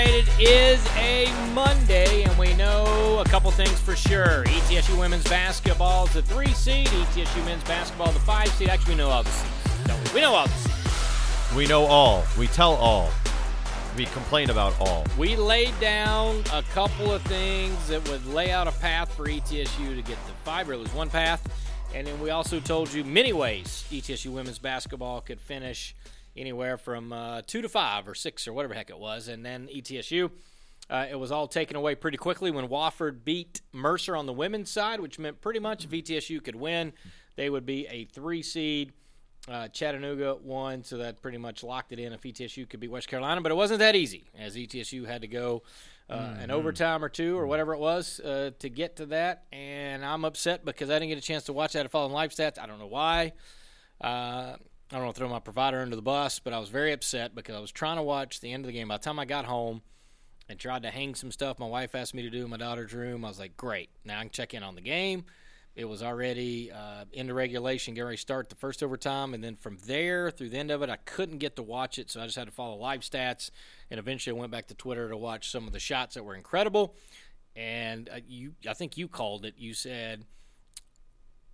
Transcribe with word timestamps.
Right, 0.00 0.14
it 0.14 0.40
is 0.40 0.86
a 0.96 1.30
Monday, 1.52 2.22
and 2.22 2.38
we 2.38 2.54
know 2.54 3.22
a 3.22 3.28
couple 3.28 3.50
things 3.50 3.78
for 3.80 3.94
sure. 3.94 4.44
ETSU 4.44 4.98
women's 4.98 5.24
basketball 5.24 6.06
is 6.06 6.14
the 6.14 6.22
three 6.22 6.54
seed. 6.54 6.86
ETSU 6.86 7.44
men's 7.44 7.62
basketball 7.64 8.10
the 8.10 8.18
five 8.20 8.48
seed. 8.48 8.70
Actually, 8.70 8.94
we 8.94 8.96
know 8.96 9.10
all 9.10 9.22
the 9.22 9.28
seeds, 9.28 9.86
don't 9.86 10.02
we? 10.08 10.14
We 10.14 10.20
know 10.22 10.32
all 10.32 10.46
the 10.46 10.52
seeds. 10.54 11.54
We 11.54 11.66
know 11.66 11.84
all. 11.84 12.24
We 12.38 12.46
tell 12.46 12.76
all. 12.76 13.10
We 13.94 14.06
complain 14.06 14.48
about 14.48 14.72
all. 14.80 15.04
We 15.18 15.36
laid 15.36 15.78
down 15.80 16.44
a 16.50 16.62
couple 16.72 17.12
of 17.12 17.20
things 17.24 17.88
that 17.88 18.08
would 18.08 18.24
lay 18.24 18.52
out 18.52 18.68
a 18.68 18.72
path 18.72 19.12
for 19.12 19.26
ETSU 19.26 19.96
to 19.96 20.02
get 20.02 20.16
the 20.26 20.32
five, 20.44 20.70
or 20.70 20.72
at 20.72 20.78
least 20.78 20.94
one 20.94 21.10
path. 21.10 21.46
And 21.94 22.06
then 22.06 22.18
we 22.20 22.30
also 22.30 22.58
told 22.58 22.90
you 22.90 23.04
many 23.04 23.34
ways 23.34 23.84
ETSU 23.90 24.32
women's 24.32 24.58
basketball 24.58 25.20
could 25.20 25.40
finish 25.40 25.94
anywhere 26.36 26.78
from 26.78 27.12
uh, 27.12 27.42
two 27.46 27.62
to 27.62 27.68
five 27.68 28.08
or 28.08 28.14
six 28.14 28.46
or 28.46 28.52
whatever 28.52 28.74
heck 28.74 28.90
it 28.90 28.98
was. 28.98 29.28
And 29.28 29.44
then 29.44 29.68
ETSU, 29.68 30.30
uh, 30.88 31.06
it 31.10 31.18
was 31.18 31.30
all 31.30 31.46
taken 31.48 31.76
away 31.76 31.94
pretty 31.94 32.16
quickly 32.16 32.50
when 32.50 32.68
Wofford 32.68 33.24
beat 33.24 33.60
Mercer 33.72 34.16
on 34.16 34.26
the 34.26 34.32
women's 34.32 34.70
side, 34.70 35.00
which 35.00 35.18
meant 35.18 35.40
pretty 35.40 35.60
much 35.60 35.84
if 35.84 35.90
ETSU 35.90 36.42
could 36.42 36.56
win, 36.56 36.92
they 37.36 37.50
would 37.50 37.66
be 37.66 37.86
a 37.88 38.04
three 38.06 38.42
seed. 38.42 38.92
Uh, 39.48 39.68
Chattanooga 39.68 40.36
won, 40.42 40.84
so 40.84 40.98
that 40.98 41.22
pretty 41.22 41.38
much 41.38 41.64
locked 41.64 41.92
it 41.92 41.98
in 41.98 42.12
if 42.12 42.20
ETSU 42.22 42.68
could 42.68 42.78
beat 42.78 42.90
West 42.90 43.08
Carolina. 43.08 43.40
But 43.40 43.50
it 43.50 43.56
wasn't 43.56 43.78
that 43.78 43.96
easy, 43.96 44.28
as 44.38 44.54
ETSU 44.54 45.06
had 45.06 45.22
to 45.22 45.28
go 45.28 45.62
uh, 46.10 46.34
an 46.40 46.50
overtime 46.50 47.04
or 47.04 47.08
two 47.08 47.38
or 47.38 47.46
whatever 47.46 47.72
it 47.72 47.78
was 47.78 48.20
uh, 48.20 48.50
to 48.58 48.68
get 48.68 48.96
to 48.96 49.06
that. 49.06 49.44
And 49.52 50.04
I'm 50.04 50.24
upset 50.24 50.64
because 50.64 50.90
I 50.90 50.94
didn't 50.94 51.08
get 51.08 51.18
a 51.18 51.22
chance 51.22 51.44
to 51.44 51.52
watch 51.52 51.72
that 51.72 51.84
at 51.86 51.90
Fallen 51.90 52.12
Live 52.12 52.32
Stats. 52.32 52.58
I 52.58 52.66
don't 52.66 52.78
know 52.78 52.86
why. 52.86 53.32
I 54.92 54.96
don't 54.96 55.04
want 55.04 55.14
to 55.14 55.20
throw 55.20 55.28
my 55.28 55.38
provider 55.38 55.80
under 55.80 55.94
the 55.94 56.02
bus, 56.02 56.40
but 56.40 56.52
I 56.52 56.58
was 56.58 56.68
very 56.68 56.92
upset 56.92 57.32
because 57.34 57.54
I 57.54 57.60
was 57.60 57.70
trying 57.70 57.96
to 57.96 58.02
watch 58.02 58.40
the 58.40 58.52
end 58.52 58.64
of 58.64 58.66
the 58.66 58.72
game. 58.72 58.88
By 58.88 58.96
the 58.96 59.04
time 59.04 59.20
I 59.20 59.24
got 59.24 59.44
home 59.44 59.82
and 60.48 60.58
tried 60.58 60.82
to 60.82 60.90
hang 60.90 61.14
some 61.14 61.30
stuff 61.30 61.60
my 61.60 61.66
wife 61.66 61.94
asked 61.94 62.12
me 62.12 62.22
to 62.22 62.30
do 62.30 62.42
in 62.42 62.50
my 62.50 62.56
daughter's 62.56 62.92
room, 62.92 63.24
I 63.24 63.28
was 63.28 63.38
like, 63.38 63.56
great. 63.56 63.88
Now 64.04 64.18
I 64.18 64.22
can 64.22 64.30
check 64.30 64.52
in 64.52 64.64
on 64.64 64.74
the 64.74 64.80
game. 64.80 65.26
It 65.76 65.84
was 65.84 66.02
already 66.02 66.72
uh, 66.72 67.04
into 67.12 67.34
regulation, 67.34 67.94
getting 67.94 68.06
ready 68.06 68.16
to 68.16 68.20
start 68.20 68.48
the 68.48 68.56
first 68.56 68.82
overtime. 68.82 69.32
And 69.32 69.44
then 69.44 69.54
from 69.54 69.78
there 69.86 70.32
through 70.32 70.48
the 70.48 70.58
end 70.58 70.72
of 70.72 70.82
it, 70.82 70.90
I 70.90 70.96
couldn't 70.96 71.38
get 71.38 71.54
to 71.56 71.62
watch 71.62 71.96
it, 71.96 72.10
so 72.10 72.20
I 72.20 72.24
just 72.24 72.36
had 72.36 72.48
to 72.48 72.52
follow 72.52 72.74
live 72.74 73.02
stats. 73.02 73.52
And 73.92 74.00
eventually 74.00 74.36
I 74.36 74.40
went 74.40 74.50
back 74.50 74.66
to 74.66 74.74
Twitter 74.74 75.08
to 75.08 75.16
watch 75.16 75.52
some 75.52 75.68
of 75.68 75.72
the 75.72 75.78
shots 75.78 76.16
that 76.16 76.24
were 76.24 76.34
incredible. 76.34 76.96
And 77.54 78.08
uh, 78.08 78.18
you, 78.26 78.54
I 78.68 78.74
think 78.74 78.96
you 78.96 79.06
called 79.06 79.44
it. 79.44 79.54
You 79.56 79.72
said 79.72 80.24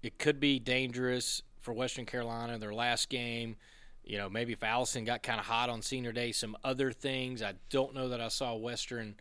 it 0.03 0.19
could 0.19 0.41
be 0.41 0.59
dangerous 0.59 1.43
for 1.67 1.73
Western 1.73 2.07
Carolina, 2.07 2.59
their 2.59 2.73
last 2.73 3.11
game. 3.11 3.57
You 4.05 4.19
know, 4.19 4.31
maybe 4.31 4.53
if 4.53 4.63
Allison 4.63 5.05
got 5.05 5.25
kind 5.25 5.41
of 5.41 5.47
hot 5.47 5.69
on 5.69 5.83
senior 5.83 6.13
day, 6.13 6.31
some 6.31 6.57
other 6.63 6.93
things. 6.93 7.43
I 7.43 7.55
don't 7.71 7.93
know 7.93 8.09
that 8.11 8.21
I 8.21 8.29
saw 8.29 8.55
Western 8.55 9.17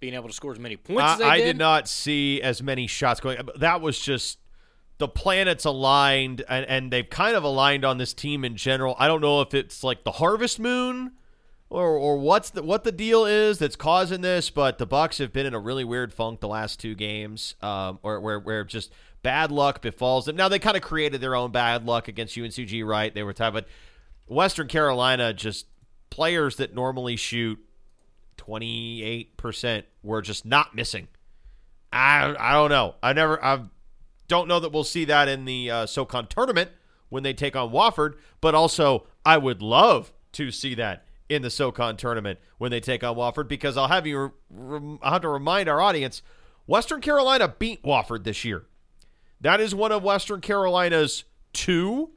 being 0.00 0.14
able 0.14 0.28
to 0.28 0.34
score 0.34 0.50
as 0.50 0.58
many 0.58 0.78
points 0.78 1.02
I, 1.02 1.12
as 1.12 1.18
they 1.18 1.24
I 1.26 1.36
did. 1.36 1.44
did 1.44 1.58
not 1.58 1.88
see 1.88 2.40
as 2.40 2.62
many 2.62 2.86
shots 2.86 3.20
going. 3.20 3.38
That 3.56 3.82
was 3.82 4.00
just 4.00 4.38
the 4.96 5.08
planets 5.08 5.66
aligned, 5.66 6.42
and, 6.48 6.64
and 6.64 6.90
they've 6.90 7.08
kind 7.08 7.36
of 7.36 7.44
aligned 7.44 7.84
on 7.84 7.98
this 7.98 8.14
team 8.14 8.46
in 8.46 8.56
general. 8.56 8.96
I 8.98 9.06
don't 9.06 9.20
know 9.20 9.42
if 9.42 9.52
it's 9.52 9.84
like 9.84 10.04
the 10.04 10.12
harvest 10.12 10.58
moon 10.58 11.12
or 11.68 11.98
or 11.98 12.18
what's 12.18 12.48
the 12.48 12.62
what 12.62 12.84
the 12.84 12.92
deal 12.92 13.26
is 13.26 13.58
that's 13.58 13.76
causing 13.76 14.22
this, 14.22 14.48
but 14.48 14.78
the 14.78 14.86
Bucks 14.86 15.18
have 15.18 15.34
been 15.34 15.44
in 15.44 15.52
a 15.52 15.60
really 15.60 15.84
weird 15.84 16.14
funk 16.14 16.40
the 16.40 16.48
last 16.48 16.80
two 16.80 16.94
games, 16.94 17.56
um, 17.60 17.98
or 18.02 18.20
where 18.20 18.40
where 18.40 18.64
just 18.64 18.90
bad 19.22 19.50
luck 19.50 19.82
befalls 19.82 20.26
them. 20.26 20.36
Now 20.36 20.48
they 20.48 20.58
kind 20.58 20.76
of 20.76 20.82
created 20.82 21.20
their 21.20 21.34
own 21.34 21.50
bad 21.50 21.86
luck 21.86 22.08
against 22.08 22.36
UNCG, 22.36 22.84
right? 22.84 23.14
They 23.14 23.22
were 23.22 23.32
tied, 23.32 23.52
but 23.52 23.66
Western 24.26 24.68
Carolina 24.68 25.32
just 25.32 25.66
players 26.10 26.56
that 26.56 26.74
normally 26.74 27.16
shoot 27.16 27.58
28% 28.38 29.84
were 30.02 30.22
just 30.22 30.44
not 30.44 30.74
missing. 30.74 31.08
I 31.92 32.34
I 32.38 32.52
don't 32.52 32.70
know. 32.70 32.94
I 33.02 33.12
never 33.12 33.42
I 33.44 33.64
don't 34.28 34.48
know 34.48 34.60
that 34.60 34.72
we'll 34.72 34.84
see 34.84 35.04
that 35.06 35.28
in 35.28 35.44
the 35.44 35.70
uh, 35.70 35.86
SoCon 35.86 36.26
tournament 36.28 36.70
when 37.08 37.22
they 37.22 37.32
take 37.32 37.56
on 37.56 37.70
Wofford, 37.70 38.14
but 38.40 38.54
also 38.54 39.06
I 39.24 39.38
would 39.38 39.60
love 39.60 40.12
to 40.32 40.50
see 40.50 40.74
that 40.76 41.04
in 41.28 41.42
the 41.42 41.50
SoCon 41.50 41.96
tournament 41.96 42.38
when 42.58 42.70
they 42.70 42.80
take 42.80 43.02
on 43.02 43.16
Wofford 43.16 43.48
because 43.48 43.76
I'll 43.76 43.88
have 43.88 44.06
you 44.06 44.32
rem- 44.48 44.98
I'll 45.02 45.14
have 45.14 45.22
to 45.22 45.28
remind 45.28 45.68
our 45.68 45.80
audience 45.80 46.22
Western 46.66 47.00
Carolina 47.00 47.54
beat 47.58 47.82
Wofford 47.82 48.24
this 48.24 48.44
year. 48.44 48.66
That 49.40 49.60
is 49.60 49.74
one 49.74 49.92
of 49.92 50.02
Western 50.02 50.40
Carolina's 50.40 51.24
two 51.52 52.10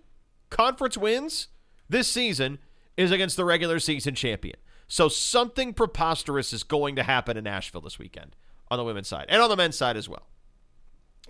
conference 0.50 0.97
wins 0.97 1.47
this 1.89 2.07
season 2.07 2.59
is 2.97 3.11
against 3.11 3.38
the 3.38 3.45
regular 3.45 3.79
season 3.79 4.16
champion. 4.16 4.56
So 4.88 5.09
something 5.09 5.73
preposterous 5.73 6.53
is 6.53 6.63
going 6.63 6.95
to 6.97 7.03
happen 7.03 7.38
in 7.38 7.45
Nashville 7.45 7.81
this 7.81 7.97
weekend 7.97 8.35
on 8.69 8.78
the 8.78 8.84
women's 8.84 9.07
side 9.07 9.25
and 9.29 9.41
on 9.41 9.50
the 9.50 9.56
men's 9.56 9.78
side 9.78 9.97
as 9.97 10.07
well. 10.07 10.28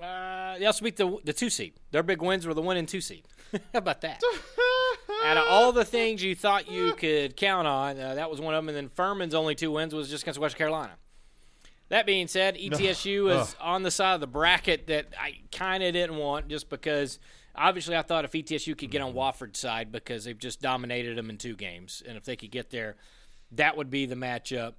Uh, 0.02 0.58
they 0.58 0.66
also 0.66 0.84
beat 0.84 0.98
the 0.98 1.20
the 1.24 1.34
two 1.34 1.50
seed. 1.50 1.74
Their 1.92 2.04
big 2.04 2.22
wins 2.22 2.48
were 2.48 2.54
the 2.54 2.62
one 2.62 2.78
and 2.78 2.88
two 2.88 3.00
seed. 3.00 3.28
How 3.52 3.60
about 3.74 4.02
that? 4.02 4.22
Out 5.24 5.38
of 5.38 5.46
all 5.48 5.72
the 5.72 5.86
things 5.86 6.24
you 6.24 6.36
thought 6.36 6.70
you 6.70 6.94
could 6.98 7.38
count 7.38 7.68
on, 7.68 8.00
uh, 8.00 8.16
that 8.16 8.30
was 8.30 8.42
one 8.42 8.56
of 8.56 8.58
them. 8.58 8.70
And 8.70 8.76
then 8.76 8.90
Furman's 8.90 9.36
only 9.36 9.54
two 9.54 9.72
wins 9.72 9.94
was 9.94 10.10
just 10.10 10.24
against 10.24 10.40
West 10.40 10.56
Carolina. 10.56 10.94
That 11.94 12.08
being 12.08 12.28
said, 12.28 12.58
ETSU 12.58 13.32
oh. 13.32 13.42
is 13.42 13.56
on 13.62 13.84
the 13.84 13.92
side 13.92 14.16
of 14.16 14.20
the 14.20 14.26
bracket 14.26 14.88
that 14.88 15.10
I 15.16 15.42
kind 15.52 15.84
of 15.84 15.94
didn't 15.94 16.16
want, 16.16 16.48
just 16.48 16.68
because 16.68 17.20
obviously 17.56 17.96
I 17.96 18.02
thought 18.02 18.26
if 18.26 18.32
ETSU 18.32 18.76
could 18.76 18.90
get 18.90 19.04
on 19.04 19.14
mm-hmm. 19.14 19.20
Wofford's 19.20 19.60
side 19.60 19.92
because 19.92 20.24
they've 20.24 20.36
just 20.36 20.60
dominated 20.60 21.20
them 21.20 21.30
in 21.30 21.38
two 21.38 21.56
games, 21.56 22.02
and 22.08 22.18
if 22.18 22.24
they 22.24 22.36
could 22.36 22.50
get 22.50 22.72
there, 22.72 22.96
that 23.52 23.78
would 23.78 23.92
be 23.92 24.08
the 24.08 24.16
matchup 24.16 24.74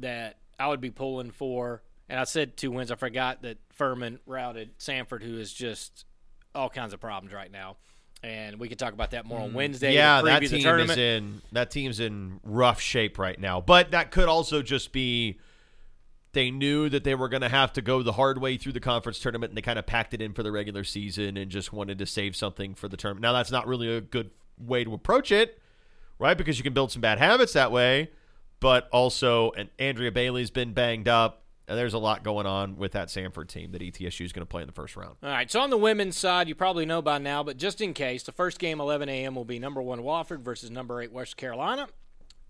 that 0.00 0.38
I 0.58 0.66
would 0.66 0.80
be 0.80 0.90
pulling 0.90 1.30
for. 1.30 1.84
And 2.08 2.18
I 2.18 2.24
said 2.24 2.56
two 2.56 2.72
wins. 2.72 2.90
I 2.90 2.96
forgot 2.96 3.42
that 3.42 3.58
Furman 3.70 4.18
routed 4.26 4.76
Samford, 4.80 5.22
who 5.22 5.38
is 5.38 5.52
just 5.52 6.04
all 6.52 6.68
kinds 6.68 6.92
of 6.92 6.98
problems 6.98 7.32
right 7.32 7.52
now. 7.52 7.76
And 8.24 8.58
we 8.58 8.68
could 8.68 8.80
talk 8.80 8.92
about 8.92 9.12
that 9.12 9.24
more 9.24 9.38
on 9.38 9.50
mm. 9.50 9.54
Wednesday. 9.54 9.90
to 9.90 9.94
yeah, 9.94 10.20
that 10.22 10.40
team 10.40 10.66
is 10.80 10.96
in 10.98 11.42
that 11.52 11.70
team's 11.70 12.00
in 12.00 12.40
rough 12.42 12.80
shape 12.80 13.20
right 13.20 13.38
now. 13.38 13.60
But 13.60 13.92
that 13.92 14.10
could 14.10 14.28
also 14.28 14.62
just 14.62 14.90
be 14.90 15.38
they 16.32 16.50
knew 16.50 16.88
that 16.88 17.04
they 17.04 17.14
were 17.14 17.28
going 17.28 17.42
to 17.42 17.48
have 17.48 17.72
to 17.72 17.82
go 17.82 18.02
the 18.02 18.12
hard 18.12 18.40
way 18.40 18.56
through 18.56 18.72
the 18.72 18.80
conference 18.80 19.18
tournament 19.18 19.50
and 19.50 19.56
they 19.56 19.62
kind 19.62 19.78
of 19.78 19.86
packed 19.86 20.14
it 20.14 20.22
in 20.22 20.32
for 20.32 20.42
the 20.42 20.52
regular 20.52 20.84
season 20.84 21.36
and 21.36 21.50
just 21.50 21.72
wanted 21.72 21.98
to 21.98 22.06
save 22.06 22.36
something 22.36 22.74
for 22.74 22.88
the 22.88 22.96
tournament. 22.96 23.22
Now 23.22 23.32
that's 23.32 23.50
not 23.50 23.66
really 23.66 23.94
a 23.94 24.00
good 24.00 24.30
way 24.58 24.84
to 24.84 24.94
approach 24.94 25.32
it, 25.32 25.60
right? 26.18 26.36
Because 26.36 26.58
you 26.58 26.62
can 26.62 26.72
build 26.72 26.92
some 26.92 27.00
bad 27.02 27.18
habits 27.18 27.52
that 27.54 27.72
way, 27.72 28.10
but 28.60 28.88
also 28.92 29.50
and 29.52 29.70
Andrea 29.78 30.12
Bailey's 30.12 30.50
been 30.50 30.72
banged 30.72 31.08
up. 31.08 31.38
And 31.66 31.78
there's 31.78 31.94
a 31.94 31.98
lot 31.98 32.24
going 32.24 32.46
on 32.46 32.76
with 32.76 32.92
that 32.92 33.08
Samford 33.08 33.46
team 33.46 33.70
that 33.70 33.80
ETSU 33.80 34.24
is 34.24 34.32
going 34.32 34.42
to 34.42 34.50
play 34.50 34.60
in 34.60 34.66
the 34.66 34.72
first 34.72 34.96
round. 34.96 35.14
All 35.22 35.30
right, 35.30 35.48
so 35.48 35.60
on 35.60 35.70
the 35.70 35.78
women's 35.78 36.16
side, 36.16 36.48
you 36.48 36.56
probably 36.56 36.84
know 36.84 37.00
by 37.00 37.18
now, 37.18 37.44
but 37.44 37.58
just 37.58 37.80
in 37.80 37.94
case, 37.94 38.24
the 38.24 38.32
first 38.32 38.58
game, 38.58 38.80
11 38.80 39.08
a.m., 39.08 39.36
will 39.36 39.44
be 39.44 39.60
number 39.60 39.80
one 39.80 40.00
Wofford 40.00 40.40
versus 40.40 40.68
number 40.68 41.00
eight 41.00 41.12
West 41.12 41.36
Carolina. 41.36 41.86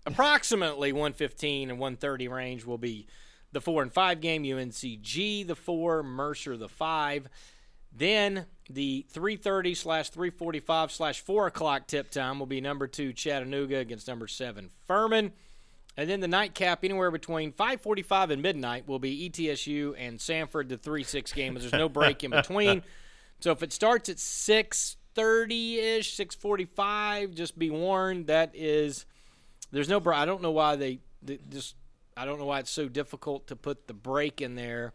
Approximately 0.07 0.91
115 0.91 1.69
and 1.69 1.77
130 1.77 2.27
range 2.29 2.65
will 2.65 2.79
be 2.79 3.05
the 3.51 3.61
four 3.61 3.81
and 3.81 3.91
five 3.91 4.21
game. 4.21 4.43
UNCG 4.43 5.47
the 5.47 5.55
four, 5.55 6.03
Mercer 6.03 6.57
the 6.57 6.69
five. 6.69 7.27
Then 7.95 8.45
the 8.69 9.05
330 9.09 9.75
slash 9.75 10.09
345 10.09 10.91
slash 10.91 11.21
four 11.21 11.47
o'clock 11.47 11.87
tip 11.87 12.09
time 12.09 12.39
will 12.39 12.45
be 12.45 12.61
number 12.61 12.87
two 12.87 13.11
Chattanooga 13.11 13.77
against 13.77 14.07
number 14.07 14.27
seven 14.27 14.69
Furman. 14.87 15.33
And 15.97 16.09
then 16.09 16.21
the 16.21 16.27
nightcap, 16.27 16.85
anywhere 16.85 17.11
between 17.11 17.51
5:45 17.51 18.31
and 18.31 18.41
midnight, 18.41 18.87
will 18.87 18.99
be 18.99 19.29
ETSU 19.29 19.93
and 19.97 20.19
Samford, 20.19 20.69
the 20.69 20.77
three-six 20.77 21.33
game. 21.33 21.53
There's 21.55 21.73
no 21.73 21.89
break 21.89 22.23
in 22.23 22.31
between. 22.31 22.83
So 23.41 23.51
if 23.51 23.61
it 23.61 23.73
starts 23.73 24.07
at 24.07 24.17
6:30 24.17 25.77
ish, 25.97 26.15
6:45, 26.15 27.35
just 27.35 27.59
be 27.59 27.69
warned 27.69 28.27
that 28.27 28.51
is 28.53 29.05
there's 29.71 29.89
no. 29.89 30.01
I 30.13 30.25
don't 30.25 30.41
know 30.41 30.51
why 30.51 30.75
they, 30.75 30.99
they 31.21 31.39
just 31.49 31.75
I 32.15 32.25
don't 32.25 32.39
know 32.39 32.45
why 32.45 32.59
it's 32.59 32.71
so 32.71 32.87
difficult 32.87 33.47
to 33.47 33.55
put 33.55 33.87
the 33.87 33.93
break 33.93 34.41
in 34.41 34.55
there 34.55 34.93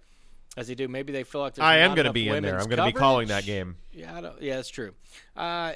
as 0.56 0.68
they 0.68 0.74
do. 0.74 0.88
Maybe 0.88 1.12
they 1.12 1.24
feel 1.24 1.40
like 1.40 1.54
there's 1.54 1.64
I 1.64 1.78
am 1.78 1.94
going 1.94 2.06
to 2.06 2.12
be 2.12 2.28
in 2.28 2.42
there. 2.42 2.58
I'm 2.58 2.68
going 2.68 2.78
to 2.78 2.86
be 2.86 2.92
calling 2.92 3.28
that 3.28 3.44
game. 3.44 3.76
Yeah, 3.92 4.16
I 4.16 4.20
don't, 4.20 4.40
yeah, 4.42 4.56
that's 4.56 4.68
true. 4.68 4.92
Uh, 5.36 5.72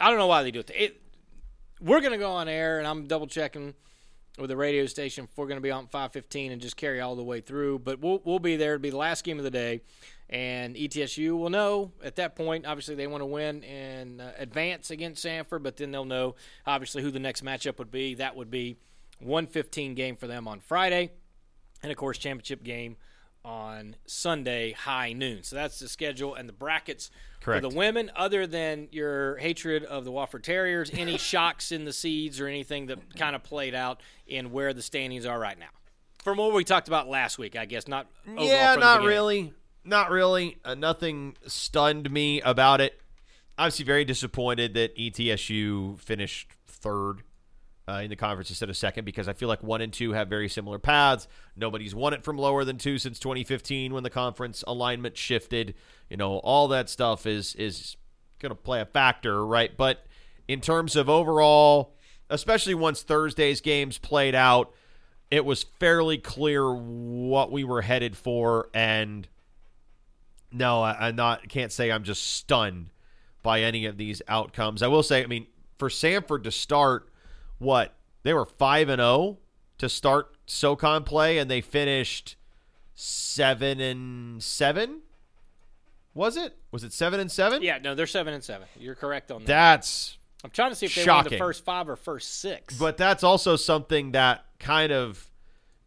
I 0.00 0.10
don't 0.10 0.18
know 0.18 0.26
why 0.26 0.42
they 0.42 0.50
do 0.50 0.60
it. 0.60 0.70
it 0.74 1.00
we're 1.80 2.00
going 2.00 2.12
to 2.12 2.18
go 2.18 2.32
on 2.32 2.48
air, 2.48 2.78
and 2.78 2.86
I'm 2.86 3.06
double 3.06 3.26
checking 3.26 3.74
with 4.38 4.48
the 4.48 4.56
radio 4.56 4.86
station 4.86 5.24
if 5.24 5.36
we're 5.36 5.46
going 5.46 5.58
to 5.58 5.62
be 5.62 5.70
on 5.70 5.86
515 5.86 6.52
and 6.52 6.60
just 6.60 6.76
carry 6.76 7.00
all 7.00 7.14
the 7.14 7.22
way 7.22 7.40
through. 7.40 7.80
But 7.80 8.00
we'll, 8.00 8.20
we'll 8.24 8.38
be 8.38 8.56
there. 8.56 8.74
It'll 8.74 8.82
be 8.82 8.90
the 8.90 8.96
last 8.96 9.24
game 9.24 9.38
of 9.38 9.44
the 9.44 9.50
day. 9.50 9.82
And 10.30 10.74
ETSU 10.74 11.38
will 11.38 11.50
know 11.50 11.92
at 12.02 12.16
that 12.16 12.34
point. 12.34 12.66
Obviously, 12.66 12.94
they 12.94 13.06
want 13.06 13.20
to 13.20 13.26
win 13.26 13.62
and 13.62 14.20
uh, 14.20 14.30
advance 14.38 14.90
against 14.90 15.24
Samford, 15.24 15.62
but 15.62 15.76
then 15.76 15.92
they'll 15.92 16.04
know, 16.04 16.34
obviously, 16.66 17.02
who 17.02 17.10
the 17.10 17.20
next 17.20 17.44
matchup 17.44 17.78
would 17.78 17.90
be. 17.90 18.14
That 18.14 18.34
would 18.34 18.50
be 18.50 18.76
115 19.24 19.94
game 19.94 20.16
for 20.16 20.26
them 20.26 20.46
on 20.46 20.60
Friday. 20.60 21.10
And, 21.82 21.90
of 21.90 21.98
course, 21.98 22.18
championship 22.18 22.62
game 22.62 22.96
on 23.44 23.94
Sunday, 24.06 24.72
high 24.72 25.12
noon. 25.12 25.42
So 25.42 25.56
that's 25.56 25.78
the 25.78 25.88
schedule 25.88 26.34
and 26.34 26.48
the 26.48 26.52
brackets 26.52 27.10
Correct. 27.40 27.62
for 27.62 27.68
the 27.68 27.76
women. 27.76 28.10
Other 28.16 28.46
than 28.46 28.88
your 28.90 29.36
hatred 29.36 29.84
of 29.84 30.04
the 30.04 30.12
Wofford 30.12 30.42
Terriers, 30.42 30.90
any 30.92 31.18
shocks 31.18 31.70
in 31.70 31.84
the 31.84 31.92
seeds 31.92 32.40
or 32.40 32.46
anything 32.46 32.86
that 32.86 33.16
kind 33.16 33.36
of 33.36 33.42
played 33.42 33.74
out 33.74 34.00
in 34.26 34.50
where 34.50 34.72
the 34.72 34.82
standings 34.82 35.26
are 35.26 35.38
right 35.38 35.58
now? 35.58 35.66
From 36.22 36.38
what 36.38 36.54
we 36.54 36.64
talked 36.64 36.88
about 36.88 37.06
last 37.06 37.36
week, 37.36 37.54
I 37.54 37.66
guess 37.66 37.86
not. 37.86 38.06
Yeah, 38.26 38.76
not 38.76 39.02
really. 39.02 39.52
Not 39.84 40.10
really. 40.10 40.56
Uh, 40.64 40.74
nothing 40.74 41.36
stunned 41.46 42.10
me 42.10 42.40
about 42.40 42.80
it. 42.80 42.98
Obviously, 43.58 43.84
very 43.84 44.06
disappointed 44.06 44.72
that 44.72 44.96
ETSU 44.96 45.98
finished 46.00 46.50
third 46.66 47.23
uh, 47.86 48.00
in 48.02 48.10
the 48.10 48.16
conference 48.16 48.50
instead 48.50 48.70
of 48.70 48.76
second 48.76 49.04
because 49.04 49.28
I 49.28 49.32
feel 49.34 49.48
like 49.48 49.62
one 49.62 49.80
and 49.80 49.92
two 49.92 50.12
have 50.12 50.28
very 50.28 50.48
similar 50.48 50.78
paths. 50.78 51.28
Nobody's 51.56 51.94
won 51.94 52.14
it 52.14 52.24
from 52.24 52.38
lower 52.38 52.64
than 52.64 52.78
two 52.78 52.98
since 52.98 53.18
2015 53.18 53.92
when 53.92 54.02
the 54.02 54.10
conference 54.10 54.64
alignment 54.66 55.16
shifted. 55.16 55.74
You 56.08 56.16
know, 56.16 56.38
all 56.38 56.68
that 56.68 56.88
stuff 56.88 57.26
is 57.26 57.54
is 57.56 57.96
going 58.38 58.50
to 58.50 58.56
play 58.56 58.80
a 58.80 58.86
factor, 58.86 59.44
right? 59.44 59.76
But 59.76 60.06
in 60.48 60.60
terms 60.60 60.96
of 60.96 61.08
overall, 61.08 61.94
especially 62.30 62.74
once 62.74 63.02
Thursday's 63.02 63.60
games 63.60 63.98
played 63.98 64.34
out, 64.34 64.72
it 65.30 65.44
was 65.44 65.62
fairly 65.62 66.18
clear 66.18 66.72
what 66.74 67.50
we 67.50 67.64
were 67.64 67.82
headed 67.82 68.16
for 68.16 68.68
and 68.72 69.28
no, 70.54 70.84
I, 70.84 71.10
not. 71.10 71.48
Can't 71.48 71.72
say 71.72 71.90
I'm 71.90 72.04
just 72.04 72.22
stunned 72.22 72.90
by 73.42 73.62
any 73.62 73.86
of 73.86 73.96
these 73.96 74.22
outcomes. 74.28 74.82
I 74.82 74.86
will 74.86 75.02
say, 75.02 75.22
I 75.22 75.26
mean, 75.26 75.48
for 75.78 75.88
Samford 75.88 76.44
to 76.44 76.52
start, 76.52 77.08
what 77.64 77.94
they 78.22 78.32
were 78.32 78.46
five 78.46 78.88
and 78.88 79.00
zero 79.00 79.38
to 79.78 79.88
start 79.88 80.36
SoCon 80.46 81.04
play, 81.04 81.38
and 81.38 81.50
they 81.50 81.60
finished 81.60 82.36
seven 82.94 83.80
and 83.80 84.42
seven. 84.42 85.00
Was 86.14 86.36
it? 86.36 86.56
Was 86.70 86.84
it 86.84 86.92
seven 86.92 87.18
and 87.18 87.30
seven? 87.30 87.62
Yeah, 87.62 87.78
no, 87.78 87.94
they're 87.94 88.06
seven 88.06 88.34
and 88.34 88.44
seven. 88.44 88.68
You're 88.78 88.94
correct 88.94 89.30
on 89.30 89.40
that. 89.40 89.46
That's 89.46 90.18
I'm 90.44 90.50
trying 90.50 90.70
to 90.70 90.76
see 90.76 90.86
if 90.86 90.94
they 90.94 91.06
won 91.06 91.24
the 91.24 91.38
first 91.38 91.64
five 91.64 91.88
or 91.88 91.96
first 91.96 92.40
six. 92.40 92.78
But 92.78 92.96
that's 92.96 93.24
also 93.24 93.56
something 93.56 94.12
that 94.12 94.44
kind 94.58 94.92
of 94.92 95.30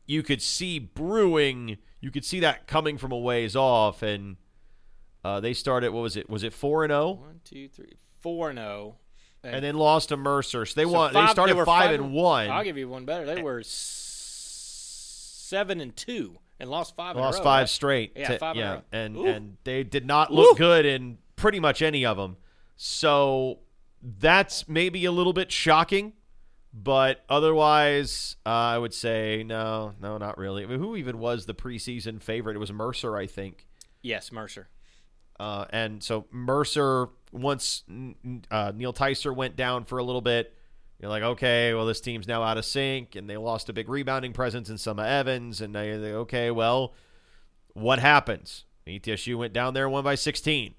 you 0.06 0.24
could 0.24 0.42
see 0.42 0.80
brewing. 0.80 1.78
You 2.02 2.12
could 2.12 2.26
see 2.26 2.40
that 2.42 2.68
coming 2.68 2.98
from 2.98 3.12
a 3.12 3.18
ways 3.18 3.56
off, 3.56 4.02
and 4.02 4.38
uh, 5.24 5.40
they 5.40 5.54
started. 5.54 5.92
What 5.92 6.02
was 6.02 6.18
it? 6.18 6.30
Was 6.30 6.44
it 6.44 6.54
four 6.54 6.84
and 6.84 6.92
zero, 6.92 7.12
one, 7.12 7.42
two, 7.44 7.68
three, 7.70 7.94
four 8.20 8.50
and 8.50 8.58
zero. 8.60 8.96
And 9.56 9.64
then 9.64 9.76
lost 9.76 10.10
to 10.10 10.18
Mercer? 10.18 10.66
So 10.66 10.80
they 10.80 10.86
So 10.86 10.92
won. 10.92 11.14
They 11.14 11.28
started 11.28 11.56
were 11.56 11.66
five, 11.66 11.92
and 11.92 12.14
one. 12.14 12.50
I'll 12.50 12.64
give 12.64 12.78
you 12.78 12.88
one 12.90 13.06
better. 13.06 13.26
They 13.26 13.42
were 13.42 13.62
seven 13.64 15.82
and 15.82 15.96
two 15.96 16.38
and 16.60 16.70
lost 16.70 16.96
five. 16.96 17.16
lost 17.16 17.40
row, 17.40 17.44
five 17.44 17.62
right? 17.62 17.70
straight. 17.70 18.14
Yeah, 18.16 18.28
to- 18.30 18.40
five 18.40 18.56
yeah, 18.56 18.82
and 18.92 19.16
Ooh. 19.18 19.26
and 19.26 19.58
they 19.64 19.84
did 19.84 20.06
not 20.06 20.32
look 20.34 20.58
good 20.58 20.86
in 20.86 21.18
pretty 21.36 21.60
much 21.60 21.82
any 21.82 22.06
of 22.06 22.18
them. 22.18 22.38
So 22.76 23.60
that's 24.02 24.68
maybe 24.68 25.06
a 25.06 25.12
little 25.12 25.34
bit 25.34 25.52
shocking, 25.52 26.14
but 26.74 27.24
otherwise, 27.30 28.36
uh, 28.46 28.50
I 28.50 28.78
would 28.78 28.94
say 28.94 29.44
no, 29.46 29.94
no, 30.02 30.18
not 30.18 30.38
really. 30.38 30.64
I 30.64 30.68
mean, 30.68 30.80
who 30.80 30.96
even 30.96 31.20
was 31.20 31.46
the 31.46 31.54
preseason 31.56 32.22
favorite? 32.22 32.56
It 32.56 32.60
was 32.60 32.72
Mercer, 32.72 33.16
I 33.18 33.26
think. 33.28 33.68
Yes, 34.02 34.32
Mercer. 34.32 34.70
Uh, 35.40 35.66
and 35.72 36.04
so 36.04 36.26
Mercer, 36.32 37.10
once 37.32 37.84
uh, 38.52 38.72
Neil 38.76 38.94
Tyser 38.94 39.36
went 39.36 39.56
down 39.56 39.86
for 39.86 39.98
a 39.98 40.04
little 40.04 40.22
bit, 40.22 40.54
you're 41.00 41.10
like, 41.12 41.24
okay, 41.24 41.74
well, 41.74 41.86
this 41.86 42.02
team's 42.02 42.28
now 42.28 42.42
out 42.42 42.58
of 42.58 42.66
sync, 42.66 43.16
and 43.16 43.30
they 43.30 43.38
lost 43.38 43.70
a 43.70 43.74
big 43.74 43.88
rebounding 43.88 44.34
presence 44.34 44.70
in 44.70 44.78
Summer 44.78 45.06
Evans, 45.06 45.62
and 45.62 45.74
now 45.74 45.82
you're 45.82 45.98
like, 45.98 46.14
okay, 46.14 46.50
well, 46.50 46.94
what 47.74 48.00
happens? 48.00 48.66
ETSU 48.88 49.38
went 49.38 49.54
down 49.54 49.74
there 49.74 49.90
won 49.90 50.04
by 50.04 50.16
16. 50.16 50.74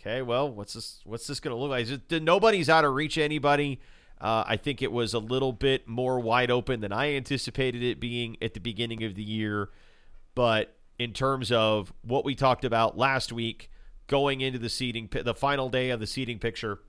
Okay, 0.00 0.22
well, 0.22 0.50
what's 0.50 0.72
this? 0.72 1.00
What's 1.04 1.26
this 1.26 1.38
going 1.38 1.54
to 1.54 1.60
look 1.60 1.70
like? 1.70 2.22
Nobody's 2.22 2.68
out 2.68 2.84
of 2.84 2.94
reach 2.94 3.16
of 3.16 3.22
anybody. 3.22 3.80
Uh, 4.20 4.44
I 4.46 4.56
think 4.56 4.82
it 4.82 4.90
was 4.90 5.14
a 5.14 5.18
little 5.18 5.52
bit 5.52 5.86
more 5.86 6.18
wide 6.20 6.50
open 6.50 6.80
than 6.80 6.92
I 6.92 7.14
anticipated 7.14 7.82
it 7.82 8.00
being 8.00 8.36
at 8.40 8.54
the 8.54 8.60
beginning 8.60 9.02
of 9.04 9.14
the 9.14 9.22
year. 9.22 9.70
But 10.34 10.76
in 10.98 11.12
terms 11.12 11.52
of 11.52 11.92
what 12.02 12.24
we 12.24 12.34
talked 12.34 12.64
about 12.64 12.96
last 12.96 13.32
week, 13.32 13.70
going 14.12 14.42
into 14.42 14.58
the 14.58 14.68
seating, 14.68 15.08
the 15.10 15.32
final 15.32 15.70
day 15.70 15.88
of 15.88 15.98
the 15.98 16.06
seating 16.06 16.38
picture, 16.38 16.80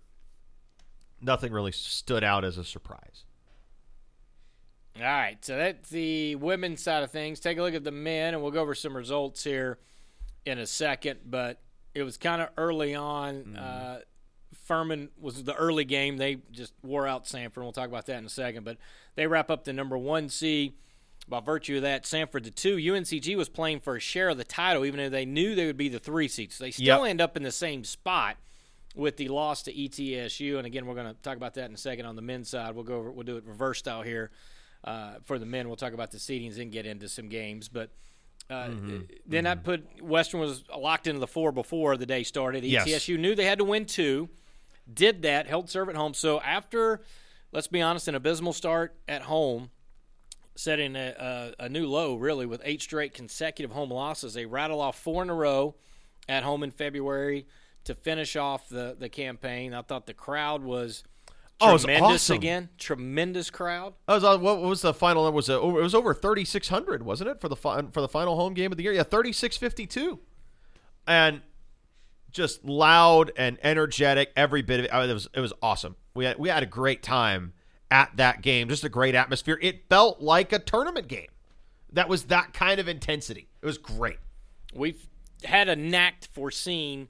nothing 1.21 1.53
really 1.53 1.71
stood 1.71 2.21
out 2.21 2.43
as 2.43 2.57
a 2.57 2.65
surprise. 2.65 3.23
All 4.97 5.03
right, 5.03 5.37
so 5.39 5.55
that's 5.55 5.89
the 5.89 6.35
women's 6.35 6.83
side 6.83 7.01
of 7.01 7.11
things. 7.11 7.39
Take 7.39 7.57
a 7.57 7.61
look 7.61 7.75
at 7.75 7.85
the 7.85 7.93
men, 7.93 8.33
and 8.33 8.43
we'll 8.43 8.51
go 8.51 8.59
over 8.59 8.75
some 8.75 8.95
results 8.95 9.41
here 9.41 9.79
in 10.45 10.59
a 10.59 10.67
second. 10.67 11.21
But 11.25 11.61
it 11.95 12.03
was 12.03 12.17
kind 12.17 12.41
of 12.41 12.49
early 12.57 12.93
on. 12.93 13.55
Uh, 13.55 13.99
Furman 14.65 15.07
was 15.17 15.45
the 15.45 15.55
early 15.55 15.85
game. 15.85 16.17
They 16.17 16.39
just 16.51 16.73
wore 16.83 17.07
out 17.07 17.23
Samford. 17.23 17.63
We'll 17.63 17.71
talk 17.71 17.87
about 17.87 18.05
that 18.07 18.17
in 18.17 18.25
a 18.25 18.29
second. 18.29 18.65
But 18.65 18.77
they 19.15 19.27
wrap 19.27 19.49
up 19.49 19.63
the 19.63 19.71
number 19.71 19.97
one 19.97 20.27
seed. 20.27 20.73
By 21.27 21.39
virtue 21.39 21.77
of 21.77 21.83
that, 21.83 22.03
Samford 22.03 22.43
the 22.43 22.51
two. 22.51 22.75
UNCG 22.77 23.35
was 23.37 23.47
playing 23.47 23.79
for 23.79 23.95
a 23.95 23.99
share 23.99 24.29
of 24.29 24.37
the 24.37 24.43
title, 24.43 24.85
even 24.85 24.97
though 24.99 25.09
they 25.09 25.25
knew 25.25 25.55
they 25.55 25.65
would 25.65 25.77
be 25.77 25.87
the 25.89 25.99
three 25.99 26.27
seed. 26.27 26.51
So 26.51 26.63
they 26.65 26.71
still 26.71 26.85
Yep. 27.01 27.09
end 27.09 27.21
up 27.21 27.37
in 27.37 27.43
the 27.43 27.51
same 27.51 27.83
spot 27.85 28.37
with 28.95 29.15
the 29.17 29.29
loss 29.29 29.63
to 29.63 29.73
ETSU. 29.73 30.57
And 30.57 30.67
again, 30.67 30.85
we're 30.85 30.95
going 30.95 31.07
to 31.13 31.21
talk 31.21 31.37
about 31.37 31.53
that 31.53 31.69
in 31.69 31.73
a 31.73 31.77
second 31.77 32.05
on 32.05 32.15
the 32.17 32.21
men's 32.21 32.49
side. 32.49 32.75
We'll 32.75 32.83
go 32.83 32.95
over, 32.95 33.11
we'll 33.11 33.23
do 33.25 33.37
it 33.37 33.45
reverse 33.45 33.79
style 33.79 34.01
here 34.01 34.31
uh, 34.83 35.15
for 35.23 35.39
the 35.39 35.45
men. 35.45 35.67
We'll 35.67 35.77
talk 35.77 35.93
about 35.93 36.11
the 36.11 36.17
seedings 36.17 36.59
and 36.59 36.71
get 36.71 36.85
into 36.85 37.07
some 37.07 37.29
games. 37.29 37.69
But 37.69 37.89
uh, 38.49 38.69
then 39.25 39.47
I 39.47 39.55
put 39.55 40.03
Western 40.03 40.41
was 40.41 40.65
locked 40.77 41.07
into 41.07 41.19
the 41.21 41.27
four 41.27 41.53
before 41.53 41.95
the 41.95 42.05
day 42.05 42.23
started. 42.23 42.65
Yes. 42.65 42.85
ETSU 42.87 43.17
knew 43.17 43.33
they 43.33 43.45
had 43.45 43.59
to 43.59 43.63
win 43.63 43.85
two, 43.85 44.29
did 44.93 45.21
that, 45.21 45.47
held 45.47 45.69
serve 45.69 45.87
at 45.87 45.95
home. 45.95 46.13
So 46.13 46.41
after, 46.41 47.01
let's 47.53 47.67
be 47.67 47.81
honest, 47.81 48.09
an 48.09 48.15
abysmal 48.15 48.51
start 48.51 48.93
at 49.07 49.23
home, 49.23 49.71
setting 50.55 50.95
a, 50.95 51.53
a, 51.59 51.65
a 51.65 51.69
new 51.69 51.87
low 51.87 52.15
really 52.15 52.45
with 52.45 52.61
eight 52.63 52.81
straight 52.81 53.13
consecutive 53.13 53.71
home 53.71 53.89
losses. 53.91 54.33
They 54.33 54.45
rattle 54.45 54.79
off 54.81 54.97
four 54.99 55.23
in 55.23 55.29
a 55.29 55.33
row 55.33 55.75
at 56.29 56.43
home 56.43 56.63
in 56.63 56.71
February 56.71 57.47
to 57.85 57.95
finish 57.95 58.35
off 58.35 58.69
the, 58.69 58.95
the 58.97 59.09
campaign. 59.09 59.73
I 59.73 59.81
thought 59.81 60.05
the 60.05 60.13
crowd 60.13 60.63
was 60.63 61.03
Oh, 61.61 61.69
it 61.69 61.73
was 61.73 61.85
awesome. 61.85 62.35
again. 62.35 62.69
Tremendous 62.77 63.49
crowd. 63.49 63.93
That 64.07 64.15
was 64.15 64.23
uh, 64.23 64.37
what 64.37 64.61
was 64.61 64.81
the 64.81 64.93
final? 64.93 65.27
It 65.27 65.33
was 65.33 65.49
uh, 65.49 65.59
over, 65.61 65.79
it 65.79 65.83
was 65.83 65.95
over 65.95 66.13
thirty 66.13 66.43
six 66.43 66.67
hundred, 66.67 67.03
wasn't 67.03 67.29
it 67.29 67.39
for 67.39 67.47
the 67.47 67.55
fi- 67.55 67.83
for 67.91 68.01
the 68.01 68.07
final 68.09 68.35
home 68.35 68.53
game 68.53 68.71
of 68.71 68.77
the 68.77 68.83
year? 68.83 68.91
Yeah, 68.91 69.03
thirty 69.03 69.31
six 69.31 69.55
fifty 69.55 69.85
two, 69.85 70.19
and 71.07 71.41
just 72.31 72.65
loud 72.65 73.31
and 73.37 73.57
energetic. 73.63 74.31
Every 74.35 74.61
bit 74.61 74.79
of 74.79 74.85
it. 74.85 74.93
I 74.93 75.01
mean, 75.01 75.09
it 75.11 75.13
was 75.13 75.29
it 75.33 75.39
was 75.39 75.53
awesome. 75.61 75.95
We 76.15 76.25
had 76.25 76.37
we 76.37 76.49
had 76.49 76.63
a 76.63 76.65
great 76.65 77.01
time 77.03 77.53
at 77.93 78.17
that 78.17 78.41
game. 78.41 78.67
Just 78.67 78.83
a 78.83 78.89
great 78.89 79.13
atmosphere. 79.13 79.59
It 79.61 79.87
felt 79.87 80.19
like 80.19 80.51
a 80.51 80.57
tournament 80.57 81.07
game. 81.07 81.27
That 81.91 82.09
was 82.09 82.23
that 82.23 82.51
kind 82.51 82.79
of 82.79 82.87
intensity. 82.87 83.47
It 83.61 83.65
was 83.67 83.77
great. 83.77 84.17
We've 84.73 85.07
had 85.43 85.69
a 85.69 85.75
knack 85.75 86.27
for 86.33 86.49
seeing 86.49 87.07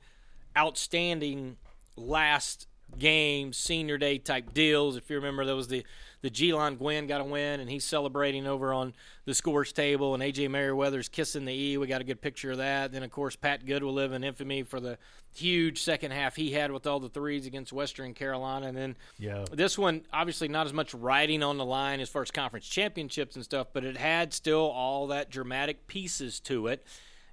outstanding 0.57 1.55
last 1.95 2.67
game, 2.99 3.53
senior 3.53 3.97
day 3.97 4.17
type 4.17 4.53
deals. 4.53 4.97
If 4.97 5.09
you 5.09 5.15
remember, 5.15 5.45
there 5.45 5.55
was 5.55 5.69
the 5.69 5.85
the 6.23 6.29
Gelon 6.29 6.77
Gwynn 6.77 7.05
got 7.05 7.19
a 7.19 7.25
win, 7.25 7.59
and 7.59 7.69
he's 7.69 7.83
celebrating 7.83 8.47
over 8.47 8.73
on 8.73 8.93
the 9.25 9.33
scores 9.33 9.73
table, 9.73 10.13
and 10.13 10.23
AJ 10.23 10.49
Merriweather's 10.49 11.09
kissing 11.09 11.43
the 11.43 11.53
E. 11.53 11.77
We 11.77 11.85
got 11.85 11.99
a 11.99 12.05
good 12.05 12.21
picture 12.21 12.51
of 12.51 12.57
that. 12.59 12.93
Then, 12.93 13.03
of 13.03 13.11
course, 13.11 13.35
Pat 13.35 13.65
Good 13.65 13.83
will 13.83 13.93
live 13.93 14.13
in 14.13 14.23
infamy 14.23 14.63
for 14.63 14.79
the 14.79 14.97
huge 15.35 15.81
second 15.81 16.11
half 16.11 16.37
he 16.37 16.51
had 16.51 16.71
with 16.71 16.87
all 16.87 17.01
the 17.01 17.09
threes 17.09 17.45
against 17.45 17.73
Western 17.73 18.13
Carolina, 18.13 18.67
and 18.67 18.77
then 18.77 18.95
Yeah. 19.19 19.43
this 19.51 19.77
one 19.77 20.05
obviously 20.13 20.47
not 20.47 20.65
as 20.65 20.71
much 20.73 20.93
riding 20.93 21.43
on 21.43 21.57
the 21.57 21.65
line 21.65 21.99
as 21.99 22.07
far 22.09 22.21
as 22.21 22.31
conference 22.31 22.67
championships 22.67 23.35
and 23.35 23.43
stuff, 23.43 23.67
but 23.73 23.83
it 23.83 23.97
had 23.97 24.33
still 24.33 24.61
all 24.71 25.07
that 25.07 25.29
dramatic 25.29 25.87
pieces 25.87 26.39
to 26.41 26.67
it, 26.67 26.87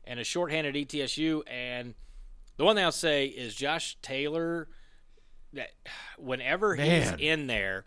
and 0.05 0.19
a 0.19 0.25
shorthanded 0.25 0.75
ETSU. 0.75 1.43
And 1.47 1.95
the 2.57 2.65
one 2.65 2.75
thing 2.75 2.85
I'll 2.85 2.91
say 2.91 3.27
is 3.27 3.55
Josh 3.55 3.97
Taylor. 4.03 4.67
That 5.53 5.71
whenever 6.17 6.75
Man. 6.77 7.19
he's 7.19 7.29
in 7.29 7.47
there, 7.49 7.85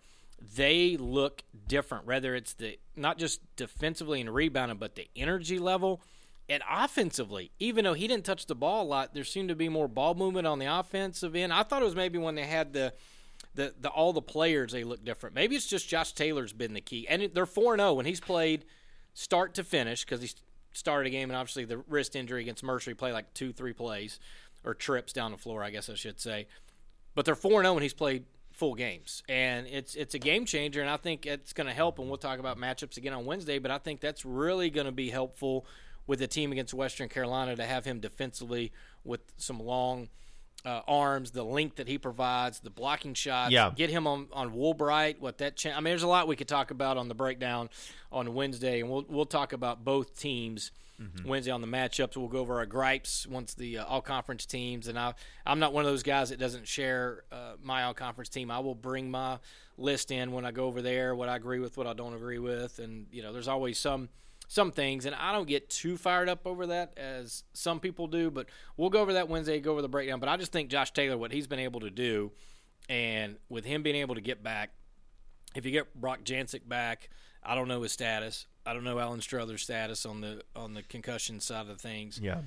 they 0.55 0.97
look 0.97 1.43
different. 1.67 2.05
Whether 2.05 2.35
it's 2.35 2.53
the 2.53 2.77
not 2.95 3.17
just 3.17 3.41
defensively 3.55 4.21
and 4.21 4.33
rebounding, 4.33 4.77
but 4.77 4.95
the 4.95 5.07
energy 5.15 5.59
level. 5.59 6.01
And 6.49 6.61
offensively, 6.69 7.51
even 7.59 7.85
though 7.85 7.93
he 7.93 8.05
didn't 8.05 8.25
touch 8.25 8.47
the 8.47 8.55
ball 8.55 8.83
a 8.83 8.85
lot, 8.85 9.13
there 9.13 9.23
seemed 9.23 9.47
to 9.47 9.55
be 9.55 9.69
more 9.69 9.87
ball 9.87 10.13
movement 10.13 10.45
on 10.45 10.59
the 10.59 10.65
offensive 10.65 11.35
end. 11.37 11.53
I 11.53 11.63
thought 11.63 11.81
it 11.81 11.85
was 11.85 11.95
maybe 11.95 12.17
when 12.17 12.35
they 12.35 12.43
had 12.43 12.73
the 12.73 12.93
the, 13.55 13.73
the 13.79 13.89
all 13.89 14.13
the 14.13 14.21
players 14.21 14.71
they 14.71 14.83
look 14.83 15.05
different. 15.05 15.35
Maybe 15.35 15.55
it's 15.55 15.67
just 15.67 15.87
Josh 15.87 16.13
Taylor's 16.13 16.53
been 16.53 16.73
the 16.73 16.81
key, 16.81 17.07
and 17.07 17.29
they're 17.33 17.45
four 17.45 17.77
zero 17.77 17.89
oh, 17.89 17.93
when 17.93 18.05
he's 18.05 18.19
played 18.19 18.65
start 19.13 19.53
to 19.53 19.63
finish 19.63 20.03
because 20.03 20.21
he 20.21 20.31
started 20.73 21.07
a 21.07 21.11
game 21.11 21.29
and 21.29 21.37
obviously 21.37 21.65
the 21.65 21.77
wrist 21.87 22.15
injury 22.15 22.41
against 22.41 22.63
Mercer 22.63 22.89
he 22.89 22.95
played 22.95 23.13
like 23.13 23.31
two 23.35 23.53
three 23.53 23.73
plays 23.73 24.19
or 24.63 24.73
trips 24.73 25.13
down 25.13 25.31
the 25.31 25.37
floor, 25.37 25.63
I 25.63 25.69
guess 25.69 25.89
I 25.89 25.95
should 25.95 26.19
say. 26.19 26.47
But 27.15 27.25
they're 27.25 27.35
four 27.35 27.61
zero 27.61 27.71
oh 27.71 27.73
when 27.75 27.83
he's 27.83 27.93
played 27.93 28.25
full 28.63 28.75
games, 28.75 29.23
and 29.27 29.67
it's 29.67 29.93
it's 29.93 30.15
a 30.15 30.19
game 30.19 30.45
changer, 30.45 30.79
and 30.79 30.89
I 30.89 30.95
think 30.95 31.25
it's 31.25 31.51
going 31.51 31.67
to 31.67 31.73
help. 31.73 31.99
And 31.99 32.07
we'll 32.07 32.17
talk 32.17 32.39
about 32.39 32.57
matchups 32.57 32.95
again 32.95 33.11
on 33.11 33.25
Wednesday, 33.25 33.59
but 33.59 33.71
I 33.71 33.77
think 33.77 33.99
that's 33.99 34.23
really 34.23 34.69
going 34.69 34.85
to 34.85 34.93
be 34.93 35.09
helpful 35.09 35.65
with 36.07 36.19
the 36.19 36.27
team 36.27 36.53
against 36.53 36.73
Western 36.73 37.09
Carolina 37.09 37.57
to 37.57 37.65
have 37.65 37.83
him 37.83 37.99
defensively 37.99 38.71
with 39.03 39.19
some 39.35 39.59
long 39.59 40.07
uh, 40.63 40.79
arms, 40.87 41.31
the 41.31 41.43
length 41.43 41.75
that 41.75 41.89
he 41.89 41.97
provides, 41.97 42.61
the 42.61 42.69
blocking 42.69 43.13
shots. 43.15 43.51
Yeah. 43.51 43.71
Get 43.75 43.89
him 43.89 44.07
on 44.07 44.27
on 44.31 44.53
Woolbright. 44.53 45.19
What 45.19 45.39
that? 45.39 45.57
Cha- 45.57 45.71
I 45.71 45.75
mean, 45.75 45.91
there's 45.91 46.03
a 46.03 46.07
lot 46.07 46.29
we 46.29 46.37
could 46.37 46.47
talk 46.47 46.71
about 46.71 46.95
on 46.95 47.09
the 47.09 47.15
breakdown 47.15 47.69
on 48.13 48.33
Wednesday, 48.33 48.79
and 48.79 48.89
we'll 48.89 49.05
we'll 49.09 49.25
talk 49.25 49.51
about 49.51 49.83
both 49.83 50.17
teams. 50.17 50.71
Wednesday 51.25 51.51
on 51.51 51.61
the 51.61 51.67
matchups, 51.67 52.17
we'll 52.17 52.27
go 52.27 52.39
over 52.39 52.57
our 52.57 52.65
gripes 52.65 53.27
once 53.27 53.53
the 53.53 53.79
uh, 53.79 53.85
all 53.85 54.01
conference 54.01 54.45
teams. 54.45 54.87
And 54.87 54.97
I, 54.97 55.13
I'm 55.45 55.59
not 55.59 55.73
one 55.73 55.85
of 55.85 55.91
those 55.91 56.03
guys 56.03 56.29
that 56.29 56.39
doesn't 56.39 56.67
share 56.67 57.23
uh, 57.31 57.53
my 57.61 57.83
all 57.83 57.93
conference 57.93 58.29
team. 58.29 58.51
I 58.51 58.59
will 58.59 58.75
bring 58.75 59.09
my 59.09 59.39
list 59.77 60.11
in 60.11 60.31
when 60.31 60.45
I 60.45 60.51
go 60.51 60.65
over 60.65 60.81
there, 60.81 61.15
what 61.15 61.29
I 61.29 61.35
agree 61.35 61.59
with, 61.59 61.77
what 61.77 61.87
I 61.87 61.93
don't 61.93 62.13
agree 62.13 62.39
with, 62.39 62.79
and 62.79 63.07
you 63.11 63.21
know, 63.21 63.33
there's 63.33 63.47
always 63.47 63.79
some 63.79 64.09
some 64.47 64.71
things, 64.71 65.05
and 65.05 65.15
I 65.15 65.31
don't 65.31 65.47
get 65.47 65.69
too 65.69 65.97
fired 65.97 66.29
up 66.29 66.45
over 66.45 66.67
that 66.67 66.93
as 66.97 67.43
some 67.53 67.79
people 67.79 68.07
do. 68.07 68.29
But 68.29 68.47
we'll 68.77 68.89
go 68.89 69.01
over 69.01 69.13
that 69.13 69.29
Wednesday, 69.29 69.59
go 69.59 69.71
over 69.71 69.81
the 69.81 69.89
breakdown. 69.89 70.19
But 70.19 70.29
I 70.29 70.37
just 70.37 70.51
think 70.51 70.69
Josh 70.69 70.91
Taylor, 70.91 71.17
what 71.17 71.31
he's 71.31 71.47
been 71.47 71.59
able 71.59 71.79
to 71.79 71.89
do, 71.89 72.31
and 72.89 73.37
with 73.49 73.65
him 73.65 73.83
being 73.83 73.95
able 73.95 74.15
to 74.15 74.21
get 74.21 74.43
back, 74.43 74.71
if 75.55 75.65
you 75.65 75.71
get 75.71 75.99
Brock 75.99 76.23
Jancic 76.23 76.67
back, 76.67 77.09
I 77.41 77.55
don't 77.55 77.67
know 77.67 77.81
his 77.81 77.91
status. 77.91 78.45
I 78.65 78.73
don't 78.73 78.83
know 78.83 78.99
Alan 78.99 79.21
Struthers' 79.21 79.63
status 79.63 80.05
on 80.05 80.21
the 80.21 80.41
on 80.55 80.73
the 80.73 80.83
concussion 80.83 81.39
side 81.39 81.69
of 81.69 81.81
things. 81.81 82.19
Yeah. 82.21 82.39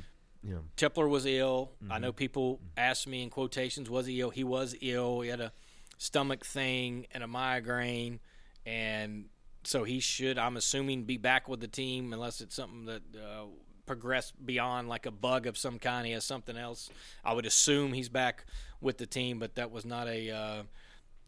Yeah. 0.42 0.58
Tipler 0.76 1.08
was 1.08 1.26
ill. 1.26 1.72
I 1.90 1.98
know 1.98 2.12
people 2.12 2.60
asked 2.76 3.08
me 3.08 3.22
in 3.22 3.30
quotations, 3.30 3.90
was 3.90 4.06
he 4.06 4.20
ill? 4.20 4.30
He 4.30 4.44
was 4.44 4.76
ill. 4.80 5.20
He 5.20 5.28
had 5.28 5.40
a 5.40 5.52
stomach 5.98 6.44
thing 6.44 7.06
and 7.12 7.24
a 7.24 7.26
migraine, 7.26 8.20
and 8.64 9.24
so 9.64 9.82
he 9.82 9.98
should, 9.98 10.38
I'm 10.38 10.56
assuming, 10.56 11.02
be 11.02 11.16
back 11.16 11.48
with 11.48 11.58
the 11.60 11.66
team 11.66 12.12
unless 12.12 12.40
it's 12.40 12.54
something 12.54 12.84
that 12.84 13.02
uh, 13.16 13.46
progressed 13.86 14.34
beyond 14.44 14.88
like 14.88 15.06
a 15.06 15.10
bug 15.10 15.46
of 15.46 15.58
some 15.58 15.80
kind. 15.80 16.06
He 16.06 16.12
has 16.12 16.24
something 16.24 16.56
else. 16.56 16.90
I 17.24 17.32
would 17.32 17.46
assume 17.46 17.92
he's 17.92 18.08
back 18.08 18.44
with 18.80 18.98
the 18.98 19.06
team, 19.06 19.40
but 19.40 19.56
that 19.56 19.72
was 19.72 19.84
not 19.84 20.06
a. 20.06 20.30
Uh, 20.30 20.62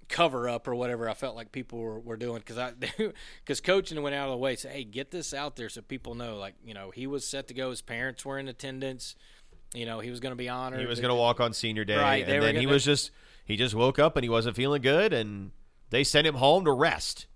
cover 0.09 0.49
up 0.49 0.67
or 0.67 0.75
whatever 0.75 1.09
I 1.09 1.15
felt 1.15 1.37
like 1.37 1.53
people 1.53 1.79
were, 1.79 2.01
were 2.01 2.17
doing 2.17 2.39
because 2.39 2.59
I 2.59 2.73
because 3.45 3.61
coaching 3.61 4.01
went 4.03 4.15
out 4.15 4.29
of 4.29 4.33
the 4.33 4.37
way 4.39 4.57
say 4.57 4.71
hey 4.71 4.85
get 4.85 5.11
this 5.11 5.35
out 5.35 5.57
there 5.57 5.69
so 5.69 5.83
people 5.83 6.15
know 6.15 6.37
like 6.37 6.55
you 6.65 6.73
know 6.75 6.91
he 6.91 7.07
was 7.07 7.27
set 7.27 7.49
to 7.49 7.55
go 7.55 7.71
his 7.71 7.83
parents 7.83 8.25
were 8.25 8.39
in 8.39 8.49
attendance 8.49 9.17
you 9.75 9.85
know 9.85 10.01
he 10.01 10.11
was 10.11 10.19
going 10.21 10.33
to 10.33 10.37
be 10.37 10.49
honored 10.49 10.81
He 10.81 10.87
was 10.87 11.01
going 11.01 11.11
to 11.11 11.15
walk 11.15 11.41
on 11.41 11.53
senior 11.53 11.85
day, 11.85 11.97
Right, 11.99 12.27
and 12.27 12.43
then 12.43 12.55
he 12.57 12.63
gonna- 12.63 12.73
was 12.73 12.85
just 12.85 13.11
he 13.45 13.57
just 13.57 13.75
woke 13.75 13.99
up 13.99 14.17
and 14.17 14.25
he 14.25 14.29
wasn't 14.31 14.57
feeling 14.57 14.83
good, 14.83 15.13
and 15.13 15.51
they 15.91 16.05
sent 16.05 16.27
him 16.27 16.35
home 16.35 16.65
to 16.67 16.73
rest. 16.73 17.27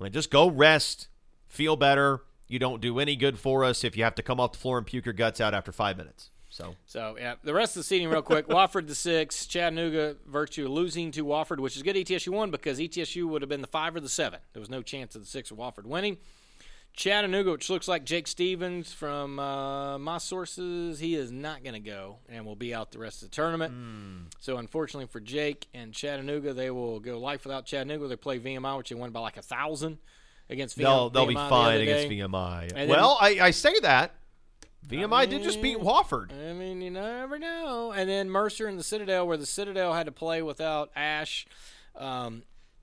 Like, 0.00 0.10
just 0.12 0.28
go 0.30 0.50
rest, 0.50 1.06
feel 1.46 1.76
better. 1.76 2.22
You 2.48 2.58
don't 2.58 2.80
do 2.80 2.98
any 2.98 3.14
good 3.14 3.38
for 3.38 3.62
us 3.64 3.84
if 3.84 3.96
you 3.96 4.02
have 4.02 4.16
to 4.16 4.22
come 4.22 4.40
off 4.40 4.52
the 4.52 4.58
floor 4.58 4.78
and 4.78 4.86
puke 4.86 5.06
your 5.06 5.12
guts 5.12 5.40
out 5.40 5.54
after 5.54 5.70
five 5.70 5.96
minutes. 5.96 6.30
So 6.54 6.76
So 6.86 7.16
yeah, 7.18 7.34
the 7.42 7.52
rest 7.52 7.74
of 7.76 7.80
the 7.80 7.84
seating 7.84 8.08
real 8.08 8.22
quick. 8.22 8.46
Wofford 8.46 8.86
the 8.86 8.94
six, 8.94 9.44
Chattanooga 9.44 10.14
Virtue 10.24 10.68
losing 10.68 11.10
to 11.10 11.24
Wofford, 11.24 11.58
which 11.58 11.74
is 11.76 11.82
good. 11.82 11.96
ETSU 11.96 12.28
won 12.28 12.52
because 12.52 12.78
ETSU 12.78 13.26
would 13.28 13.42
have 13.42 13.48
been 13.48 13.60
the 13.60 13.66
five 13.66 13.96
or 13.96 14.00
the 14.00 14.08
seven. 14.08 14.38
There 14.52 14.60
was 14.60 14.70
no 14.70 14.80
chance 14.80 15.16
of 15.16 15.22
the 15.22 15.26
six 15.26 15.50
of 15.50 15.56
Wofford 15.56 15.84
winning. 15.84 16.16
Chattanooga, 16.92 17.50
which 17.50 17.68
looks 17.70 17.88
like 17.88 18.04
Jake 18.04 18.28
Stephens 18.28 18.92
from 18.92 19.40
uh, 19.40 19.98
my 19.98 20.18
sources, 20.18 21.00
he 21.00 21.16
is 21.16 21.32
not 21.32 21.64
going 21.64 21.74
to 21.74 21.80
go 21.80 22.18
and 22.28 22.46
will 22.46 22.54
be 22.54 22.72
out 22.72 22.92
the 22.92 23.00
rest 23.00 23.24
of 23.24 23.30
the 23.30 23.34
tournament. 23.34 23.74
So 24.38 24.58
unfortunately 24.58 25.08
for 25.08 25.18
Jake 25.18 25.66
and 25.74 25.92
Chattanooga, 25.92 26.52
they 26.54 26.70
will 26.70 27.00
go 27.00 27.18
life 27.18 27.44
without 27.44 27.66
Chattanooga. 27.66 28.06
They 28.06 28.14
play 28.14 28.38
VMI, 28.38 28.76
which 28.78 28.90
they 28.90 28.94
won 28.94 29.10
by 29.10 29.18
like 29.18 29.36
a 29.38 29.42
thousand 29.42 29.98
against 30.48 30.78
VMI. 30.78 30.82
they'll 30.84 31.10
they'll 31.10 31.26
be 31.26 31.34
VMI 31.34 31.44
the 31.46 31.50
fine 31.50 31.74
other 31.74 31.82
against. 31.82 32.08
VMI. 32.10 32.62
And 32.62 32.70
then- 32.76 32.88
well, 32.90 33.18
I, 33.20 33.38
I 33.40 33.50
say 33.50 33.74
that 33.82 34.12
VMI 34.88 35.28
did 35.30 35.42
just 35.42 35.62
beat 35.62 35.78
Wofford. 35.78 36.30
I 36.32 36.52
mean, 36.52 36.80
you 36.82 36.90
never 36.90 37.38
know. 37.38 37.92
And 37.92 38.08
then 38.08 38.28
Mercer 38.28 38.66
and 38.66 38.78
the 38.78 38.82
Citadel, 38.84 39.26
where 39.26 39.36
the 39.38 39.46
Citadel 39.46 39.94
had 39.94 40.06
to 40.06 40.12
play 40.12 40.42
without 40.42 40.90
Ash. 40.94 41.46
Um, 41.96 42.42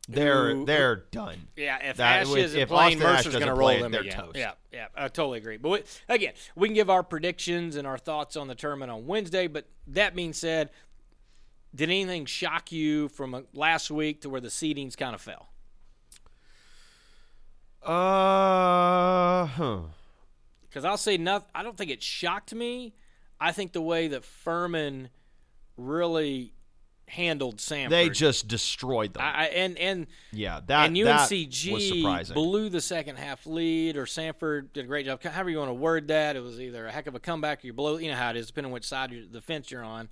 They're 0.10 0.56
who- 0.56 0.66
they're 0.66 0.96
done. 1.12 1.48
yeah, 1.56 1.78
if 1.90 1.98
That- 1.98 2.22
Ash 2.22 2.34
isn't 2.34 2.60
if 2.60 2.70
playing, 2.70 2.98
Austin 3.04 3.04
Mercer's 3.32 3.34
going 3.34 3.46
to 3.46 3.54
roll 3.54 3.78
them 3.80 3.92
they're 3.92 4.02
again. 4.02 4.18
toast. 4.18 4.36
Yeah, 4.38 4.54
yeah, 4.74 4.88
I 4.96 5.08
totally 5.10 5.38
agree. 5.38 5.58
But 5.58 5.70
we, 5.70 5.84
again, 6.10 6.34
we 6.56 6.68
can 6.68 6.76
give 6.76 6.90
our 6.90 7.04
predictions 7.04 7.76
and 7.76 7.86
our 7.86 7.98
thoughts 8.00 8.36
on 8.36 8.48
the 8.48 8.56
tournament 8.56 8.90
on 8.90 9.06
Wednesday. 9.06 9.46
But 9.48 9.68
that 9.88 10.16
being 10.16 10.34
said, 10.34 10.72
did 11.76 11.90
anything 11.90 12.26
shock 12.26 12.72
you 12.72 13.10
from 13.10 13.36
uh, 13.36 13.42
last 13.54 13.92
week 13.92 14.22
to 14.22 14.30
where 14.30 14.42
the 14.42 14.48
seedings 14.50 14.98
kind 14.98 15.14
of 15.14 15.22
fell? 15.22 15.50
Uh, 17.84 19.46
huh. 19.46 19.80
Because 20.72 20.86
I'll 20.86 20.98
say 20.98 21.18
nothing. 21.18 21.50
I 21.54 21.64
don't 21.64 21.78
think 21.78 21.92
it 21.92 22.02
shocked 22.02 22.56
me. 22.56 22.94
I 23.42 23.52
think 23.52 23.74
the 23.74 23.82
way 23.82 24.08
that 24.08 24.24
Furman 24.24 25.10
really 25.76 26.54
handled 27.12 27.58
Samford. 27.58 27.90
They 27.90 28.10
just 28.10 28.48
destroyed 28.48 29.14
them. 29.14 29.24
I, 29.24 29.48
and 29.48 29.78
and 29.78 30.08
yeah, 30.32 30.62
that 30.68 30.88
and 30.88 30.96
that 30.96 31.30
UNCG 31.30 31.98
surprising. 31.98 32.34
blew 32.34 32.70
the 32.70 32.80
second 32.80 33.18
half 33.18 33.46
lead, 33.46 33.98
or 33.98 34.06
Samford 34.06 34.72
did 34.72 34.86
a 34.86 34.88
great 34.88 35.06
job. 35.06 35.22
However 35.22 35.50
you 35.50 35.58
want 35.58 35.70
to 35.70 35.74
word 35.74 36.08
that, 36.08 36.38
it 36.38 36.42
was 36.42 36.62
either 36.62 36.88
a 36.88 36.92
heck 36.92 37.08
of 37.08 37.16
a 37.16 37.20
comeback 37.20 37.64
or 37.64 37.68
you 37.68 37.74
blow. 37.74 37.98
You 37.98 38.12
know 38.12 38.16
how 38.16 38.30
it 38.30 38.38
is, 38.38 38.48
depending 38.48 38.70
on 38.70 38.74
which 38.74 38.88
side 38.88 39.12
of 39.12 39.34
the 39.34 39.42
fence 39.42 39.72
you're 39.72 39.84
on. 39.84 40.10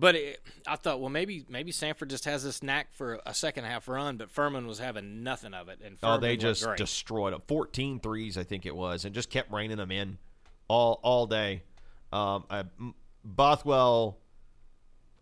But 0.00 0.14
it, 0.14 0.40
I 0.66 0.76
thought, 0.76 0.98
well, 0.98 1.10
maybe 1.10 1.44
maybe 1.48 1.72
Samford 1.72 2.08
just 2.08 2.24
has 2.24 2.42
this 2.42 2.62
knack 2.62 2.92
for 2.94 3.20
a 3.26 3.34
second 3.34 3.64
half 3.64 3.86
run, 3.86 4.16
but 4.16 4.30
Furman 4.30 4.66
was 4.66 4.78
having 4.78 5.22
nothing 5.22 5.52
of 5.52 5.68
it. 5.68 5.80
And 5.84 5.98
Oh, 6.02 6.16
they 6.16 6.38
just 6.38 6.64
great. 6.64 6.78
destroyed 6.78 7.34
them. 7.34 7.42
14 7.46 8.00
threes, 8.00 8.38
I 8.38 8.42
think 8.44 8.64
it 8.64 8.74
was, 8.74 9.04
and 9.04 9.14
just 9.14 9.28
kept 9.28 9.52
raining 9.52 9.76
them 9.76 9.90
in 9.90 10.16
all 10.68 11.00
all 11.02 11.26
day. 11.26 11.64
Um, 12.12 12.44
I, 12.48 12.64
Bothwell, 13.24 14.16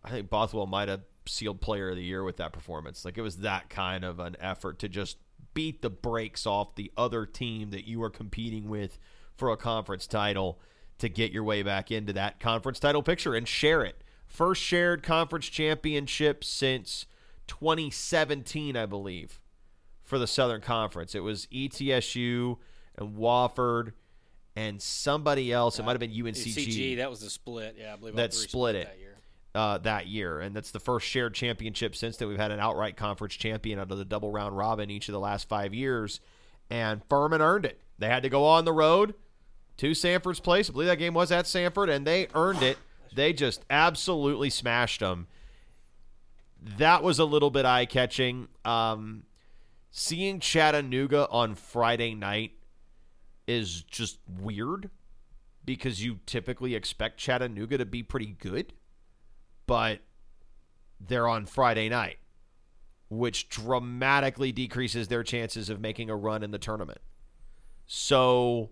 I 0.03 0.11
think 0.11 0.29
Bothwell 0.29 0.65
might 0.65 0.87
have 0.87 1.01
sealed 1.25 1.59
Player 1.61 1.89
of 1.89 1.97
the 1.97 2.03
Year 2.03 2.23
with 2.23 2.37
that 2.37 2.53
performance. 2.53 3.03
Like 3.03 3.17
it 3.17 3.21
was 3.21 3.37
that 3.39 3.69
kind 3.69 4.05
of 4.05 4.19
an 4.19 4.37
effort 4.39 4.79
to 4.79 4.87
just 4.89 5.17
beat 5.53 5.81
the 5.81 5.89
brakes 5.89 6.45
off 6.45 6.75
the 6.75 6.91
other 6.95 7.25
team 7.25 7.71
that 7.71 7.85
you 7.85 7.99
were 7.99 8.09
competing 8.09 8.69
with 8.69 8.97
for 9.35 9.51
a 9.51 9.57
conference 9.57 10.07
title 10.07 10.59
to 10.99 11.09
get 11.09 11.31
your 11.31 11.43
way 11.43 11.63
back 11.63 11.91
into 11.91 12.13
that 12.13 12.39
conference 12.39 12.79
title 12.79 13.03
picture 13.03 13.33
and 13.35 13.47
share 13.47 13.83
it. 13.83 14.01
First 14.29 14.61
shared 14.61 15.03
conference 15.03 15.47
championship 15.47 16.43
since 16.45 17.05
2017, 17.47 18.77
I 18.77 18.85
believe 18.85 19.39
for 20.03 20.17
the 20.17 20.27
Southern 20.27 20.61
Conference. 20.61 21.13
It 21.15 21.19
was 21.21 21.47
ETSU 21.47 22.57
and 22.97 23.15
Wofford 23.17 23.93
and 24.55 24.81
somebody 24.81 25.51
else. 25.51 25.77
It 25.79 25.83
might 25.83 25.91
have 25.91 25.99
been 25.99 26.11
UNCG 26.11 26.55
CG. 26.55 26.97
That 26.97 27.09
was 27.09 27.21
the 27.21 27.29
split. 27.29 27.75
Yeah, 27.77 27.93
I 27.93 27.95
believe 27.95 28.15
That 28.15 28.33
three 28.33 28.47
split 28.47 28.75
it. 28.75 28.87
that 28.87 28.99
year. 28.99 29.15
uh, 29.55 29.77
that 29.79 30.07
year, 30.07 30.39
and 30.39 30.55
that's 30.55 30.71
the 30.71 30.79
first 30.79 31.07
shared 31.07 31.33
championship 31.33 31.95
since 31.95 32.17
that 32.17 32.27
we've 32.27 32.37
had 32.39 32.51
an 32.51 32.59
outright 32.59 32.97
conference 32.97 33.33
champion 33.35 33.79
out 33.79 33.91
of 33.91 33.97
the 33.97 34.05
double 34.05 34.31
round 34.31 34.55
robin 34.57 34.89
each 34.89 35.09
of 35.09 35.13
the 35.13 35.19
last 35.19 35.47
five 35.49 35.73
years. 35.73 36.19
And 36.69 37.01
Furman 37.09 37.41
earned 37.41 37.65
it. 37.65 37.81
They 37.97 38.07
had 38.07 38.21
to 38.23 38.29
go 38.29 38.45
on 38.45 38.63
the 38.65 38.73
road 38.73 39.15
to 39.77 39.91
Samford's 39.91 40.39
place. 40.39 40.69
I 40.69 40.73
believe 40.73 40.87
that 40.87 40.97
game 40.99 41.13
was 41.15 41.31
at 41.31 41.45
Samford, 41.45 41.89
and 41.89 42.05
they 42.05 42.27
earned 42.35 42.61
it. 42.61 42.77
They 43.13 43.33
just 43.33 43.65
absolutely 43.69 44.49
smashed 44.49 44.99
them. 44.99 45.27
That 46.77 47.03
was 47.03 47.19
a 47.19 47.25
little 47.25 47.49
bit 47.49 47.65
eye 47.65 47.85
catching. 47.85 48.47
Um, 48.65 49.23
seeing 49.91 50.39
Chattanooga 50.39 51.27
on 51.29 51.55
Friday 51.55 52.13
night 52.13 52.51
is 53.47 53.81
just 53.83 54.19
weird 54.41 54.89
because 55.65 56.03
you 56.03 56.19
typically 56.25 56.75
expect 56.75 57.17
Chattanooga 57.17 57.77
to 57.77 57.85
be 57.85 58.03
pretty 58.03 58.35
good, 58.39 58.73
but 59.67 59.99
they're 60.99 61.27
on 61.27 61.45
Friday 61.45 61.89
night, 61.89 62.17
which 63.09 63.49
dramatically 63.49 64.51
decreases 64.51 65.07
their 65.07 65.23
chances 65.23 65.69
of 65.69 65.79
making 65.79 66.09
a 66.09 66.15
run 66.15 66.43
in 66.43 66.51
the 66.51 66.57
tournament. 66.57 66.99
So 67.85 68.69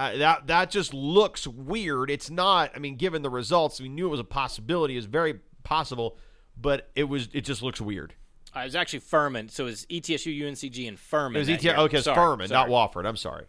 uh, 0.00 0.16
that 0.16 0.46
that 0.46 0.70
just 0.70 0.94
looks 0.94 1.46
weird. 1.46 2.10
It's 2.10 2.30
not. 2.30 2.70
I 2.74 2.78
mean, 2.78 2.96
given 2.96 3.20
the 3.20 3.28
results, 3.28 3.80
we 3.80 3.88
knew 3.90 4.06
it 4.06 4.10
was 4.10 4.20
a 4.20 4.24
possibility. 4.24 4.96
It's 4.96 5.04
very 5.06 5.40
possible, 5.62 6.16
but 6.56 6.90
it 6.96 7.04
was. 7.04 7.28
It 7.34 7.42
just 7.42 7.60
looks 7.62 7.80
weird. 7.82 8.14
Uh, 8.56 8.60
it 8.60 8.64
was 8.64 8.74
actually 8.76 9.00
Furman, 9.00 9.50
so 9.50 9.64
it 9.64 9.66
was 9.66 9.86
ETSU, 9.86 10.40
UNCG, 10.40 10.88
and 10.88 10.98
Furman. 10.98 11.36
It 11.36 11.40
was 11.40 11.48
ETSU. 11.48 11.76
Okay, 11.76 11.98
it's 11.98 12.06
Sorry, 12.06 12.16
Furman, 12.16 12.48
not. 12.50 12.68
Wofford. 12.68 13.06
I'm 13.06 13.16
sorry. 13.16 13.44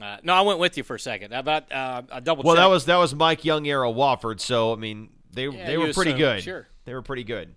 Uh, 0.00 0.18
no, 0.22 0.34
I 0.34 0.42
went 0.42 0.58
with 0.60 0.76
you 0.76 0.84
for 0.84 0.94
a 0.94 1.00
second. 1.00 1.32
About 1.32 1.70
uh, 1.72 2.02
I 2.12 2.20
double. 2.20 2.44
Well, 2.44 2.54
that 2.56 2.66
was 2.66 2.86
that 2.86 2.96
was 2.98 3.12
Mike 3.14 3.44
Young 3.44 3.66
era 3.66 3.88
Wofford. 3.88 4.38
So 4.40 4.72
I 4.72 4.76
mean, 4.76 5.10
they 5.32 5.48
Yeah, 5.48 5.66
they 5.66 5.76
were 5.78 5.92
pretty 5.92 6.12
assume, 6.12 6.18
good. 6.18 6.42
sure. 6.44 6.68
They 6.84 6.94
were 6.94 7.02
pretty 7.02 7.24
good. 7.24 7.56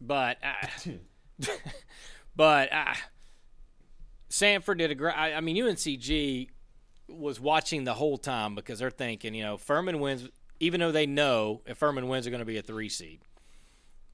but 0.00 0.38
uh, 0.42 0.90
but 2.34 2.72
uh, 2.72 2.94
Samford 4.30 4.78
did 4.78 4.90
a 4.90 4.94
great. 4.94 5.16
I, 5.16 5.34
I 5.34 5.40
mean, 5.40 5.56
UNCG 5.56 6.48
was 7.10 7.40
watching 7.40 7.84
the 7.84 7.94
whole 7.94 8.18
time 8.18 8.54
because 8.54 8.78
they're 8.78 8.90
thinking, 8.90 9.34
you 9.34 9.42
know, 9.42 9.56
Furman 9.56 10.00
wins, 10.00 10.28
even 10.58 10.80
though 10.80 10.92
they 10.92 11.06
know 11.06 11.62
if 11.66 11.78
Furman 11.78 12.08
wins, 12.08 12.24
they're 12.24 12.30
going 12.30 12.40
to 12.40 12.46
be 12.46 12.58
a 12.58 12.62
three 12.62 12.88
seed. 12.88 13.20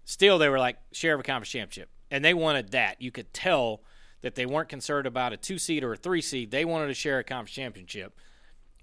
Still, 0.05 0.39
they 0.39 0.49
were 0.49 0.59
like 0.59 0.79
share 0.93 1.15
of 1.15 1.21
a 1.21 1.23
conference 1.23 1.51
championship, 1.51 1.91
and 2.11 2.25
they 2.25 2.35
wanted 2.35 2.71
that. 2.73 3.03
You 3.03 3.11
could 3.11 3.33
tell 3.33 3.83
that 4.23 4.35
they 4.35 4.47
weren't 4.47 4.69
concerned 4.69 5.07
about 5.07 5.33
a 5.33 5.37
two 5.37 5.59
seed 5.59 5.85
or 5.85 5.93
a 5.93 5.97
three 5.97 6.23
seed. 6.23 6.51
They 6.51 6.65
wanted 6.65 6.89
to 6.89 6.95
share 6.95 7.19
a 7.19 7.25
conference 7.25 7.53
championship. 7.53 8.19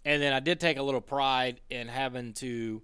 And 0.05 0.21
then 0.21 0.33
I 0.33 0.39
did 0.39 0.59
take 0.59 0.77
a 0.77 0.83
little 0.83 1.01
pride 1.01 1.61
in 1.69 1.87
having 1.87 2.33
to 2.33 2.81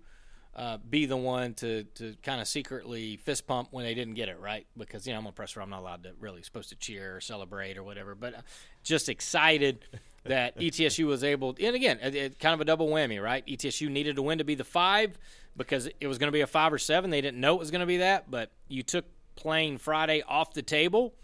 uh, 0.56 0.78
be 0.78 1.06
the 1.06 1.18
one 1.18 1.54
to, 1.56 1.84
to 1.84 2.16
kind 2.24 2.42
of 2.42 2.48
secretly 2.48 3.18
fist 3.18 3.46
pump 3.46 3.70
when 3.72 3.86
they 3.86 3.94
didn't 3.94 4.16
get 4.16 4.30
it 4.30 4.40
right 4.40 4.68
because 4.78 5.06
you 5.06 5.14
know 5.14 5.20
I'm 5.20 5.26
a 5.26 5.32
press 5.32 5.56
I'm 5.56 5.70
not 5.70 5.80
allowed 5.80 6.04
to 6.04 6.12
really 6.20 6.42
supposed 6.42 6.70
to 6.70 6.76
cheer 6.76 7.18
or 7.18 7.22
celebrate 7.22 7.78
or 7.78 7.84
whatever. 7.84 8.16
But 8.16 8.36
uh, 8.36 8.42
just 8.84 9.10
excited 9.10 9.86
that 10.30 10.58
ETSU 10.60 11.06
was 11.06 11.24
able. 11.24 11.56
And 11.62 11.76
again, 11.76 12.00
it, 12.02 12.16
it, 12.16 12.40
kind 12.40 12.54
of 12.54 12.62
a 12.62 12.66
double 12.66 12.88
whammy, 12.88 13.22
right? 13.22 13.46
ETSU 13.46 13.90
needed 13.90 14.16
to 14.16 14.22
win 14.22 14.38
to 14.38 14.44
be 14.44 14.56
the 14.56 14.64
five 14.64 15.18
because 15.58 15.90
it 16.00 16.08
was 16.08 16.18
going 16.18 16.28
to 16.28 16.32
be 16.32 16.42
a 16.42 16.48
five 16.48 16.72
or 16.72 16.78
seven. 16.78 17.10
They 17.10 17.22
didn't 17.22 17.40
know 17.40 17.56
it 17.56 17.60
was 17.60 17.72
going 17.72 17.82
to 17.82 17.88
be 17.88 17.98
that, 17.98 18.30
but 18.30 18.52
you 18.68 18.84
took 18.84 19.06
playing 19.36 19.80
Friday 19.80 20.22
off 20.28 20.54
the 20.54 20.62
table 20.62 21.16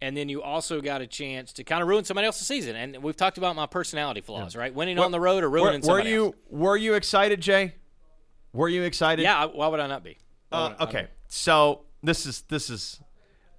and 0.00 0.16
then 0.16 0.28
you 0.28 0.42
also 0.42 0.80
got 0.80 1.00
a 1.00 1.06
chance 1.06 1.52
to 1.54 1.64
kind 1.64 1.82
of 1.82 1.88
ruin 1.88 2.04
somebody 2.04 2.26
else's 2.26 2.46
season. 2.46 2.76
And 2.76 3.02
we've 3.02 3.16
talked 3.16 3.38
about 3.38 3.54
my 3.56 3.66
personality 3.66 4.20
flaws, 4.20 4.54
yeah. 4.54 4.60
right? 4.60 4.74
Winning 4.74 4.96
well, 4.96 5.06
on 5.06 5.12
the 5.12 5.20
road 5.20 5.42
or 5.42 5.50
ruining 5.50 5.80
were, 5.80 5.94
were 5.94 6.00
you 6.00 6.26
else. 6.26 6.34
were 6.50 6.76
you 6.76 6.94
excited, 6.94 7.40
Jay? 7.40 7.74
Were 8.52 8.68
you 8.68 8.82
excited? 8.82 9.22
Yeah. 9.22 9.46
Why 9.46 9.68
would 9.68 9.80
I 9.80 9.86
not 9.86 10.04
be? 10.04 10.18
Uh, 10.50 10.74
okay. 10.80 11.08
So 11.28 11.82
this 12.02 12.26
is 12.26 12.42
this 12.42 12.68
is, 12.68 13.00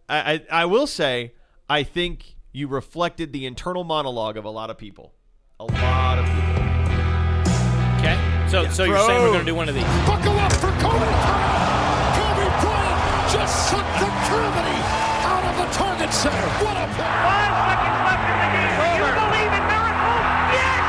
I, 0.07 0.33
I 0.33 0.61
I 0.63 0.65
will 0.65 0.85
say 0.85 1.33
I 1.69 1.83
think 1.83 2.32
you 2.53 2.67
reflected 2.67 3.33
the 3.33 3.45
internal 3.47 3.83
monologue 3.83 4.37
of 4.37 4.45
a 4.45 4.49
lot 4.49 4.69
of 4.69 4.77
people, 4.77 5.11
a 5.59 5.65
lot 5.65 6.19
of 6.19 6.25
people. 6.29 6.63
Okay. 7.97 8.13
So 8.47 8.61
yeah. 8.61 8.69
so 8.69 8.83
you're 8.85 9.01
saying 9.09 9.21
we're 9.25 9.33
going 9.33 9.41
to 9.41 9.51
do 9.51 9.55
one 9.57 9.67
of 9.67 9.75
these? 9.75 9.89
Buckle 10.05 10.37
up 10.37 10.53
for 10.53 10.69
Kobe 10.77 11.01
Bryant. 11.01 12.13
Kobe 12.13 12.47
Bryant 12.61 12.99
just 13.33 13.73
sucked 13.73 13.97
the 13.97 14.05
gravity 14.29 14.79
out 15.25 15.43
of 15.49 15.53
the 15.57 15.67
Target 15.73 16.13
center. 16.13 16.45
What 16.61 16.77
a 16.77 16.85
play. 16.93 17.09
Five 17.25 17.53
seconds 17.73 17.99
left 18.05 18.25
in 18.29 18.37
the 18.37 18.49
game. 18.53 18.77
Do 18.77 19.01
you 19.01 19.09
believe 19.17 19.51
in 19.57 19.63
miracles? 19.65 20.21
Yes! 20.53 20.85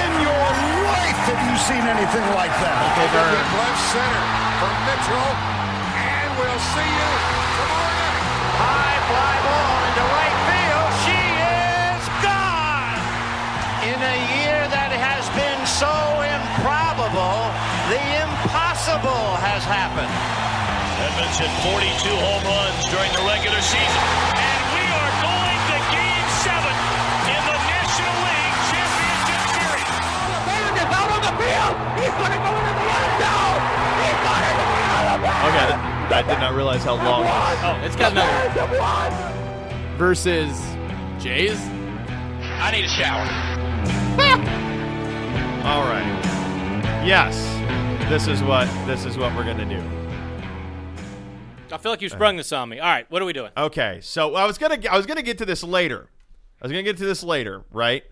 In 0.00 0.10
your 0.24 0.48
life 0.96 1.20
have 1.28 1.42
you 1.44 1.56
seen 1.60 1.84
anything 1.84 2.26
like 2.32 2.54
that? 2.64 2.76
Okay, 2.96 3.04
Over 3.04 3.36
left 3.60 3.82
center 3.92 4.24
for 4.64 4.72
Mitchell. 4.88 5.28
And 6.00 6.30
we'll 6.40 6.62
see 6.72 6.88
you 6.88 7.10
tomorrow 7.60 8.00
night. 8.00 8.24
High 8.56 8.96
fly 9.12 9.45
Edmonds 21.36 21.64
hit 21.64 21.72
42 21.72 22.16
home 22.16 22.44
runs 22.44 22.84
during 22.88 23.12
the 23.12 23.20
regular 23.28 23.60
season. 23.60 24.02
And 24.36 24.62
we 24.72 24.84
are 24.88 25.12
going 25.20 25.60
to 25.68 25.76
Game 25.92 26.28
7 26.40 26.64
in 27.28 27.40
the 27.44 27.58
National 27.60 28.16
League 28.24 28.56
Championship 28.72 29.42
Series. 29.52 29.96
Alabama 30.48 30.80
is 30.80 30.90
out 30.96 31.10
on 31.12 31.20
the 31.20 31.34
field. 31.36 31.76
He's 32.00 32.16
going 32.16 32.32
to 32.32 32.40
go 32.40 32.52
into 32.56 32.72
the 32.72 32.88
end 32.88 33.12
zone. 33.20 33.60
He's 34.00 34.20
going 34.24 34.44
to 34.48 34.52
go 34.56 34.64
out 34.96 35.06
of 35.12 35.28
Okay, 35.46 35.68
I 36.14 36.22
did 36.26 36.40
not 36.40 36.54
realize 36.54 36.84
how 36.84 36.94
long. 36.94 37.24
Oh, 37.26 37.84
it's 37.84 37.96
got 37.96 38.12
another. 38.12 38.32
Versus 39.96 40.56
Jays. 41.18 41.60
I 42.58 42.70
need 42.72 42.84
a 42.84 42.88
shower. 42.88 43.26
All 45.66 45.84
right. 45.84 46.22
Yes, 47.04 47.36
this 48.08 48.26
is 48.26 48.42
what 48.42 48.66
this 48.86 49.04
is 49.04 49.18
what 49.18 49.34
we're 49.36 49.44
gonna 49.44 49.64
do. 49.64 50.05
I 51.86 51.88
feel 51.88 51.92
like 51.92 52.02
you 52.02 52.08
sprung 52.08 52.36
this 52.36 52.50
on 52.50 52.68
me. 52.68 52.80
All 52.80 52.88
right, 52.88 53.08
what 53.12 53.22
are 53.22 53.24
we 53.24 53.32
doing? 53.32 53.52
Okay, 53.56 54.00
so 54.02 54.34
I 54.34 54.44
was 54.44 54.58
gonna 54.58 54.76
I 54.90 54.96
was 54.96 55.06
gonna 55.06 55.22
get 55.22 55.38
to 55.38 55.44
this 55.44 55.62
later. 55.62 56.08
I 56.60 56.64
was 56.64 56.72
gonna 56.72 56.82
get 56.82 56.96
to 56.96 57.04
this 57.04 57.22
later, 57.22 57.64
right? 57.70 58.02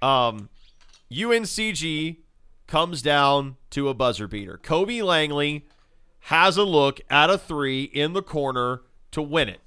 Um, 0.00 0.48
UNCG 1.10 2.18
comes 2.68 3.02
down 3.02 3.56
to 3.70 3.88
a 3.88 3.94
buzzer 3.94 4.28
beater. 4.28 4.60
Kobe 4.62 5.02
Langley 5.02 5.66
has 6.20 6.56
a 6.56 6.62
look 6.62 7.00
at 7.10 7.30
a 7.30 7.36
three 7.36 7.82
in 7.82 8.12
the 8.12 8.22
corner 8.22 8.82
to 9.10 9.20
win 9.20 9.48
it. 9.48 9.60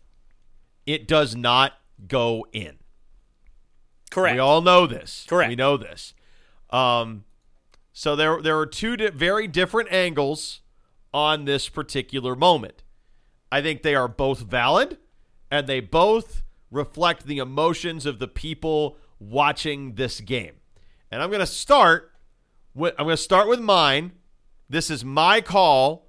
It 0.86 1.06
does 1.06 1.36
not 1.36 1.74
go 2.08 2.48
in. 2.54 2.78
Correct. 4.10 4.36
We 4.36 4.40
all 4.40 4.62
know 4.62 4.88
this. 4.88 5.26
Correct. 5.28 5.50
We 5.50 5.58
know 5.58 5.76
this. 5.76 6.14
Um, 6.70 7.26
so 7.92 8.16
there 8.16 8.42
there 8.42 8.58
are 8.58 8.66
two 8.66 8.96
di- 8.96 9.10
very 9.10 9.48
different 9.50 9.92
angles 9.92 10.62
on 11.14 11.44
this 11.44 11.68
particular 11.68 12.38
moment. 12.38 12.84
I 13.54 13.62
think 13.62 13.84
they 13.84 13.94
are 13.94 14.08
both 14.08 14.40
valid 14.40 14.98
and 15.52 15.68
they 15.68 15.80
both 15.80 16.42
reflect 16.72 17.28
the 17.28 17.38
emotions 17.38 18.08
of 18.08 18.18
the 18.18 18.28
people 18.28 18.98
watching 19.20 19.94
this 19.94 20.22
game. 20.22 20.54
And 21.12 21.22
I'm 21.22 21.30
going 21.30 21.40
to 21.40 21.46
start 21.46 22.12
with 22.74 22.96
I'm 22.98 23.06
going 23.06 23.16
to 23.16 23.22
start 23.22 23.48
with 23.48 23.60
mine. 23.60 24.14
This 24.68 24.90
is 24.90 25.06
my 25.06 25.40
call 25.40 26.08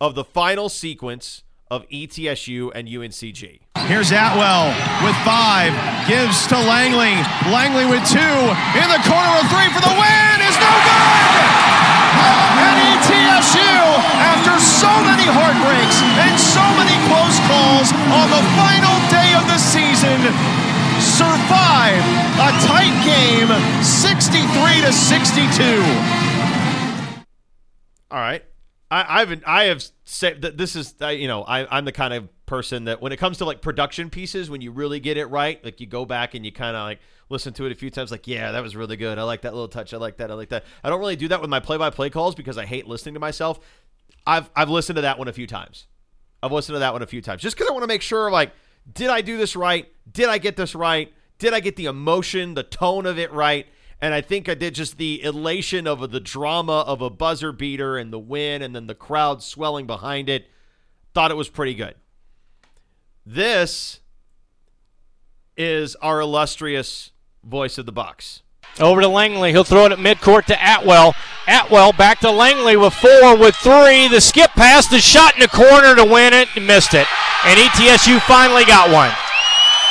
of 0.00 0.14
the 0.14 0.22
final 0.22 0.68
sequence 0.68 1.42
of 1.68 1.84
ETSU 1.88 2.70
and 2.72 2.86
UNCG. 2.86 3.62
Here's 3.88 4.12
Atwell 4.12 4.68
with 5.02 5.16
five, 5.24 5.74
gives 6.06 6.46
to 6.46 6.54
Langley. 6.54 7.18
Langley 7.50 7.86
with 7.86 8.06
two, 8.06 8.20
in 8.20 8.86
the 8.86 9.02
corner 9.02 9.34
of 9.42 9.50
three 9.50 9.66
for 9.74 9.82
the 9.82 9.94
win 9.98 10.46
is 10.46 10.56
no 10.62 10.70
good! 10.70 11.33
And 12.56 12.76
ETSU, 12.94 13.74
after 14.20 14.54
so 14.62 14.92
many 15.04 15.26
heartbreaks 15.28 15.98
and 16.24 16.34
so 16.38 16.64
many 16.78 16.96
close 17.10 17.38
calls 17.48 17.88
on 18.12 18.26
the 18.32 18.44
final 18.56 18.96
day 19.10 19.34
of 19.36 19.44
the 19.50 19.58
season, 19.60 20.20
survive 21.00 22.04
a 22.40 22.50
tight 22.64 22.96
game, 23.04 23.50
63 23.82 24.82
to 24.82 24.92
62. 24.92 25.80
All 28.10 28.20
right. 28.20 28.44
I, 28.90 29.20
I've 29.20 29.42
I 29.46 29.64
have 29.64 29.84
said 30.04 30.42
that 30.42 30.56
this 30.56 30.76
is 30.76 30.94
you 31.00 31.26
know 31.26 31.42
I, 31.42 31.66
I'm 31.76 31.84
the 31.84 31.92
kind 31.92 32.14
of 32.14 32.28
person 32.46 32.84
that 32.84 33.00
when 33.00 33.12
it 33.12 33.16
comes 33.16 33.38
to 33.38 33.44
like 33.44 33.62
production 33.62 34.10
pieces, 34.10 34.50
when 34.50 34.60
you 34.60 34.70
really 34.70 35.00
get 35.00 35.16
it 35.16 35.26
right, 35.26 35.62
like 35.64 35.80
you 35.80 35.86
go 35.86 36.04
back 36.04 36.34
and 36.34 36.44
you 36.44 36.52
kind 36.52 36.76
of 36.76 36.82
like 36.82 37.00
listen 37.28 37.52
to 37.54 37.66
it 37.66 37.72
a 37.72 37.74
few 37.74 37.90
times, 37.90 38.10
like 38.10 38.26
yeah, 38.26 38.52
that 38.52 38.62
was 38.62 38.76
really 38.76 38.96
good. 38.96 39.18
I 39.18 39.22
like 39.22 39.42
that 39.42 39.54
little 39.54 39.68
touch. 39.68 39.94
I 39.94 39.96
like 39.96 40.18
that. 40.18 40.30
I 40.30 40.34
like 40.34 40.50
that. 40.50 40.64
I 40.82 40.90
don't 40.90 41.00
really 41.00 41.16
do 41.16 41.28
that 41.28 41.40
with 41.40 41.50
my 41.50 41.60
play-by-play 41.60 42.10
calls 42.10 42.34
because 42.34 42.58
I 42.58 42.66
hate 42.66 42.86
listening 42.86 43.14
to 43.14 43.20
myself. 43.20 43.60
I've 44.26 44.50
I've 44.54 44.70
listened 44.70 44.96
to 44.96 45.02
that 45.02 45.18
one 45.18 45.28
a 45.28 45.32
few 45.32 45.46
times. 45.46 45.86
I've 46.42 46.52
listened 46.52 46.74
to 46.74 46.80
that 46.80 46.92
one 46.92 47.02
a 47.02 47.06
few 47.06 47.22
times 47.22 47.42
just 47.42 47.56
because 47.56 47.68
I 47.68 47.72
want 47.72 47.84
to 47.84 47.88
make 47.88 48.02
sure 48.02 48.30
like 48.30 48.52
did 48.92 49.08
I 49.08 49.22
do 49.22 49.38
this 49.38 49.56
right? 49.56 49.90
Did 50.10 50.28
I 50.28 50.38
get 50.38 50.56
this 50.56 50.74
right? 50.74 51.12
Did 51.38 51.54
I 51.54 51.60
get 51.60 51.76
the 51.76 51.86
emotion, 51.86 52.54
the 52.54 52.62
tone 52.62 53.06
of 53.06 53.18
it 53.18 53.32
right? 53.32 53.66
And 54.00 54.12
I 54.12 54.20
think 54.20 54.48
I 54.48 54.54
did 54.54 54.74
just 54.74 54.98
the 54.98 55.22
elation 55.22 55.86
of 55.86 56.10
the 56.10 56.20
drama 56.20 56.80
of 56.80 57.00
a 57.00 57.08
buzzer 57.08 57.52
beater 57.52 57.96
and 57.96 58.12
the 58.12 58.18
win 58.18 58.60
and 58.60 58.74
then 58.74 58.86
the 58.86 58.94
crowd 58.94 59.42
swelling 59.42 59.86
behind 59.86 60.28
it. 60.28 60.46
Thought 61.14 61.30
it 61.30 61.36
was 61.36 61.48
pretty 61.48 61.74
good. 61.74 61.94
This 63.26 64.00
is 65.56 65.96
our 65.96 66.20
illustrious 66.20 67.12
voice 67.42 67.78
of 67.78 67.86
the 67.86 67.92
Bucks. 67.92 68.42
Over 68.80 69.00
to 69.02 69.08
Langley. 69.08 69.52
He'll 69.52 69.64
throw 69.64 69.86
it 69.86 69.92
at 69.92 69.98
midcourt 69.98 70.46
to 70.46 70.58
Atwell. 70.60 71.14
Atwell 71.46 71.92
back 71.92 72.18
to 72.20 72.30
Langley 72.30 72.76
with 72.76 72.92
four, 72.92 73.36
with 73.36 73.54
three. 73.56 74.08
The 74.08 74.20
skip 74.20 74.50
pass, 74.50 74.88
the 74.88 74.98
shot 74.98 75.34
in 75.34 75.40
the 75.40 75.48
corner 75.48 75.94
to 75.94 76.04
win 76.04 76.32
it. 76.32 76.48
Missed 76.60 76.94
it. 76.94 77.06
And 77.44 77.58
ETSU 77.60 78.20
finally 78.22 78.64
got 78.64 78.90
one. 78.90 79.10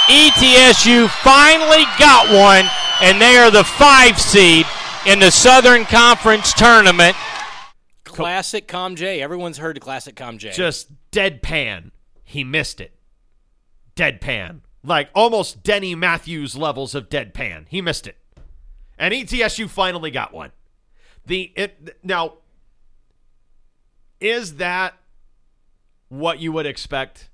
ETSU 0.07 1.07
finally 1.09 1.85
got 1.97 2.27
one 2.33 2.69
and 3.01 3.21
they 3.21 3.37
are 3.37 3.51
the 3.51 3.63
five 3.63 4.19
seed 4.19 4.65
in 5.05 5.19
the 5.19 5.31
Southern 5.31 5.85
Conference 5.85 6.53
tournament. 6.53 7.15
Classic 8.03 8.67
Com 8.67 8.95
J. 8.95 9.21
Everyone's 9.21 9.57
heard 9.57 9.77
of 9.77 9.83
classic 9.83 10.15
Com 10.15 10.37
J. 10.37 10.51
Just 10.51 10.89
deadpan. 11.11 11.91
He 12.23 12.43
missed 12.43 12.79
it. 12.79 12.92
Deadpan. 13.95 14.61
Like 14.83 15.09
almost 15.15 15.63
Denny 15.63 15.95
Matthews 15.95 16.55
levels 16.57 16.93
of 16.93 17.09
deadpan. 17.09 17.65
He 17.69 17.81
missed 17.81 18.07
it. 18.07 18.17
And 18.97 19.13
ETSU 19.13 19.69
finally 19.69 20.11
got 20.11 20.33
one. 20.33 20.51
The 21.25 21.53
it 21.55 21.97
now 22.03 22.35
is 24.19 24.55
that 24.55 24.95
what 26.09 26.39
you 26.39 26.51
would 26.51 26.65
expect 26.65 27.29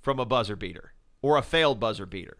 from 0.00 0.18
a 0.18 0.24
buzzer 0.24 0.56
beater 0.56 0.92
or 1.22 1.36
a 1.36 1.42
failed 1.42 1.80
buzzer 1.80 2.06
beater? 2.06 2.36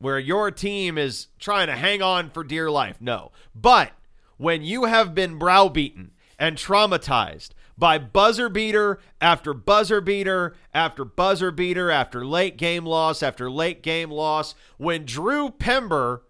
where 0.00 0.18
your 0.18 0.50
team 0.50 0.98
is 0.98 1.28
trying 1.38 1.68
to 1.68 1.76
hang 1.76 2.02
on 2.02 2.30
for 2.30 2.42
dear 2.42 2.70
life. 2.70 2.96
No. 3.00 3.30
But 3.54 3.92
when 4.38 4.62
you 4.62 4.86
have 4.86 5.14
been 5.14 5.38
browbeaten 5.38 6.12
and 6.38 6.56
traumatized 6.56 7.50
by 7.80 7.98
buzzer 7.98 8.50
beater 8.50 9.00
after 9.22 9.54
buzzer 9.54 10.02
beater 10.02 10.54
after 10.74 11.02
buzzer 11.04 11.50
beater 11.50 11.90
after 11.90 12.24
late 12.24 12.58
game 12.58 12.84
loss 12.84 13.22
after 13.22 13.50
late 13.50 13.82
game 13.82 14.10
loss. 14.10 14.54
When 14.76 15.06
Drew 15.06 15.50
Pember 15.50 16.22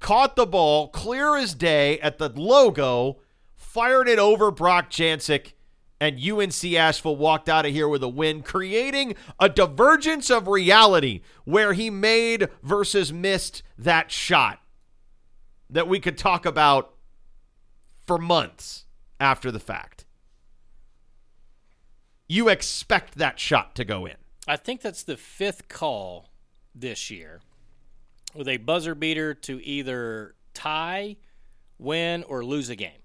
caught 0.00 0.34
the 0.34 0.46
ball 0.46 0.88
clear 0.88 1.36
as 1.36 1.54
day 1.54 2.00
at 2.00 2.18
the 2.18 2.30
logo, 2.30 3.20
fired 3.54 4.08
it 4.08 4.18
over 4.18 4.50
Brock 4.50 4.90
Jancic, 4.90 5.52
and 6.00 6.18
UNC 6.18 6.64
Asheville 6.74 7.16
walked 7.16 7.48
out 7.48 7.66
of 7.66 7.72
here 7.72 7.86
with 7.86 8.02
a 8.02 8.08
win, 8.08 8.42
creating 8.42 9.14
a 9.38 9.48
divergence 9.48 10.30
of 10.30 10.48
reality 10.48 11.20
where 11.44 11.74
he 11.74 11.90
made 11.90 12.48
versus 12.62 13.12
missed 13.12 13.62
that 13.78 14.10
shot 14.10 14.60
that 15.70 15.86
we 15.86 16.00
could 16.00 16.18
talk 16.18 16.44
about 16.44 16.94
for 18.04 18.18
months 18.18 18.86
after 19.20 19.52
the 19.52 19.60
fact. 19.60 20.01
You 22.28 22.48
expect 22.48 23.16
that 23.16 23.38
shot 23.38 23.74
to 23.76 23.84
go 23.84 24.06
in. 24.06 24.16
I 24.46 24.56
think 24.56 24.80
that's 24.80 25.02
the 25.02 25.16
fifth 25.16 25.68
call 25.68 26.30
this 26.74 27.10
year 27.10 27.40
with 28.34 28.48
a 28.48 28.56
buzzer 28.56 28.94
beater 28.94 29.34
to 29.34 29.64
either 29.64 30.34
tie, 30.54 31.16
win, 31.78 32.24
or 32.24 32.44
lose 32.44 32.70
a 32.70 32.76
game. 32.76 33.02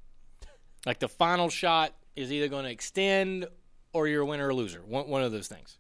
Like 0.86 1.00
the 1.00 1.10
final 1.10 1.50
shot 1.50 1.94
is 2.16 2.32
either 2.32 2.48
going 2.48 2.66
to 2.66 2.72
extend 2.72 3.46
or 3.94 4.08
you're 4.08 4.22
a 4.22 4.26
winner 4.26 4.48
or 4.48 4.54
loser. 4.54 4.82
One, 4.86 5.08
one 5.08 5.24
of 5.24 5.32
those 5.32 5.48
things. 5.48 5.78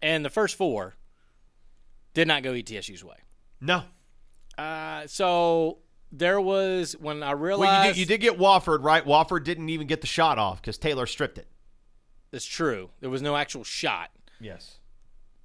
And 0.00 0.24
the 0.24 0.30
first 0.30 0.54
four 0.56 0.94
did 2.14 2.28
not 2.28 2.42
go 2.42 2.52
ETSU's 2.52 3.04
way. 3.04 3.16
No. 3.60 3.82
Uh, 4.56 5.06
so 5.06 5.78
there 6.12 6.40
was 6.40 6.96
when 6.98 7.22
I 7.22 7.32
realized 7.32 7.68
Well, 7.68 7.86
you 7.86 7.92
did, 7.92 7.98
you 7.98 8.06
did 8.06 8.20
get 8.20 8.38
Wofford, 8.38 8.82
right? 8.82 9.04
Wofford 9.04 9.44
didn't 9.44 9.68
even 9.68 9.86
get 9.86 10.00
the 10.00 10.06
shot 10.06 10.38
off 10.38 10.60
because 10.60 10.78
Taylor 10.78 11.06
stripped 11.06 11.38
it. 11.38 11.48
It's 12.32 12.44
true. 12.44 12.90
There 13.00 13.10
was 13.10 13.22
no 13.22 13.36
actual 13.36 13.64
shot. 13.64 14.10
Yes. 14.40 14.78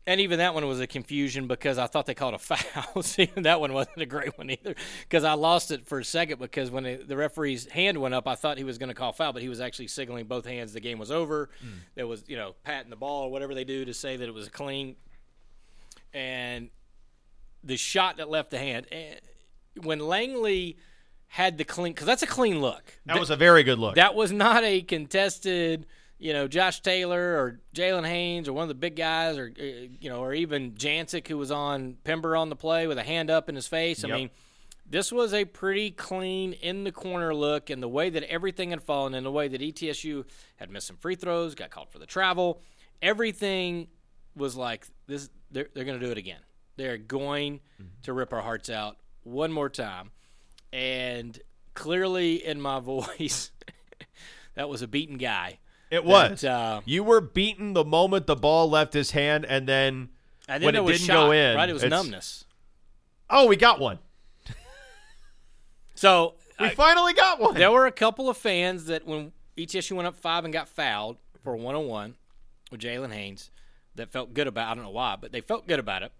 And 0.06 0.20
even 0.20 0.40
that 0.40 0.54
one 0.54 0.68
was 0.68 0.82
a 0.82 0.88
confusion 0.88 1.48
because 1.48 1.78
I 1.78 1.88
thought 1.88 2.06
they 2.06 2.14
called 2.14 2.34
a 2.34 2.38
foul. 2.40 3.02
See, 3.04 3.30
that 3.38 3.62
one 3.62 3.72
wasn't 3.72 4.02
a 4.02 4.06
great 4.06 4.38
one 4.38 4.50
either 4.50 4.76
because 5.02 5.24
I 5.24 5.34
lost 5.34 5.72
it 5.72 5.86
for 5.86 6.00
a 6.00 6.04
second 6.04 6.40
because 6.40 6.70
when 6.70 6.84
the, 6.84 6.96
the 6.96 7.16
referee's 7.16 7.68
hand 7.68 7.98
went 7.98 8.14
up, 8.14 8.28
I 8.28 8.36
thought 8.36 8.58
he 8.58 8.66
was 8.66 8.78
going 8.78 8.90
to 8.90 8.96
call 8.96 9.14
foul, 9.14 9.32
but 9.32 9.42
he 9.42 9.50
was 9.50 9.62
actually 9.62 9.88
signaling 9.88 10.26
both 10.26 10.46
hands 10.46 10.74
the 10.74 10.82
game 10.82 11.00
was 11.00 11.10
over. 11.12 11.50
There 11.96 12.06
was, 12.06 12.24
you 12.28 12.36
know, 12.36 12.56
patting 12.66 12.90
the 12.90 12.98
ball 12.98 13.24
or 13.24 13.32
whatever 13.32 13.56
they 13.56 13.64
do 13.64 13.86
to 13.86 13.94
say 13.94 14.18
that 14.18 14.28
it 14.28 14.34
was 14.34 14.50
clean. 14.50 14.98
And 16.14 16.70
the 17.64 17.78
shot 17.78 18.18
that 18.18 18.30
left 18.30 18.52
the 18.52 18.60
hand, 18.60 18.88
eh, 18.92 19.16
when 19.82 20.00
Langley 20.00 20.78
had 21.28 21.58
the 21.58 21.64
clean, 21.64 21.94
because 21.94 22.06
that's 22.06 22.22
a 22.22 22.28
clean 22.28 22.62
look. 22.62 23.00
That 23.06 23.20
was 23.20 23.30
a 23.30 23.36
very 23.36 23.64
good 23.64 23.80
look. 23.80 23.96
That 23.96 24.16
was 24.16 24.32
not 24.32 24.64
a 24.64 24.82
contested, 24.82 25.88
you 26.24 26.32
know, 26.32 26.48
Josh 26.48 26.80
Taylor 26.80 27.38
or 27.38 27.60
Jalen 27.76 28.08
Haynes 28.08 28.48
or 28.48 28.54
one 28.54 28.64
of 28.64 28.70
the 28.70 28.76
big 28.76 28.96
guys 28.96 29.38
or, 29.38 29.52
uh, 29.60 29.64
you 30.00 30.10
know, 30.10 30.24
or 30.24 30.34
even 30.34 30.72
Jancic 30.72 31.28
who 31.28 31.38
was 31.38 31.52
on 31.52 31.98
Pember 32.06 32.38
on 32.38 32.48
the 32.48 32.56
play 32.56 32.88
with 32.88 32.98
a 32.98 33.04
hand 33.04 33.30
up 33.30 33.50
in 33.50 33.56
his 33.56 33.68
face. 33.68 34.06
I 34.06 34.08
mean, 34.16 34.30
this 34.90 35.12
was 35.12 35.34
a 35.34 35.44
pretty 35.44 35.92
clean 35.92 36.54
in 36.54 36.86
the 36.86 36.94
corner 36.94 37.36
look, 37.36 37.70
and 37.70 37.84
the 37.84 37.90
way 37.90 38.10
that 38.10 38.24
everything 38.24 38.70
had 38.70 38.82
fallen, 38.82 39.14
and 39.16 39.26
the 39.26 39.32
way 39.32 39.50
that 39.50 39.60
ETSU 39.60 40.24
had 40.56 40.70
missed 40.70 40.88
some 40.88 40.96
free 40.96 41.16
throws, 41.16 41.56
got 41.56 41.72
called 41.72 41.90
for 41.90 42.00
the 42.00 42.06
travel, 42.06 42.62
everything 43.02 43.88
was 44.34 44.56
like 44.56 44.88
this. 45.08 45.30
They're, 45.52 45.68
they're 45.74 45.84
going 45.84 46.00
to 46.00 46.06
do 46.06 46.12
it 46.12 46.18
again. 46.18 46.40
They're 46.78 46.98
going 46.98 47.60
to 48.04 48.14
rip 48.14 48.32
our 48.32 48.42
hearts 48.42 48.70
out 48.70 48.96
one 49.24 49.52
more 49.52 49.70
time, 49.70 50.12
and 50.72 51.38
clearly 51.74 52.46
in 52.46 52.62
my 52.62 52.80
voice, 52.80 53.52
that 54.56 54.70
was 54.70 54.82
a 54.82 54.88
beaten 54.88 55.18
guy. 55.18 55.60
It 55.94 56.04
was. 56.04 56.42
That, 56.42 56.52
uh, 56.52 56.82
you 56.86 57.04
were 57.04 57.22
beaten 57.22 57.74
the 57.74 57.86
moment 57.86 58.28
the 58.28 58.36
ball 58.36 58.70
left 58.70 58.94
his 58.94 59.12
hand, 59.12 59.46
and 59.46 59.68
then 59.68 60.10
when 60.48 60.76
it 60.76 60.84
was 60.84 60.98
didn't 60.98 61.08
shot, 61.08 61.28
go 61.28 61.32
in, 61.32 61.56
Right, 61.56 61.70
it 61.70 61.74
was 61.74 61.84
numbness. 61.84 62.46
Oh, 63.30 63.48
we 63.48 63.56
got 63.56 63.80
one. 63.80 64.00
So 65.96 66.36
We 66.60 66.68
I- 66.68 66.76
finally 66.76 67.14
got 67.14 67.40
one. 67.40 67.54
There 67.56 67.72
were 67.72 67.86
a 67.86 67.92
couple 67.92 68.30
of 68.30 68.38
fans 68.38 68.86
that 68.86 69.06
when 69.06 69.32
ETSU 69.58 69.96
went 69.96 70.08
up 70.08 70.16
five 70.16 70.44
and 70.44 70.54
got 70.54 70.68
fouled 70.68 71.18
for 71.44 71.56
one 71.56 71.76
on 71.76 71.88
one 71.88 72.16
with 72.72 72.82
Jalen 72.82 73.12
Haynes 73.14 73.52
that 73.96 74.12
felt 74.12 74.34
good 74.34 74.48
about 74.48 74.70
I 74.72 74.76
don't 74.76 74.84
know 74.84 74.90
why, 74.90 75.16
but 75.20 75.32
they 75.32 75.42
felt 75.42 75.68
good 75.68 75.80
about 75.80 76.04
it 76.04 76.12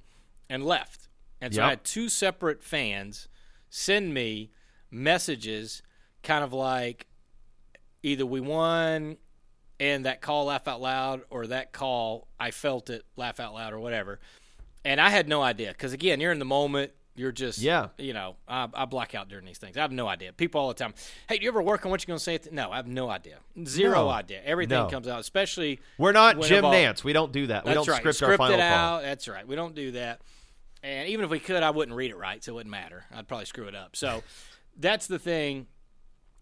and 0.50 0.66
left. 0.66 1.08
And 1.42 1.54
so 1.54 1.64
I 1.64 1.70
had 1.70 1.84
two 1.84 2.08
separate 2.10 2.64
fans 2.64 3.28
send 3.70 4.14
me 4.14 4.52
messages 4.92 5.82
kind 6.22 6.44
of 6.44 6.54
like 6.54 7.08
either 8.04 8.26
we 8.26 8.40
won 8.40 9.18
and 9.84 10.06
that 10.06 10.22
call 10.22 10.46
laugh 10.46 10.68
out 10.68 10.80
loud 10.82 11.22
or 11.30 11.48
that 11.48 11.74
call 11.74 12.28
I 12.40 12.52
felt 12.52 12.90
it 12.90 13.04
laugh 13.18 13.40
out 13.40 13.54
loud 13.54 13.74
or 13.74 13.80
whatever. 13.80 14.20
And 14.86 15.00
I 15.02 15.10
had 15.10 15.28
no 15.28 15.42
idea 15.42 15.70
because 15.70 15.92
again, 15.94 16.20
you're 16.22 16.32
in 16.32 16.40
the 16.40 16.46
moment. 16.46 16.92
You're 17.16 17.32
just 17.32 17.60
Yeah. 17.60 17.90
You 17.98 18.14
know, 18.14 18.38
I, 18.48 18.68
I 18.74 18.86
black 18.86 19.14
out 19.14 19.28
during 19.30 19.46
these 19.46 19.58
things. 19.60 19.78
I 19.78 19.82
have 19.82 19.92
no 19.92 20.08
idea. 20.08 20.32
People 20.34 20.62
all 20.62 20.70
the 20.70 20.74
time. 20.74 20.94
Hey, 21.28 21.38
do 21.38 21.44
you 21.44 21.50
ever 21.50 21.62
work 21.62 21.86
on 21.86 21.92
what 21.92 22.02
you're 22.02 22.08
going 22.12 22.18
to 22.18 22.24
say? 22.24 22.40
No, 22.52 22.72
I 22.72 22.78
have 22.78 22.88
no 22.88 23.10
idea. 23.10 23.38
Zero 23.66 24.06
No. 24.06 24.10
idea. 24.10 24.42
Everything 24.44 24.78
No. 24.80 24.88
comes 24.90 25.08
out, 25.08 25.20
especially 25.20 25.80
We're 26.00 26.12
not 26.12 26.42
Jim 26.42 26.58
involved- 26.66 26.78
Nantz. 26.78 27.04
We 27.04 27.14
don't 27.14 27.32
do 27.32 27.48
that. 27.48 27.66
We 27.66 27.74
don't 27.76 27.88
right. 27.88 27.98
script, 28.00 28.18
Script 28.18 28.32
our 28.32 28.38
final 28.38 28.56
it 28.60 28.68
call. 28.70 28.78
out. 28.98 29.02
That's 29.04 29.28
right. 29.28 29.48
We 29.48 29.56
don't 29.56 29.76
do 29.76 29.92
that. 29.92 30.22
And 30.82 31.08
even 31.10 31.24
if 31.26 31.30
we 31.32 31.40
could, 31.40 31.62
I 31.62 31.70
wouldn't 31.70 31.96
read 31.96 32.10
it 32.12 32.18
right, 32.18 32.44
so 32.44 32.54
it 32.54 32.56
wouldn't 32.56 32.72
matter. 32.72 33.06
I'd 33.14 33.28
probably 33.28 33.46
screw 33.46 33.68
it 33.68 33.76
up. 33.76 33.96
So 33.96 34.24
that's 34.78 35.06
the 35.08 35.20
thing 35.20 35.68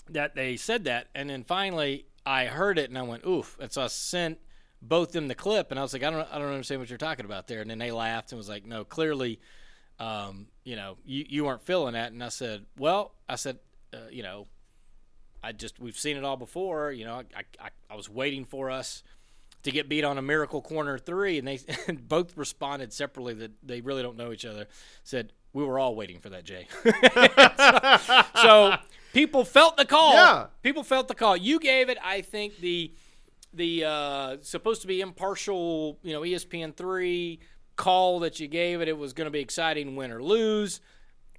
that 0.09 0.35
they 0.35 0.55
said 0.57 0.85
that, 0.85 1.07
and 1.13 1.29
then 1.29 1.43
finally 1.43 2.05
I 2.25 2.45
heard 2.45 2.77
it 2.77 2.89
and 2.89 2.97
I 2.97 3.01
went 3.03 3.25
oof, 3.25 3.57
and 3.59 3.71
so 3.71 3.83
I 3.83 3.87
sent 3.87 4.39
both 4.81 5.11
them 5.11 5.27
the 5.27 5.35
clip, 5.35 5.71
and 5.71 5.79
I 5.79 5.83
was 5.83 5.93
like, 5.93 6.03
I 6.03 6.09
don't, 6.09 6.27
I 6.31 6.37
don't 6.39 6.49
understand 6.49 6.81
what 6.81 6.89
you're 6.89 6.97
talking 6.97 7.25
about 7.25 7.47
there, 7.47 7.61
and 7.61 7.69
then 7.69 7.77
they 7.77 7.91
laughed 7.91 8.31
and 8.31 8.37
was 8.37 8.49
like, 8.49 8.65
no, 8.65 8.83
clearly, 8.83 9.39
um, 9.99 10.47
you 10.63 10.75
know, 10.75 10.97
you 11.05 11.25
you 11.27 11.45
weren't 11.45 11.61
feeling 11.61 11.93
that, 11.93 12.11
and 12.11 12.23
I 12.23 12.29
said, 12.29 12.65
well, 12.77 13.13
I 13.29 13.35
said, 13.35 13.59
uh, 13.93 14.09
you 14.09 14.23
know, 14.23 14.47
I 15.43 15.51
just 15.51 15.79
we've 15.79 15.97
seen 15.97 16.17
it 16.17 16.23
all 16.23 16.37
before, 16.37 16.91
you 16.91 17.05
know, 17.05 17.15
I 17.35 17.43
I, 17.59 17.69
I 17.89 17.95
was 17.95 18.09
waiting 18.09 18.45
for 18.45 18.71
us 18.71 19.03
to 19.63 19.71
get 19.71 19.87
beat 19.87 20.03
on 20.03 20.17
a 20.17 20.21
miracle 20.21 20.61
corner 20.61 20.97
three, 20.97 21.37
and 21.37 21.47
they 21.47 21.59
both 22.07 22.35
responded 22.37 22.93
separately 22.93 23.33
that 23.35 23.51
they 23.63 23.81
really 23.81 24.01
don't 24.01 24.17
know 24.17 24.31
each 24.31 24.45
other. 24.45 24.67
Said 25.03 25.33
we 25.53 25.63
were 25.63 25.77
all 25.77 25.95
waiting 25.95 26.19
for 26.19 26.29
that, 26.29 26.43
Jay. 26.43 26.67
so, 28.35 28.41
so 28.41 28.77
people 29.13 29.43
felt 29.45 29.77
the 29.77 29.85
call. 29.85 30.13
Yeah. 30.13 30.45
people 30.63 30.83
felt 30.83 31.07
the 31.07 31.15
call. 31.15 31.35
You 31.37 31.59
gave 31.59 31.89
it, 31.89 31.97
I 32.03 32.21
think 32.21 32.57
the 32.59 32.93
the 33.53 33.83
uh, 33.83 34.37
supposed 34.41 34.81
to 34.81 34.87
be 34.87 35.01
impartial, 35.01 35.97
you 36.03 36.13
know, 36.13 36.21
ESPN 36.21 36.75
three 36.75 37.39
call 37.75 38.19
that 38.21 38.39
you 38.39 38.47
gave 38.47 38.81
it. 38.81 38.87
It 38.87 38.97
was 38.97 39.11
going 39.13 39.25
to 39.25 39.31
be 39.31 39.39
exciting, 39.41 39.95
win 39.95 40.11
or 40.11 40.23
lose. 40.23 40.79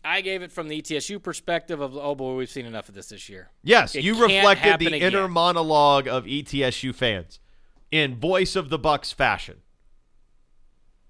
I 0.05 0.21
gave 0.21 0.43
it 0.43 0.51
from 0.51 0.67
the 0.69 0.83
ETSU 0.83 1.23
perspective 1.23 1.81
of, 1.81 1.97
oh 1.97 2.15
boy, 2.17 2.35
we've 2.35 2.51
seen 2.51 2.67
enough 2.67 2.89
of 2.89 2.95
this 2.97 3.07
this 3.09 3.29
year. 3.29 3.51
Yes, 3.63 3.95
It 3.95 4.03
you 4.03 4.21
reflected 4.21 4.81
the 4.81 4.87
again. 4.89 5.01
inner 5.13 5.29
monologue 5.29 6.09
of 6.09 6.25
ETSU 6.25 6.93
fans 6.95 7.39
in 7.93 8.17
voice 8.17 8.57
of 8.57 8.69
the 8.69 8.79
Bucks 8.79 9.13
fashion. 9.13 9.59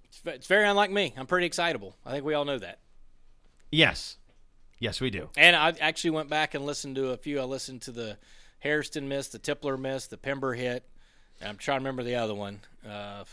It's, 0.05 0.21
it's 0.27 0.47
very 0.47 0.69
unlike 0.69 0.91
me. 0.91 1.15
I'm 1.17 1.27
pretty 1.27 1.47
excitable. 1.47 1.97
I 2.05 2.13
think 2.13 2.25
we 2.25 2.35
all 2.35 2.45
know 2.45 2.59
that. 2.59 2.81
Yes. 3.71 4.19
Yes, 4.83 5.01
we 5.01 5.11
do. 5.11 5.29
And 5.37 5.55
I 5.55 5.73
actually 5.81 6.11
went 6.11 6.29
back 6.29 6.55
and 6.55 6.67
listened 6.67 6.97
to 6.97 7.11
a 7.11 7.17
few. 7.17 7.39
I 7.41 7.45
listened 7.45 7.83
to 7.83 7.93
the 7.93 8.19
Hairston 8.59 9.09
miss, 9.09 9.29
the 9.29 9.39
Tipler 9.39 9.79
miss, 9.79 10.09
the 10.09 10.17
Pember 10.19 10.55
hit, 10.55 10.85
I'm 11.41 11.57
trying 11.57 11.79
to 11.79 11.81
remember 11.83 12.03
the 12.03 12.17
other 12.17 12.35
one. 12.35 12.61
Uh, 12.89 13.25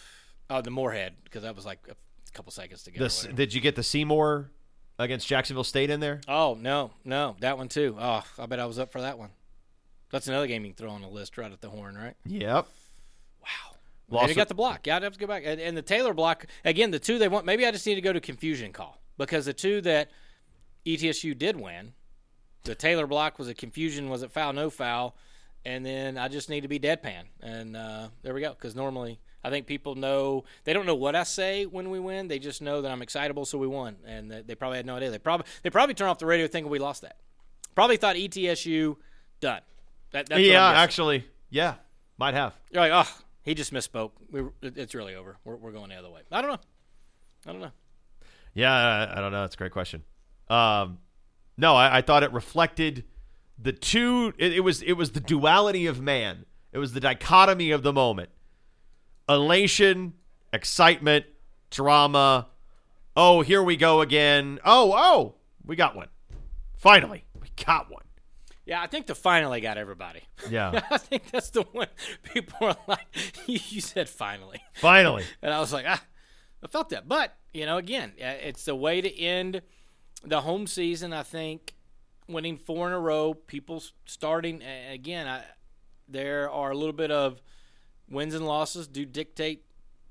oh, 0.49 0.62
the 0.62 0.71
Moorhead 0.71 1.13
because 1.23 1.43
that 1.43 1.55
was 1.55 1.65
like 1.65 1.79
a 1.89 1.95
couple 2.33 2.51
seconds 2.51 2.83
to 2.83 2.91
go. 2.91 2.97
or 2.97 2.99
This, 3.03 3.23
whatever. 3.23 3.38
did 3.38 3.53
you 3.53 3.62
get 3.62 3.75
the 3.75 3.83
Seymour 3.83 4.51
against 4.97 5.27
Jacksonville 5.27 5.63
State 5.63 5.89
in 5.89 5.99
there? 5.99 6.21
oh 6.27 6.55
no, 6.59 6.91
no, 7.03 7.35
that 7.39 7.57
one 7.57 7.67
too. 7.67 7.95
Oh, 7.99 8.23
I 8.38 8.45
bet 8.45 8.59
I 8.59 8.65
was 8.65 8.79
up 8.79 8.91
for 8.91 9.01
that 9.01 9.17
one. 9.17 9.29
That's 10.12 10.27
another 10.27 10.47
game 10.47 10.65
you 10.65 10.71
can 10.71 10.77
throw 10.77 10.89
on 10.91 11.01
the 11.01 11.07
list 11.07 11.38
right 11.38 11.51
at 11.51 11.62
the 11.62 11.69
horn, 11.69 11.95
right? 11.95 12.15
Yep. 12.25 12.67
Wow. 13.41 13.47
Lost 14.09 14.23
Maybe 14.23 14.31
it- 14.31 14.35
got 14.35 14.47
the 14.47 14.55
block. 14.55 14.88
Yeah, 14.88 14.95
I'd 14.97 15.03
have 15.03 15.13
to 15.13 15.19
go 15.19 15.27
back. 15.27 15.43
And, 15.45 15.62
and 15.62 15.77
the 15.77 15.81
Taylor 15.83 16.13
block 16.15 16.45
again. 16.65 16.89
The 16.91 16.99
two 16.99 17.19
they 17.19 17.27
want. 17.27 17.45
Maybe 17.45 17.65
I 17.65 17.71
just 17.71 17.85
need 17.85 17.95
to 17.95 18.01
go 18.01 18.12
to 18.13 18.19
confusion 18.19 18.71
call 18.71 18.99
because 19.17 19.45
the 19.45 19.53
two 19.53 19.81
that 19.81 20.09
ETSU 20.85 21.37
did 21.37 21.59
win, 21.59 21.93
the 22.63 22.75
Taylor 22.75 23.07
block 23.07 23.39
was 23.39 23.47
a 23.47 23.53
confusion. 23.53 24.09
Was 24.09 24.23
it 24.23 24.31
foul? 24.31 24.53
No 24.53 24.69
foul. 24.69 25.15
And 25.65 25.85
then 25.85 26.17
I 26.17 26.27
just 26.27 26.49
need 26.49 26.61
to 26.61 26.67
be 26.67 26.79
deadpan. 26.79 27.23
And 27.41 27.75
uh, 27.75 28.09
there 28.21 28.33
we 28.33 28.41
go. 28.41 28.51
Because 28.51 28.75
normally 28.75 29.19
I 29.43 29.49
think 29.49 29.67
people 29.67 29.95
know 29.95 30.43
they 30.63 30.73
don't 30.73 30.85
know 30.85 30.95
what 30.95 31.15
I 31.15 31.23
say 31.23 31.65
when 31.65 31.89
we 31.89 31.99
win. 31.99 32.27
They 32.27 32.39
just 32.39 32.61
know 32.61 32.81
that 32.81 32.91
I'm 32.91 33.01
excitable, 33.01 33.45
so 33.45 33.57
we 33.57 33.67
won. 33.67 33.97
And 34.05 34.31
they 34.31 34.55
probably 34.55 34.77
had 34.77 34.85
no 34.85 34.95
idea. 34.95 35.11
They 35.11 35.19
probably 35.19 35.45
they 35.63 35.69
probably 35.69 35.95
turned 35.95 36.09
off 36.09 36.19
the 36.19 36.25
radio 36.25 36.47
thinking 36.47 36.71
we 36.71 36.79
lost 36.79 37.01
that. 37.01 37.17
Probably 37.75 37.97
thought 37.97 38.15
ETSU 38.15 38.95
done. 39.39 39.61
That, 40.11 40.27
that's 40.27 40.41
yeah, 40.41 40.67
actually, 40.71 41.25
yeah, 41.49 41.75
might 42.17 42.33
have. 42.33 42.57
You're 42.71 42.87
like, 42.87 42.91
oh, 42.91 43.21
he 43.43 43.53
just 43.53 43.71
misspoke. 43.71 44.11
We, 44.31 44.41
it's 44.61 44.95
really 44.95 45.15
over. 45.15 45.37
We're, 45.43 45.55
we're 45.55 45.71
going 45.71 45.89
the 45.89 45.95
other 45.95 46.09
way. 46.09 46.21
I 46.31 46.41
don't 46.41 46.49
know. 46.49 46.59
I 47.45 47.51
don't 47.51 47.61
know. 47.61 47.71
Yeah, 48.53 49.07
I 49.15 49.21
don't 49.21 49.31
know. 49.31 49.41
That's 49.41 49.55
a 49.55 49.57
great 49.57 49.71
question. 49.71 50.03
Um, 50.49 50.99
no, 51.57 51.75
I, 51.75 51.97
I 51.97 52.01
thought 52.01 52.23
it 52.23 52.31
reflected 52.31 53.05
the 53.57 53.73
two. 53.73 54.33
It, 54.38 54.53
it 54.53 54.59
was 54.62 54.81
it 54.81 54.93
was 54.93 55.12
the 55.12 55.19
duality 55.19 55.85
of 55.85 56.01
man 56.01 56.45
It 56.71 56.77
was 56.77 56.93
the 56.93 56.99
dichotomy 56.99 57.71
of 57.71 57.83
the 57.83 57.93
moment 57.93 58.29
elation, 59.29 60.13
excitement, 60.51 61.25
drama. 61.69 62.47
Oh, 63.15 63.41
here 63.41 63.62
we 63.62 63.77
go 63.77 64.01
again. 64.01 64.59
Oh, 64.65 64.93
oh, 64.95 65.35
we 65.63 65.75
got 65.75 65.95
one. 65.95 66.07
Finally, 66.75 67.25
we 67.39 67.49
got 67.63 67.91
one. 67.91 68.03
Yeah, 68.65 68.81
I 68.81 68.88
think 68.88 69.07
the 69.07 69.15
finally 69.15 69.62
got 69.62 69.77
everybody. 69.77 70.21
Yeah. 70.49 70.81
I 70.91 70.97
think 70.97 71.31
that's 71.31 71.49
the 71.49 71.63
one 71.63 71.88
people 72.23 72.67
are 72.67 72.77
like, 72.88 73.07
you 73.47 73.81
said 73.81 74.07
finally. 74.09 74.62
Finally. 74.73 75.23
And 75.41 75.53
I 75.53 75.59
was 75.59 75.73
like, 75.73 75.85
ah, 75.88 76.03
I 76.63 76.67
felt 76.67 76.89
that. 76.89 77.07
But, 77.07 77.35
you 77.53 77.65
know, 77.65 77.77
again, 77.77 78.13
it's 78.17 78.65
the 78.65 78.75
way 78.75 79.01
to 79.01 79.19
end 79.19 79.62
the 80.23 80.41
home 80.41 80.67
season. 80.67 81.13
I 81.13 81.23
think 81.23 81.75
winning 82.27 82.58
four 82.58 82.88
in 82.88 82.93
a 82.93 82.99
row, 82.99 83.34
people 83.34 83.84
starting, 84.05 84.62
again, 84.91 85.27
I, 85.27 85.43
there 86.08 86.49
are 86.49 86.71
a 86.71 86.75
little 86.75 86.93
bit 86.93 87.12
of 87.12 87.41
wins 88.10 88.34
and 88.34 88.45
losses 88.45 88.88
do 88.88 89.05
dictate 89.05 89.63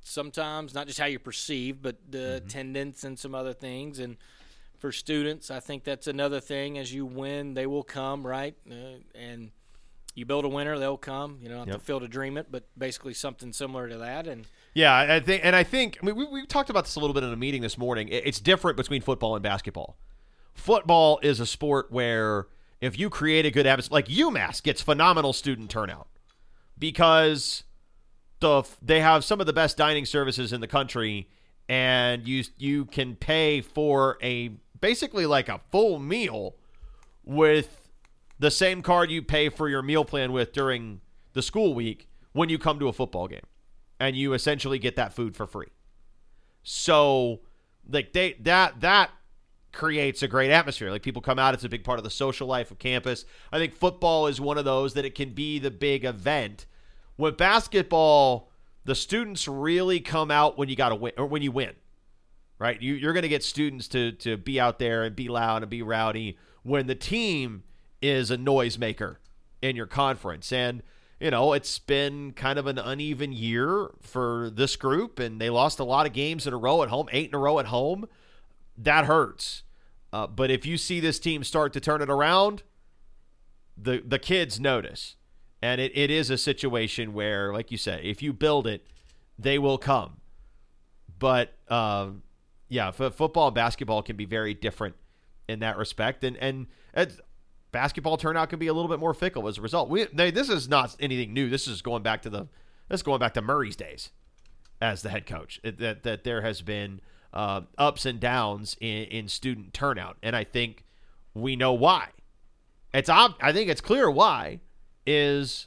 sometimes, 0.03 0.75
not 0.75 0.87
just 0.87 0.99
how 0.99 1.07
you 1.07 1.19
perceive, 1.19 1.83
but 1.83 1.97
the 2.09 2.19
mm-hmm. 2.19 2.47
attendance 2.47 3.05
and 3.05 3.19
some 3.19 3.35
other 3.35 3.53
things. 3.53 3.99
And, 3.99 4.17
for 4.79 4.93
students. 4.93 5.51
I 5.51 5.61
think 5.61 5.85
that's 5.85 6.07
another 6.07 6.41
thing. 6.41 6.79
As 6.79 6.93
you 6.93 7.05
win, 7.05 7.55
they 7.55 7.67
will 7.67 7.83
come, 7.83 8.27
right? 8.27 8.55
Uh, 8.71 9.01
and 9.15 9.51
you 10.15 10.25
build 10.25 10.45
a 10.45 10.49
winner, 10.49 10.79
they'll 10.79 10.97
come. 10.97 11.39
You 11.43 11.49
know, 11.49 11.59
not 11.59 11.69
yep. 11.69 11.77
to 11.79 11.85
field 11.85 12.03
a 12.03 12.09
dream 12.09 12.37
it, 12.39 12.47
but 12.51 12.65
basically 12.77 13.15
something 13.15 13.53
similar 13.53 13.89
to 13.89 13.99
that. 13.99 14.27
And 14.27 14.47
yeah, 14.75 14.97
I 14.97 15.21
think, 15.21 15.45
and 15.45 15.57
I 15.57 15.63
think, 15.65 15.99
I 16.01 16.07
mean, 16.07 16.17
we 16.17 16.27
we 16.27 16.47
talked 16.47 16.71
about 16.71 16.85
this 16.85 16.97
a 16.97 17.01
little 17.01 17.15
bit 17.15 17.25
in 17.25 17.33
a 17.33 17.37
meeting 17.37 17.63
this 17.63 17.79
morning. 17.79 18.09
It's 18.11 18.41
different 18.41 18.77
between 18.77 19.03
football 19.03 19.35
and 19.35 19.43
basketball. 19.43 19.97
Football 20.55 21.21
is 21.23 21.41
a 21.41 21.47
sport 21.47 21.91
where 21.91 22.47
if 22.81 22.99
you 22.99 23.11
create 23.11 23.47
a 23.47 23.51
good 23.51 23.67
atmosphere, 23.67 23.95
like 23.95 24.07
UMass 24.07 24.63
gets 24.63 24.83
phenomenal 24.83 25.33
student 25.33 25.71
turnout 25.71 26.09
because 26.79 27.65
the 28.41 28.63
they 28.83 29.01
have 29.01 29.25
some 29.25 29.41
of 29.41 29.47
the 29.47 29.53
best 29.53 29.77
dining 29.77 30.05
services 30.05 30.53
in 30.53 30.61
the 30.61 30.69
country, 30.69 31.29
and 31.69 32.27
you 32.27 32.45
you 32.57 32.85
can 32.85 33.17
pay 33.17 33.61
for 33.61 34.19
a 34.23 34.53
basically 34.81 35.27
like 35.27 35.49
a 35.49 35.61
full 35.71 35.99
meal 35.99 36.55
with 37.25 37.91
the 38.39 38.51
same 38.51 38.83
card 38.83 39.11
you 39.11 39.23
pay 39.23 39.49
for 39.49 39.69
your 39.69 39.83
meal 39.83 40.05
plan 40.05 40.33
with 40.33 40.53
during 40.53 41.01
the 41.33 41.43
school 41.43 41.75
week 41.75 42.09
when 42.33 42.49
you 42.49 42.59
come 42.59 42.79
to 42.79 42.89
a 42.89 42.93
football 42.93 43.27
game. 43.27 43.41
And 44.01 44.17
you 44.17 44.33
essentially 44.33 44.79
get 44.79 44.97
that 44.97 45.13
food 45.13 45.37
for 45.37 45.47
free. 45.47 45.69
So 46.63 47.41
like 47.91 48.13
they 48.13 48.35
that 48.41 48.81
that 48.81 49.11
creates 49.73 50.23
a 50.23 50.29
great 50.29 50.51
atmosphere. 50.51 50.91
Like 50.91 51.03
people 51.03 51.23
come 51.23 51.39
out, 51.39 51.55
it's 51.55 51.65
a 51.65 51.69
big 51.69 51.85
part 51.85 51.99
of 51.99 52.05
the 52.05 52.11
social 52.11 52.47
life 52.47 52.71
of 52.71 52.79
campus. 52.79 53.25
I 53.53 53.59
think 53.59 53.75
football 53.75 54.27
is 54.27 54.41
one 54.41 54.59
of 54.59 54.65
those 54.65 54.95
that 54.95 55.05
it 55.05 55.15
can 55.15 55.31
be 55.31 55.59
the 55.59 55.71
big 55.71 56.05
event. 56.05 56.67
With 57.17 57.37
basketball, 57.37 58.51
the 58.85 58.95
students 58.95 59.49
really 59.49 60.01
come 60.01 60.31
out 60.31 60.57
when 60.57 60.69
you 60.69 60.77
got 60.77 60.91
to 60.91 60.95
win 60.95 61.13
or 61.17 61.27
when 61.27 61.43
you 61.43 61.53
win 61.53 61.75
right? 62.59 62.81
You, 62.81 63.09
are 63.09 63.13
going 63.13 63.23
to 63.23 63.29
get 63.29 63.43
students 63.43 63.89
to 63.89 64.13
to 64.13 64.37
be 64.37 64.61
out 64.61 64.79
there 64.79 65.05
and 65.05 65.15
be 65.15 65.29
loud 65.29 65.63
and 65.63 65.71
be 65.71 65.83
rowdy 65.83 66.37
when 66.63 66.87
the 66.87 66.95
team 66.95 67.63
is 68.03 68.31
a 68.31 68.37
noisemaker 68.37 69.17
in 69.63 69.77
your 69.77 69.87
conference. 69.87 70.53
And 70.53 70.83
you 71.21 71.31
know, 71.31 71.53
it's 71.53 71.79
been 71.79 72.33
kind 72.33 72.59
of 72.59 72.67
an 72.67 72.79
uneven 72.79 73.33
year 73.33 73.91
for 74.01 74.51
this 74.53 74.77
group, 74.77 75.19
and 75.19 75.41
they 75.41 75.51
lost 75.51 75.79
a 75.81 75.85
lot 75.85 76.07
of 76.07 76.13
games 76.13 76.47
in 76.47 76.53
a 76.53 76.57
row 76.57 76.83
at 76.83 76.89
home, 76.89 77.09
eight 77.13 77.31
in 77.31 77.35
a 77.35 77.39
row 77.39 77.59
at 77.59 77.67
home. 77.67 78.07
That 78.77 79.07
hurts. 79.07 79.65
Uh, 80.13 80.27
but 80.27 80.51
if 80.51 80.65
you 80.65 80.77
see 80.79 81.01
this 81.01 81.19
team 81.19 81.43
start 81.43 81.73
to 81.73 81.81
turn 81.81 82.01
it 82.01 82.09
around, 82.09 82.63
the 83.77 84.03
the 84.05 84.19
kids 84.19 84.61
notice. 84.61 85.17
And 85.61 85.81
it, 85.81 85.91
it 85.97 86.09
is 86.09 86.31
a 86.31 86.39
situation 86.39 87.13
where, 87.13 87.53
like 87.53 87.73
you 87.73 87.79
said, 87.79 88.05
if 88.05 88.23
you 88.23 88.33
build 88.33 88.69
it, 88.69 88.87
they 89.37 89.59
will 89.59 89.77
come. 89.77 90.19
But 91.19 91.55
um, 91.69 92.23
yeah, 92.69 92.89
f- 92.89 93.15
football 93.15 93.49
and 93.49 93.55
basketball 93.57 94.03
can 94.03 94.15
be 94.15 94.25
very 94.25 94.55
different 94.55 94.95
in 95.49 95.59
that 95.61 95.77
respect, 95.77 96.23
and 96.23 96.37
and 96.41 96.67
basketball 97.73 98.17
turnout 98.17 98.51
can 98.51 98.59
be 98.59 98.67
a 98.67 98.73
little 98.73 98.89
bit 98.89 98.99
more 98.99 99.15
fickle 99.15 99.49
as 99.49 99.59
a 99.59 99.63
result. 99.63 99.89
We 99.89 100.07
they, 100.13 100.31
this 100.31 100.49
is 100.49 100.69
not 100.69 100.97
anything 101.01 101.33
new. 101.33 101.49
This 101.49 101.67
is 101.67 101.83
going 101.83 102.03
back 102.03 102.23
to 102.23 102.31
the 102.31 102.49
this 102.89 102.99
is 102.99 103.03
going 103.03 103.21
back 103.21 103.35
to 103.35 103.43
Murry's 103.43 103.77
days 103.77 104.11
as 104.81 105.03
the 105.03 105.11
head 105.11 105.27
coach. 105.27 105.61
It, 105.63 105.79
that 105.79 106.03
that 106.03 106.25
there 106.25 106.43
has 106.43 106.63
been 106.63 107.01
uh, 107.33 107.63
ups 107.77 108.07
and 108.07 108.21
downs 108.21 108.77
in, 108.81 109.05
in 109.05 109.29
student 109.29 109.75
turnout, 109.75 110.17
and 110.23 110.35
I 110.35 110.45
think 110.45 110.85
we 111.35 111.57
know 111.57 111.73
why. 111.73 112.09
It's 112.95 113.11
ob- 113.11 113.37
I 113.41 113.53
think 113.53 113.69
it's 113.69 113.81
clear 113.81 114.11
why 114.11 114.61
is 115.07 115.67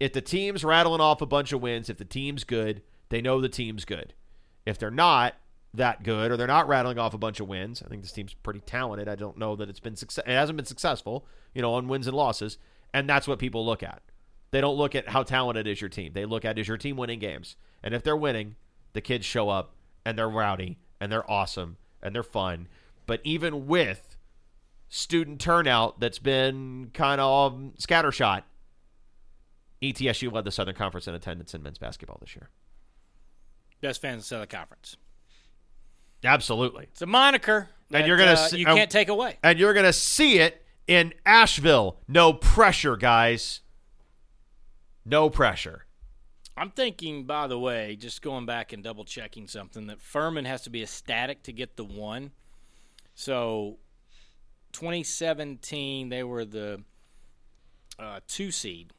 if 0.00 0.12
the 0.12 0.20
team's 0.20 0.64
rattling 0.64 1.00
off 1.00 1.20
a 1.20 1.26
bunch 1.26 1.52
of 1.52 1.60
wins, 1.60 1.90
if 1.90 1.98
the 1.98 2.04
team's 2.04 2.44
good, 2.44 2.82
they 3.08 3.20
know 3.20 3.40
the 3.40 3.48
team's 3.48 3.84
good. 3.84 4.14
If 4.64 4.78
they're 4.78 4.90
not, 4.90 5.34
that 5.74 6.02
good 6.02 6.30
or 6.30 6.36
they're 6.36 6.46
not 6.46 6.68
rattling 6.68 6.98
off 6.98 7.14
a 7.14 7.18
bunch 7.18 7.40
of 7.40 7.48
wins. 7.48 7.82
I 7.84 7.88
think 7.88 8.02
this 8.02 8.12
team's 8.12 8.34
pretty 8.34 8.60
talented. 8.60 9.08
I 9.08 9.14
don't 9.14 9.38
know 9.38 9.54
that 9.56 9.68
it's 9.68 9.80
been 9.80 9.96
success. 9.96 10.24
It 10.26 10.32
hasn't 10.32 10.56
been 10.56 10.66
successful, 10.66 11.26
you 11.54 11.62
know, 11.62 11.74
on 11.74 11.88
wins 11.88 12.06
and 12.06 12.16
losses, 12.16 12.58
and 12.94 13.08
that's 13.08 13.28
what 13.28 13.38
people 13.38 13.64
look 13.64 13.82
at. 13.82 14.02
They 14.50 14.60
don't 14.60 14.76
look 14.76 14.94
at 14.94 15.10
how 15.10 15.22
talented 15.22 15.66
is 15.66 15.80
your 15.80 15.90
team. 15.90 16.12
They 16.14 16.24
look 16.24 16.44
at 16.44 16.58
is 16.58 16.68
your 16.68 16.78
team 16.78 16.96
winning 16.96 17.18
games, 17.18 17.56
and 17.82 17.94
if 17.94 18.02
they're 18.02 18.16
winning, 18.16 18.56
the 18.94 19.00
kids 19.00 19.26
show 19.26 19.50
up 19.50 19.74
and 20.04 20.18
they're 20.18 20.28
rowdy 20.28 20.78
and 21.00 21.12
they're 21.12 21.30
awesome 21.30 21.76
and 22.02 22.14
they're 22.14 22.22
fun. 22.22 22.68
But 23.06 23.20
even 23.24 23.66
with 23.66 24.16
student 24.88 25.40
turnout 25.40 26.00
that's 26.00 26.18
been 26.18 26.90
kind 26.94 27.20
of 27.20 27.52
scattershot, 27.78 28.42
ETSU 29.82 30.32
led 30.32 30.44
the 30.44 30.50
Southern 30.50 30.74
Conference 30.74 31.06
in 31.06 31.14
attendance 31.14 31.54
in 31.54 31.62
men's 31.62 31.78
basketball 31.78 32.18
this 32.20 32.34
year. 32.34 32.48
Best 33.80 34.00
fans 34.00 34.14
in 34.14 34.18
the 34.18 34.24
Southern 34.24 34.48
Conference. 34.48 34.96
Absolutely. 36.24 36.84
It's 36.90 37.02
a 37.02 37.06
moniker 37.06 37.68
and 37.92 38.06
you're 38.06 38.16
gonna 38.16 38.32
uh, 38.32 38.48
see, 38.48 38.58
you 38.58 38.66
can't 38.66 38.90
take 38.90 39.08
away. 39.08 39.38
And 39.42 39.58
you're 39.58 39.74
gonna 39.74 39.92
see 39.92 40.38
it 40.38 40.64
in 40.86 41.14
Asheville. 41.24 41.98
No 42.06 42.32
pressure, 42.32 42.96
guys. 42.96 43.60
No 45.04 45.30
pressure. 45.30 45.86
I'm 46.56 46.70
thinking, 46.70 47.24
by 47.24 47.46
the 47.46 47.58
way, 47.58 47.96
just 47.96 48.20
going 48.20 48.44
back 48.44 48.72
and 48.72 48.82
double 48.82 49.04
checking 49.04 49.46
something 49.46 49.86
that 49.86 50.00
Furman 50.00 50.44
has 50.44 50.62
to 50.62 50.70
be 50.70 50.82
ecstatic 50.82 51.44
to 51.44 51.52
get 51.52 51.76
the 51.76 51.84
one. 51.84 52.32
So, 53.14 53.78
2017 54.72 56.08
they 56.08 56.22
were 56.22 56.44
the 56.44 56.82
uh, 57.98 58.20
two 58.28 58.50
seed 58.50 58.92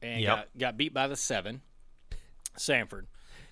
and 0.00 0.22
yep. 0.22 0.36
got, 0.36 0.58
got 0.58 0.76
beat 0.76 0.94
by 0.94 1.06
the 1.06 1.16
seven, 1.16 1.60
Samford. 2.56 3.06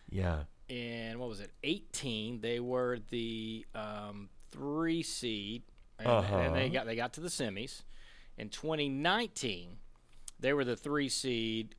Yeah 0.08 0.44
in 0.70 1.18
what 1.18 1.28
was 1.28 1.40
it 1.40 1.50
18 1.64 2.40
they 2.40 2.60
were 2.60 2.98
the 3.10 3.66
um, 3.74 4.28
three 4.50 5.02
seed 5.02 5.62
and, 5.98 6.08
uh-huh. 6.08 6.36
and, 6.36 6.54
they 6.54 6.70
got 6.70 6.86
they 6.86 6.96
got 6.96 7.12
to 7.14 7.20
the 7.20 7.28
semis. 7.28 7.82
In 8.38 8.48
2019 8.48 9.76
they 10.38 10.52
were 10.52 10.64
the 10.64 10.76
three 10.76 11.08
seed 11.08 11.74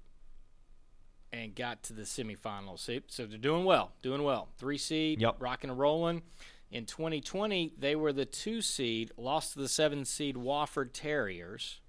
and 1.33 1.55
got 1.55 1.81
to 1.83 1.93
the 1.93 2.03
semifinals 2.03 2.79
so, 2.79 2.99
so 3.07 3.25
they're 3.25 3.37
doing 3.37 3.63
well 3.63 3.93
doing 4.01 4.23
well. 4.23 4.49
Three 4.57 4.77
seed 4.77 5.21
yep. 5.21 5.37
rocking 5.39 5.69
and 5.69 5.79
rolling. 5.79 6.21
In 6.69 6.85
2020 6.85 7.73
they 7.79 7.95
were 7.95 8.11
the 8.11 8.25
two 8.25 8.61
seed 8.61 9.11
lost 9.17 9.53
to 9.53 9.59
the 9.59 9.69
seven 9.69 10.03
seed 10.03 10.35
wofford 10.35 10.89
terriers. 10.93 11.79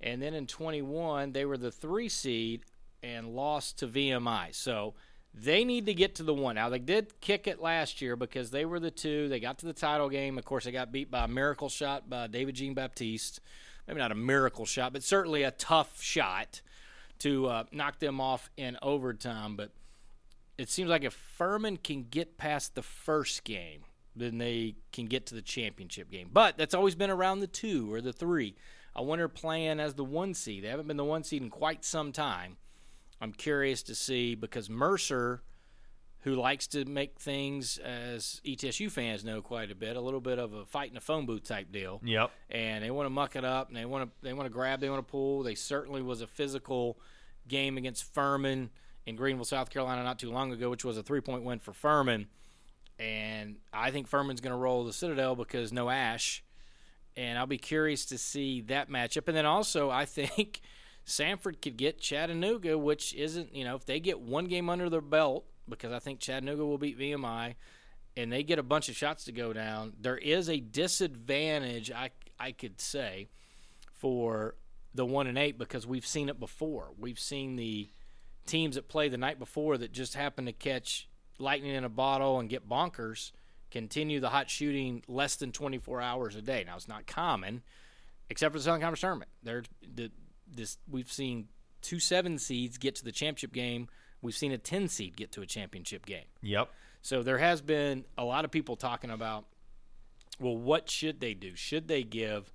And 0.00 0.20
then 0.20 0.34
in 0.34 0.48
21 0.48 1.32
they 1.32 1.44
were 1.44 1.56
the 1.56 1.70
three 1.70 2.08
seed 2.08 2.64
and 3.02 3.28
lost 3.28 3.78
to 3.78 3.86
vmi 3.86 4.54
so 4.54 4.94
they 5.36 5.64
need 5.64 5.86
to 5.86 5.94
get 5.94 6.14
to 6.16 6.22
the 6.22 6.32
one. 6.32 6.54
Now, 6.54 6.70
they 6.70 6.78
did 6.78 7.20
kick 7.20 7.46
it 7.46 7.60
last 7.60 8.00
year 8.00 8.16
because 8.16 8.50
they 8.50 8.64
were 8.64 8.80
the 8.80 8.90
two. 8.90 9.28
They 9.28 9.38
got 9.38 9.58
to 9.58 9.66
the 9.66 9.74
title 9.74 10.08
game. 10.08 10.38
Of 10.38 10.46
course, 10.46 10.64
they 10.64 10.72
got 10.72 10.92
beat 10.92 11.10
by 11.10 11.24
a 11.24 11.28
miracle 11.28 11.68
shot 11.68 12.08
by 12.08 12.26
David 12.26 12.54
Jean 12.54 12.72
Baptiste. 12.72 13.40
Maybe 13.86 14.00
not 14.00 14.12
a 14.12 14.16
miracle 14.16 14.64
shot, 14.64 14.94
but 14.94 15.02
certainly 15.02 15.42
a 15.42 15.50
tough 15.50 16.02
shot 16.02 16.62
to 17.18 17.46
uh, 17.46 17.64
knock 17.70 17.98
them 17.98 18.20
off 18.20 18.50
in 18.56 18.78
overtime. 18.80 19.56
But 19.56 19.72
it 20.56 20.70
seems 20.70 20.88
like 20.88 21.04
if 21.04 21.12
Furman 21.12 21.76
can 21.76 22.06
get 22.08 22.38
past 22.38 22.74
the 22.74 22.82
first 22.82 23.44
game, 23.44 23.84
then 24.16 24.38
they 24.38 24.76
can 24.92 25.04
get 25.04 25.26
to 25.26 25.34
the 25.34 25.42
championship 25.42 26.10
game. 26.10 26.30
But 26.32 26.56
that's 26.56 26.74
always 26.74 26.94
been 26.94 27.10
around 27.10 27.40
the 27.40 27.46
two 27.46 27.92
or 27.92 28.00
the 28.00 28.12
three. 28.12 28.56
I 28.94 29.02
wonder 29.02 29.28
playing 29.28 29.80
as 29.80 29.94
the 29.94 30.04
one 30.04 30.32
seed. 30.32 30.64
They 30.64 30.68
haven't 30.68 30.88
been 30.88 30.96
the 30.96 31.04
one 31.04 31.22
seed 31.22 31.42
in 31.42 31.50
quite 31.50 31.84
some 31.84 32.12
time. 32.12 32.56
I'm 33.20 33.32
curious 33.32 33.82
to 33.84 33.94
see 33.94 34.34
because 34.34 34.68
Mercer, 34.68 35.42
who 36.20 36.34
likes 36.34 36.66
to 36.68 36.84
make 36.84 37.18
things, 37.18 37.78
as 37.78 38.40
ETSU 38.44 38.90
fans 38.90 39.24
know 39.24 39.40
quite 39.40 39.70
a 39.70 39.74
bit, 39.74 39.96
a 39.96 40.00
little 40.00 40.20
bit 40.20 40.38
of 40.38 40.52
a 40.52 40.64
fight 40.64 40.90
in 40.90 40.96
a 40.96 41.00
phone 41.00 41.26
booth 41.26 41.44
type 41.44 41.72
deal. 41.72 42.00
Yep. 42.04 42.30
And 42.50 42.84
they 42.84 42.90
want 42.90 43.06
to 43.06 43.10
muck 43.10 43.36
it 43.36 43.44
up, 43.44 43.68
and 43.68 43.76
they 43.76 43.84
want 43.84 44.10
to 44.10 44.26
they 44.26 44.32
want 44.32 44.46
to 44.46 44.52
grab, 44.52 44.80
they 44.80 44.90
want 44.90 45.06
to 45.06 45.10
pull. 45.10 45.42
They 45.42 45.54
certainly 45.54 46.02
was 46.02 46.20
a 46.20 46.26
physical 46.26 46.98
game 47.48 47.78
against 47.78 48.12
Furman 48.12 48.70
in 49.06 49.16
Greenville, 49.16 49.44
South 49.44 49.70
Carolina, 49.70 50.02
not 50.02 50.18
too 50.18 50.30
long 50.30 50.52
ago, 50.52 50.68
which 50.68 50.84
was 50.84 50.98
a 50.98 51.02
three 51.02 51.20
point 51.20 51.44
win 51.44 51.58
for 51.58 51.72
Furman. 51.72 52.26
And 52.98 53.56
I 53.72 53.90
think 53.90 54.08
Furman's 54.08 54.40
going 54.40 54.52
to 54.52 54.58
roll 54.58 54.84
the 54.84 54.92
Citadel 54.92 55.36
because 55.36 55.72
no 55.72 55.90
Ash. 55.90 56.42
And 57.16 57.38
I'll 57.38 57.46
be 57.46 57.58
curious 57.58 58.04
to 58.06 58.18
see 58.18 58.62
that 58.62 58.90
matchup. 58.90 59.28
And 59.28 59.36
then 59.36 59.46
also, 59.46 59.90
I 59.90 60.04
think 60.04 60.60
Samford 61.06 61.62
could 61.62 61.76
get 61.76 62.00
Chattanooga, 62.00 62.76
which 62.76 63.14
isn't, 63.14 63.54
you 63.54 63.64
know, 63.64 63.76
if 63.76 63.86
they 63.86 64.00
get 64.00 64.20
one 64.20 64.46
game 64.46 64.68
under 64.68 64.90
their 64.90 65.00
belt, 65.00 65.44
because 65.68 65.92
I 65.92 65.98
think 65.98 66.20
Chattanooga 66.20 66.64
will 66.64 66.78
beat 66.78 66.98
VMI, 66.98 67.54
and 68.16 68.32
they 68.32 68.42
get 68.42 68.58
a 68.58 68.62
bunch 68.62 68.88
of 68.88 68.96
shots 68.96 69.24
to 69.24 69.32
go 69.32 69.52
down, 69.52 69.92
there 70.00 70.18
is 70.18 70.48
a 70.48 70.58
disadvantage, 70.58 71.90
I, 71.90 72.10
I 72.40 72.52
could 72.52 72.80
say, 72.80 73.28
for 73.92 74.56
the 74.94 75.04
one 75.04 75.26
and 75.26 75.38
eight 75.38 75.58
because 75.58 75.86
we've 75.86 76.06
seen 76.06 76.28
it 76.28 76.40
before. 76.40 76.88
We've 76.98 77.18
seen 77.18 77.56
the 77.56 77.90
teams 78.46 78.76
that 78.76 78.88
play 78.88 79.08
the 79.08 79.18
night 79.18 79.38
before 79.38 79.76
that 79.78 79.92
just 79.92 80.14
happen 80.14 80.46
to 80.46 80.52
catch 80.52 81.08
lightning 81.38 81.74
in 81.74 81.84
a 81.84 81.88
bottle 81.88 82.40
and 82.40 82.48
get 82.48 82.68
bonkers 82.68 83.32
continue 83.70 84.20
the 84.20 84.30
hot 84.30 84.48
shooting 84.48 85.02
less 85.08 85.36
than 85.36 85.52
24 85.52 86.00
hours 86.00 86.36
a 86.36 86.42
day. 86.42 86.64
Now 86.66 86.76
it's 86.76 86.88
not 86.88 87.06
common, 87.06 87.62
except 88.30 88.52
for 88.52 88.58
the 88.58 88.64
Southern 88.64 88.80
Conference 88.80 89.00
tournament. 89.00 89.30
There, 89.42 89.64
the, 89.94 90.10
this 90.56 90.78
we've 90.90 91.10
seen 91.10 91.48
two 91.82 92.00
seven 92.00 92.38
seeds 92.38 92.78
get 92.78 92.94
to 92.96 93.04
the 93.04 93.12
championship 93.12 93.52
game. 93.52 93.88
We've 94.22 94.36
seen 94.36 94.52
a 94.52 94.58
10 94.58 94.88
seed 94.88 95.16
get 95.16 95.30
to 95.32 95.42
a 95.42 95.46
championship 95.46 96.06
game. 96.06 96.24
Yep. 96.42 96.70
So 97.02 97.22
there 97.22 97.38
has 97.38 97.60
been 97.60 98.04
a 98.18 98.24
lot 98.24 98.44
of 98.44 98.50
people 98.50 98.74
talking 98.74 99.10
about, 99.10 99.44
well, 100.40 100.56
what 100.56 100.90
should 100.90 101.20
they 101.20 101.34
do? 101.34 101.54
Should 101.54 101.86
they 101.86 102.02
give, 102.02 102.52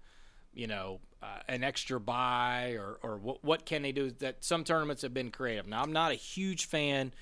you 0.54 0.68
know, 0.68 1.00
uh, 1.24 1.40
an 1.48 1.64
extra 1.64 2.00
buy 2.00 2.72
or 2.72 2.98
or 3.04 3.18
what, 3.18 3.44
what 3.44 3.66
can 3.66 3.84
they 3.84 3.92
do? 3.92 4.12
That 4.12 4.44
some 4.44 4.64
tournaments 4.64 5.04
have 5.04 5.14
been 5.14 5.32
creative. 5.32 5.68
Now 5.68 5.82
I'm 5.82 5.94
not 5.94 6.12
a 6.12 6.16
huge 6.16 6.66
fan 6.66 7.14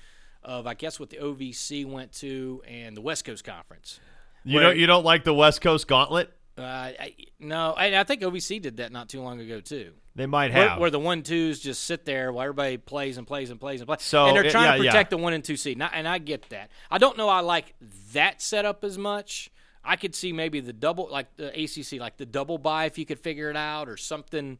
of 0.42 0.66
I 0.66 0.74
guess 0.74 0.98
what 0.98 1.10
the 1.10 1.18
OVC 1.18 1.86
went 1.86 2.12
to 2.14 2.62
and 2.66 2.96
the 2.96 3.02
West 3.02 3.24
Coast 3.24 3.44
Conference. 3.44 4.00
You 4.42 4.58
don't 4.58 4.76
you 4.76 4.86
don't 4.86 5.04
like 5.04 5.24
the 5.24 5.34
West 5.34 5.60
Coast 5.60 5.86
Gauntlet? 5.86 6.32
Uh, 6.58 6.62
I, 6.62 7.14
no, 7.38 7.72
I, 7.72 7.98
I 7.98 8.04
think 8.04 8.22
OVC 8.22 8.60
did 8.60 8.78
that 8.78 8.92
not 8.92 9.08
too 9.08 9.22
long 9.22 9.40
ago 9.40 9.60
too. 9.60 9.92
They 10.14 10.26
might 10.26 10.52
Where, 10.52 10.68
have. 10.70 10.78
where 10.78 10.90
the 10.90 10.98
one 10.98 11.22
twos 11.22 11.60
just 11.60 11.84
sit 11.84 12.04
there 12.04 12.32
while 12.32 12.42
everybody 12.42 12.76
plays 12.76 13.16
and 13.16 13.26
plays 13.26 13.50
and 13.50 13.58
plays 13.58 13.80
and 13.80 13.86
plays. 13.88 14.02
So, 14.02 14.26
and 14.26 14.36
they're 14.36 14.44
it- 14.44 14.50
trying 14.50 14.66
yeah, 14.72 14.76
to 14.76 14.84
yeah. 14.84 14.90
protect 14.90 15.10
the 15.10 15.16
one 15.16 15.32
and 15.32 15.42
two 15.44 15.56
seed. 15.56 15.76
And 15.76 15.84
I, 15.84 15.90
and 15.94 16.08
I 16.08 16.18
get 16.18 16.50
that. 16.50 16.70
I 16.90 16.98
don't 16.98 17.16
know. 17.16 17.28
I 17.28 17.40
like 17.40 17.74
that 18.12 18.42
setup 18.42 18.84
as 18.84 18.98
much. 18.98 19.50
I 19.82 19.96
could 19.96 20.14
see 20.14 20.32
maybe 20.32 20.60
the 20.60 20.74
double, 20.74 21.08
like 21.10 21.34
the 21.36 21.48
ACC, 21.48 21.98
like 22.00 22.18
the 22.18 22.26
double 22.26 22.58
buy 22.58 22.84
if 22.84 22.98
you 22.98 23.06
could 23.06 23.20
figure 23.20 23.48
it 23.48 23.56
out 23.56 23.88
or 23.88 23.96
something. 23.96 24.58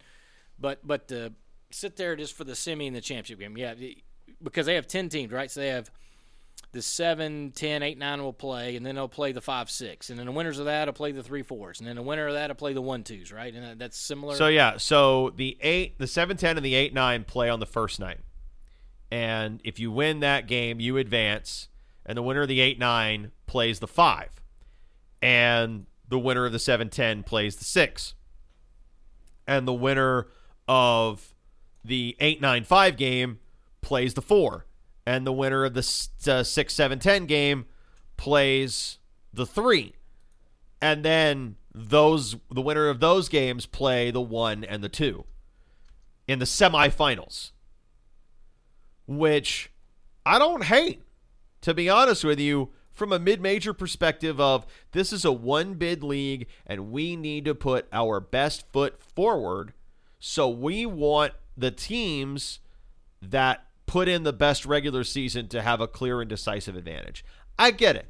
But 0.59 0.87
but 0.87 1.09
to 1.09 1.33
sit 1.71 1.97
there 1.97 2.17
just 2.17 2.35
for 2.35 2.45
the 2.45 2.55
semi 2.55 2.87
and 2.87 2.97
the 2.97 3.01
championship 3.03 3.39
game, 3.41 3.59
yeah, 3.59 3.75
because 4.43 4.65
they 4.65 4.77
have 4.77 4.87
ten 4.87 5.09
teams, 5.11 5.33
right? 5.33 5.51
So 5.51 5.61
they 5.61 5.69
have 5.69 5.91
the 6.73 6.83
7, 6.83 7.53
10, 7.53 7.83
8, 7.83 7.99
9 7.99 8.23
will 8.23 8.33
play, 8.33 8.77
and 8.77 8.87
then 8.87 8.95
they'll 8.95 9.09
play 9.09 9.33
the 9.33 9.41
5, 9.41 9.71
6. 9.71 10.11
And 10.11 10.19
then 10.19 10.27
the 10.27 10.33
winners 10.33 10.59
of 10.59 10.67
that 10.67 10.87
will 10.87 10.93
play 10.93 11.11
the 11.13 11.23
3, 11.23 11.43
4s. 11.43 11.79
And 11.81 11.89
then 11.89 11.97
the 11.97 12.03
winner 12.03 12.29
of 12.29 12.35
that 12.35 12.49
will 12.49 12.55
play 12.55 12.73
the 12.73 12.81
1, 12.83 13.03
2s, 13.03 13.33
right? 13.33 13.53
And 13.53 13.79
that's 13.81 13.99
similar. 13.99 14.37
So 14.37 14.47
yeah, 14.47 14.77
so 14.77 15.31
the 15.37 15.57
eight, 15.61 15.99
the 15.99 16.07
seven 16.07 16.37
ten, 16.37 16.57
and 16.57 16.65
the 16.65 16.75
eight 16.75 16.95
nine 16.95 17.25
play 17.25 17.49
on 17.49 17.61
the 17.61 17.67
first 17.67 17.99
night, 17.99 18.21
and 19.11 19.61
if 19.65 19.79
you 19.79 19.91
win 19.91 20.21
that 20.21 20.47
game, 20.47 20.81
you 20.81 20.97
advance, 20.97 21.69
and 22.07 22.17
the 22.17 22.23
winner 22.23 22.43
of 22.43 22.49
the 22.49 22.61
eight 22.61 22.79
nine 22.79 23.33
plays 23.47 23.81
the 23.81 23.89
five, 23.89 24.41
and 25.21 25.87
the 26.09 26.19
winner 26.19 26.47
of 26.47 26.53
the 26.53 26.59
seven 26.59 26.89
ten 26.89 27.23
plays 27.23 27.57
the 27.57 27.65
six, 27.65 28.15
and 29.47 29.67
the 29.67 29.73
winner 29.73 30.29
of 30.69 31.35
the 31.85 32.17
eight 32.21 32.41
nine 32.41 32.63
five 32.65 32.97
game 32.97 33.41
plays 33.81 34.15
the 34.15 34.23
four, 34.23 34.67
and 35.07 35.27
the 35.27 35.33
winner 35.33 35.65
of 35.65 35.75
the 35.75 36.09
uh, 36.27 36.43
six 36.43 36.75
seven 36.75 36.99
ten 36.99 37.27
game 37.27 37.67
plays 38.17 38.99
the 39.33 39.47
three. 39.47 39.95
And 40.83 41.05
then 41.05 41.57
those 41.75 42.37
the 42.51 42.63
winner 42.63 42.89
of 42.89 43.01
those 43.01 43.29
games 43.29 43.67
play 43.67 44.11
the 44.11 44.21
one 44.21 44.65
and 44.65 44.83
the 44.83 44.89
two 44.89 45.25
in 46.27 46.39
the 46.41 46.45
semifinals 46.45 47.53
which 49.07 49.71
i 50.27 50.37
don't 50.37 50.65
hate 50.65 51.01
to 51.61 51.73
be 51.73 51.89
honest 51.89 52.25
with 52.25 52.41
you 52.41 52.71
from 53.01 53.13
a 53.13 53.19
mid-major 53.19 53.73
perspective 53.73 54.39
of 54.41 54.67
this 54.93 55.11
is 55.11 55.25
a 55.25 55.33
one 55.33 55.75
bid 55.75 56.03
league 56.03 56.47
and 56.67 56.91
we 56.91 57.17
need 57.17 57.45
to 57.45 57.55
put 57.55 57.89
our 57.93 58.21
best 58.21 58.71
foot 58.73 59.01
forward. 59.03 59.73
So 60.19 60.51
we 60.51 60.85
want 60.85 61.33
the 61.57 61.71
teams 61.71 62.61
that 63.23 63.65
put 63.91 64.09
in 64.09 64.23
the 64.23 64.33
best 64.33 64.65
regular 64.65 65.03
season 65.03 65.49
to 65.49 65.63
have 65.63 65.81
a 65.81 65.89
clear 65.89 66.21
and 66.21 66.31
decisive 66.31 66.77
advantage 66.77 67.25
i 67.59 67.71
get 67.71 67.97
it 67.97 68.09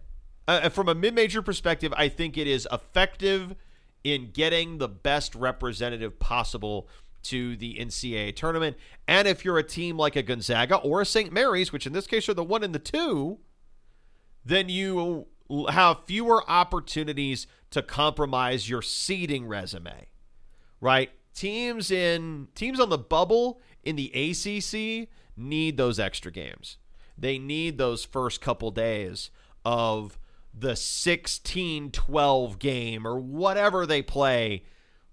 uh, 0.50 0.68
from 0.68 0.88
a 0.88 0.94
mid-major 0.96 1.42
perspective, 1.42 1.94
I 1.96 2.08
think 2.08 2.36
it 2.36 2.48
is 2.48 2.66
effective 2.72 3.54
in 4.02 4.32
getting 4.32 4.78
the 4.78 4.88
best 4.88 5.36
representative 5.36 6.18
possible 6.18 6.88
to 7.24 7.56
the 7.56 7.76
NCAA 7.76 8.34
tournament. 8.34 8.76
And 9.06 9.28
if 9.28 9.44
you're 9.44 9.58
a 9.58 9.62
team 9.62 9.96
like 9.96 10.16
a 10.16 10.22
Gonzaga 10.22 10.76
or 10.78 11.02
a 11.02 11.06
St. 11.06 11.32
Mary's, 11.32 11.72
which 11.72 11.86
in 11.86 11.92
this 11.92 12.08
case 12.08 12.28
are 12.28 12.34
the 12.34 12.42
one 12.42 12.64
and 12.64 12.74
the 12.74 12.80
two, 12.80 13.38
then 14.44 14.68
you 14.68 15.28
have 15.68 16.04
fewer 16.06 16.42
opportunities 16.50 17.46
to 17.70 17.80
compromise 17.80 18.68
your 18.68 18.82
seeding 18.82 19.46
resume. 19.46 20.08
Right? 20.80 21.10
Teams 21.32 21.92
in 21.92 22.48
teams 22.56 22.80
on 22.80 22.88
the 22.88 22.98
bubble 22.98 23.60
in 23.84 23.94
the 23.94 24.08
ACC 24.08 25.08
need 25.40 25.76
those 25.76 25.98
extra 25.98 26.30
games. 26.30 26.76
They 27.16 27.38
need 27.38 27.78
those 27.78 28.04
first 28.04 28.40
couple 28.40 28.70
days 28.70 29.30
of 29.64 30.18
the 30.58 30.72
16-12 30.72 32.58
game 32.58 33.06
or 33.06 33.18
whatever 33.18 33.86
they 33.86 34.02
play 34.02 34.64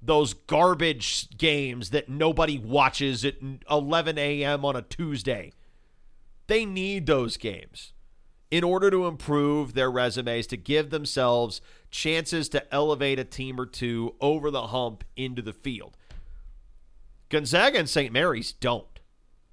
those 0.01 0.33
garbage 0.33 1.37
games 1.37 1.89
that 1.89 2.07
nobody 2.07 2.57
watches 2.57 3.25
at 3.25 3.35
11 3.69 4.17
a.m. 4.17 4.63
on 4.63 4.75
a 4.75 4.81
Tuesday. 4.81 5.51
They 6.47 6.65
need 6.65 7.07
those 7.07 7.37
games 7.37 7.93
in 8.49 8.63
order 8.63 8.89
to 8.89 9.07
improve 9.07 9.73
their 9.73 9.91
resumes, 9.91 10.47
to 10.47 10.55
give 10.55 10.89
themselves 10.89 11.59
chances 11.91 12.47
to 12.49 12.73
elevate 12.73 13.19
a 13.19 13.25
team 13.25 13.59
or 13.59 13.65
two 13.65 14.15
over 14.21 14.49
the 14.49 14.67
hump 14.67 15.03
into 15.17 15.41
the 15.41 15.51
field. 15.51 15.97
Gonzaga 17.29 17.79
and 17.79 17.89
St. 17.89 18.13
Mary's 18.13 18.53
don't. 18.53 18.96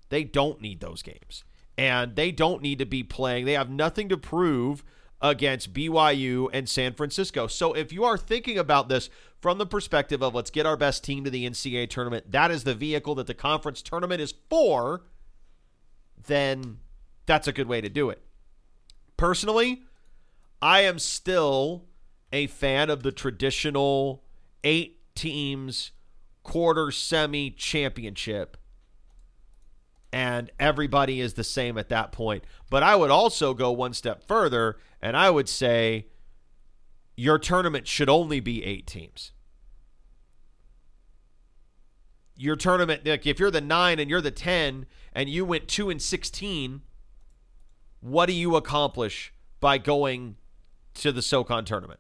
They 0.09 0.25
don't 0.25 0.61
need 0.61 0.81
those 0.81 1.03
games. 1.03 1.45
And 1.77 2.15
they 2.15 2.31
don't 2.31 2.63
need 2.63 2.79
to 2.79 2.87
be 2.87 3.03
playing. 3.03 3.47
They 3.47 3.55
have 3.55 3.71
nothing 3.71 4.09
to 4.11 4.17
prove 4.17 4.85
against 5.21 5.73
BYU 5.73 6.49
and 6.53 6.69
San 6.69 6.93
Francisco. 6.93 7.47
So 7.47 7.73
if 7.73 7.93
you 7.93 8.05
are 8.05 8.19
thinking 8.19 8.59
about 8.59 8.89
this 8.89 9.09
from 9.41 9.59
the 9.59 9.67
perspective 9.67 10.23
of 10.23 10.35
let's 10.35 10.51
get 10.51 10.67
our 10.67 10.77
best 10.77 11.03
team 11.03 11.25
to 11.25 11.31
the 11.31 11.49
NCAA 11.49 11.89
tournament, 11.89 12.31
that 12.31 12.51
is 12.51 12.65
the 12.65 12.75
vehicle 12.75 13.15
that 13.17 13.27
the 13.27 13.35
conference 13.35 13.83
tournament 13.83 14.21
is 14.21 14.35
for, 14.51 15.03
then 16.27 16.79
that's 17.27 17.49
a 17.49 17.53
good 17.53 17.69
way 17.69 17.81
to 17.81 17.89
do 17.89 18.11
it. 18.11 18.21
Personally, 19.17 19.83
I 20.61 20.81
am 20.83 20.99
still 20.99 21.85
a 22.33 22.47
fan 22.47 22.91
of 22.91 23.03
the 23.03 23.13
traditional 23.13 24.25
eight 24.63 25.01
teams 25.15 25.93
quarter 26.43 26.91
semi 26.91 27.51
championship 27.51 28.57
and 30.15 30.49
everybody 30.61 31.21
is 31.21 31.35
the 31.35 31.43
same 31.43 31.77
at 31.77 31.89
that 31.89 32.13
point. 32.13 32.45
But 32.71 32.85
I 32.85 32.95
would 32.95 33.11
also 33.11 33.53
go 33.53 33.73
one 33.73 33.93
step 33.95 34.23
further 34.29 34.77
and 35.03 35.17
I 35.17 35.29
would 35.29 35.49
say 35.49 36.07
your 37.17 37.37
tournament 37.37 37.89
should 37.89 38.09
only 38.09 38.39
be 38.39 38.65
8 38.65 38.87
teams. 38.87 39.33
Your 42.37 42.55
tournament 42.55 43.05
like 43.05 43.27
if 43.27 43.41
you're 43.41 43.51
the 43.51 43.61
9 43.61 43.99
and 43.99 44.09
you're 44.09 44.21
the 44.21 44.31
10 44.31 44.87
and 45.13 45.29
you 45.29 45.45
went 45.45 45.67
2 45.67 45.91
and 45.91 46.01
16, 46.01 46.83
what 47.99 48.27
do 48.27 48.33
you 48.35 48.55
accomplish 48.55 49.33
by 49.59 49.79
going 49.79 50.37
to 50.95 51.11
the 51.11 51.23
SoCon 51.23 51.65
tournament? 51.65 51.99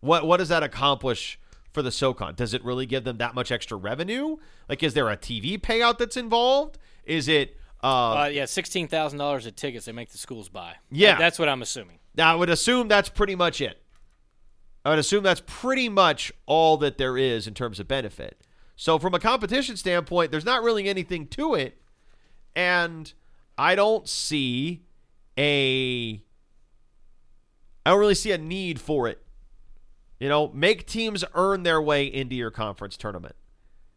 What 0.00 0.26
what 0.26 0.38
does 0.38 0.48
that 0.48 0.62
accomplish 0.62 1.38
for 1.78 1.82
the 1.82 1.92
SoCon? 1.92 2.34
Does 2.34 2.54
it 2.54 2.64
really 2.64 2.86
give 2.86 3.04
them 3.04 3.18
that 3.18 3.36
much 3.36 3.52
extra 3.52 3.76
revenue? 3.76 4.36
Like, 4.68 4.82
is 4.82 4.94
there 4.94 5.08
a 5.08 5.16
TV 5.16 5.60
payout 5.60 5.98
that's 5.98 6.16
involved? 6.16 6.76
Is 7.04 7.28
it? 7.28 7.56
Uh, 7.84 8.22
uh, 8.22 8.30
yeah, 8.32 8.44
sixteen 8.46 8.88
thousand 8.88 9.20
dollars 9.20 9.46
of 9.46 9.54
tickets 9.54 9.86
they 9.86 9.92
make 9.92 10.10
the 10.10 10.18
schools 10.18 10.48
buy. 10.48 10.74
Yeah. 10.90 11.12
That- 11.12 11.18
that's 11.20 11.38
what 11.38 11.48
I'm 11.48 11.62
assuming. 11.62 12.00
now, 12.16 12.32
I 12.32 12.34
would 12.34 12.50
assume 12.50 12.88
that's 12.88 13.08
pretty 13.08 13.36
much 13.36 13.60
it. 13.60 13.80
I 14.84 14.90
would 14.90 14.98
assume 14.98 15.22
that's 15.22 15.42
pretty 15.46 15.88
much 15.88 16.32
all 16.46 16.76
that 16.78 16.98
there 16.98 17.16
is 17.16 17.46
in 17.46 17.54
terms 17.54 17.78
of 17.78 17.86
benefit. 17.86 18.42
So, 18.74 18.98
from 18.98 19.14
a 19.14 19.20
competition 19.20 19.76
standpoint, 19.76 20.32
there's 20.32 20.44
not 20.44 20.62
really 20.64 20.88
anything 20.88 21.28
to 21.28 21.54
it, 21.54 21.80
and 22.56 23.12
I 23.56 23.76
don't 23.76 24.08
see 24.08 24.82
a. 25.38 26.20
I 27.86 27.90
don't 27.90 28.00
really 28.00 28.14
see 28.16 28.32
a 28.32 28.38
need 28.38 28.80
for 28.80 29.06
it. 29.08 29.22
You 30.20 30.28
know, 30.28 30.48
make 30.48 30.86
teams 30.86 31.24
earn 31.34 31.62
their 31.62 31.80
way 31.80 32.06
into 32.06 32.34
your 32.34 32.50
conference 32.50 32.96
tournament 32.96 33.36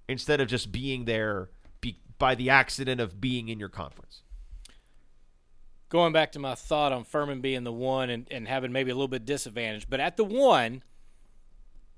instead 0.08 0.40
of 0.40 0.48
just 0.48 0.72
being 0.72 1.06
there 1.06 1.50
be, 1.80 1.98
by 2.20 2.36
the 2.36 2.50
accident 2.50 3.02
of 3.02 3.20
being 3.20 3.50
in 3.50 3.60
your 3.60 3.70
conference. 3.70 4.22
Going 5.90 6.14
back 6.14 6.32
to 6.34 6.40
my 6.40 6.56
thought 6.56 6.92
on 6.92 7.04
Furman 7.04 7.42
being 7.42 7.64
the 7.64 7.72
one 7.72 8.10
and, 8.10 8.28
and 8.32 8.48
having 8.48 8.72
maybe 8.72 8.92
a 8.92 8.94
little 8.94 9.08
bit 9.08 9.26
disadvantage, 9.26 9.90
but 9.90 10.00
at 10.00 10.16
the 10.16 10.24
one, 10.24 10.84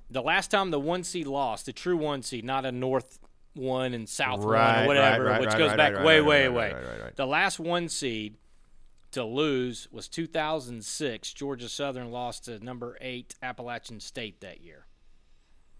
the 0.09 0.21
last 0.21 0.49
time 0.49 0.71
the 0.71 0.79
one 0.79 1.03
seed 1.03 1.27
lost, 1.27 1.65
the 1.65 1.73
true 1.73 1.97
one 1.97 2.21
seed, 2.21 2.45
not 2.45 2.65
a 2.65 2.71
North 2.71 3.19
one 3.55 3.93
and 3.93 4.07
South 4.09 4.39
one 4.39 4.55
or 4.55 4.87
whatever, 4.87 5.25
right, 5.25 5.31
right, 5.31 5.41
which 5.41 5.49
right, 5.49 5.57
goes 5.57 5.69
right, 5.69 5.77
back 5.77 5.93
right, 5.95 6.05
way, 6.05 6.19
right, 6.19 6.27
way, 6.27 6.47
right, 6.47 6.53
way. 6.53 6.73
right, 6.73 6.87
right, 6.87 7.01
right. 7.03 7.15
The 7.15 7.27
last 7.27 7.59
one 7.59 7.89
seed 7.89 8.37
to 9.13 9.23
lose 9.23 9.87
was 9.91 10.07
2006. 10.07 11.33
Georgia 11.33 11.69
Southern 11.69 12.11
lost 12.11 12.45
to 12.45 12.63
number 12.63 12.97
eight 13.01 13.35
Appalachian 13.41 13.99
State 13.99 14.41
that 14.41 14.61
year. 14.61 14.85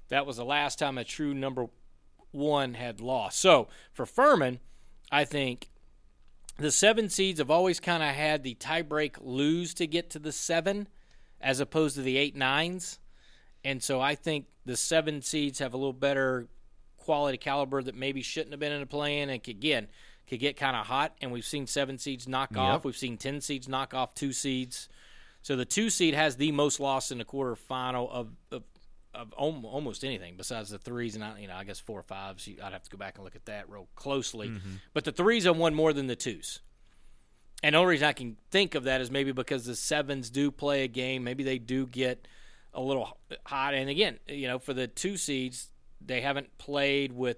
That 0.10 0.26
was 0.26 0.38
the 0.38 0.46
last 0.46 0.80
time 0.80 0.98
a 0.98 1.04
true 1.04 1.34
number 1.34 1.68
one 2.32 2.74
had 2.74 3.02
lost. 3.02 3.40
So 3.40 3.68
for 3.92 4.06
Furman, 4.06 4.60
I 5.12 5.26
think 5.26 5.70
the 6.58 6.72
seven 6.72 7.10
seeds 7.10 7.40
have 7.40 7.52
always 7.52 7.80
kind 7.80 8.04
of 8.04 8.10
had 8.10 8.44
the 8.44 8.56
tiebreak 8.56 9.18
lose 9.22 9.74
to 9.76 9.88
get 9.88 10.10
to 10.12 10.20
the 10.20 10.32
seven 10.32 10.88
as 11.42 11.60
opposed 11.60 11.96
to 11.96 12.02
the 12.02 12.18
eight 12.18 12.36
nines. 12.36 13.00
And 13.64 13.82
so 13.82 14.02
I 14.02 14.16
think 14.16 14.46
the 14.66 14.78
seven 14.78 15.22
seeds 15.22 15.60
have 15.60 15.74
a 15.74 15.78
little 15.78 15.94
better 15.94 16.48
quality 16.98 17.38
caliber 17.38 17.82
that 17.84 17.96
maybe 17.96 18.22
shouldn't 18.22 18.52
have 18.52 18.60
been 18.60 18.72
in 18.72 18.80
the 18.80 18.86
play-in 18.86 19.30
and 19.30 19.48
again 19.48 19.88
could 20.28 20.40
get 20.40 20.58
kind 20.58 20.76
of 20.76 20.86
hot. 20.86 21.16
And 21.22 21.32
we've 21.32 21.46
seen 21.46 21.68
seven 21.68 21.98
seeds 21.98 22.28
knock 22.28 22.58
off. 22.58 22.86
We've 22.86 22.98
seen 22.98 23.18
ten 23.18 23.42
seeds 23.42 23.68
knock 23.68 23.94
off 23.94 24.16
two 24.16 24.34
seeds. 24.34 24.90
So 25.42 25.56
the 25.56 25.66
two 25.66 25.90
seed 25.90 26.14
has 26.14 26.38
the 26.38 26.52
most 26.52 26.80
loss 26.80 27.12
in 27.12 27.18
the 27.18 27.26
quarterfinal 27.26 28.10
of, 28.10 28.30
of 28.52 28.64
of 29.14 29.34
al- 29.38 29.62
almost 29.66 30.04
anything 30.04 30.36
besides 30.38 30.72
the 30.72 30.80
threes 30.80 31.14
and 31.14 31.24
I, 31.24 31.40
you 31.40 31.48
know 31.48 31.56
I 31.56 31.64
guess 31.64 31.80
four 31.80 32.00
or 32.00 32.04
fives. 32.04 32.48
I'd 32.48 32.74
have 32.74 32.84
to 32.84 32.90
go 32.90 32.98
back 32.98 33.16
and 33.16 33.24
look 33.24 33.36
at 33.36 33.46
that 33.46 33.70
real 33.70 33.88
closely. 33.96 34.50
Mm-hmm. 34.50 34.76
But 34.94 35.04
the 35.04 35.12
threes 35.12 35.44
have 35.46 35.58
won 35.58 35.76
more 35.76 35.94
than 35.94 36.08
the 36.08 36.16
twos. 36.16 36.62
And 37.62 37.76
the 37.76 37.80
only 37.80 37.92
reason 37.92 38.08
I 38.08 38.14
can 38.14 38.38
think 38.52 38.76
of 38.76 38.84
that 38.86 39.00
is 39.00 39.10
maybe 39.10 39.32
because 39.32 39.66
the 39.66 39.76
sevens 39.76 40.30
do 40.30 40.52
play 40.52 40.84
a 40.84 40.88
game. 40.88 41.24
Maybe 41.24 41.44
they 41.44 41.60
do 41.60 41.88
get 41.88 42.28
a 42.74 42.82
little 42.82 43.18
hot. 43.46 43.74
And 43.74 43.90
again, 43.90 44.20
you 44.28 44.48
know, 44.48 44.60
for 44.60 44.74
the 44.74 44.88
two 44.88 45.16
seeds, 45.16 45.70
they 46.02 46.20
haven't 46.20 46.58
played 46.58 47.14
with 47.14 47.38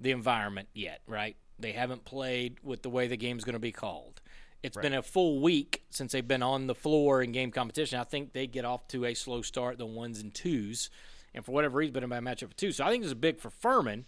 the 0.00 0.10
environment 0.10 0.68
yet, 0.74 1.02
right? 1.06 1.36
They 1.58 1.72
haven't 1.72 2.04
played 2.04 2.58
with 2.62 2.82
the 2.82 2.90
way 2.90 3.06
the 3.06 3.16
game's 3.16 3.44
going 3.44 3.54
to 3.54 3.60
be 3.60 3.72
called. 3.72 4.20
It's 4.62 4.78
been 4.78 4.94
a 4.94 5.02
full 5.02 5.40
week 5.40 5.82
since 5.90 6.12
they've 6.12 6.26
been 6.26 6.42
on 6.42 6.66
the 6.66 6.74
floor 6.74 7.22
in 7.22 7.32
game 7.32 7.50
competition. 7.50 8.00
I 8.00 8.04
think 8.04 8.32
they 8.32 8.46
get 8.46 8.64
off 8.64 8.88
to 8.88 9.04
a 9.04 9.12
slow 9.12 9.42
start, 9.42 9.76
the 9.76 9.84
ones 9.84 10.20
and 10.20 10.32
twos. 10.32 10.88
And 11.34 11.44
for 11.44 11.52
whatever 11.52 11.76
reason, 11.78 11.92
been 11.92 12.02
in 12.02 12.08
my 12.08 12.20
matchup 12.20 12.48
for 12.48 12.56
two. 12.56 12.72
So 12.72 12.82
I 12.82 12.90
think 12.90 13.02
this 13.02 13.10
is 13.10 13.14
big 13.14 13.40
for 13.40 13.50
Furman 13.50 14.06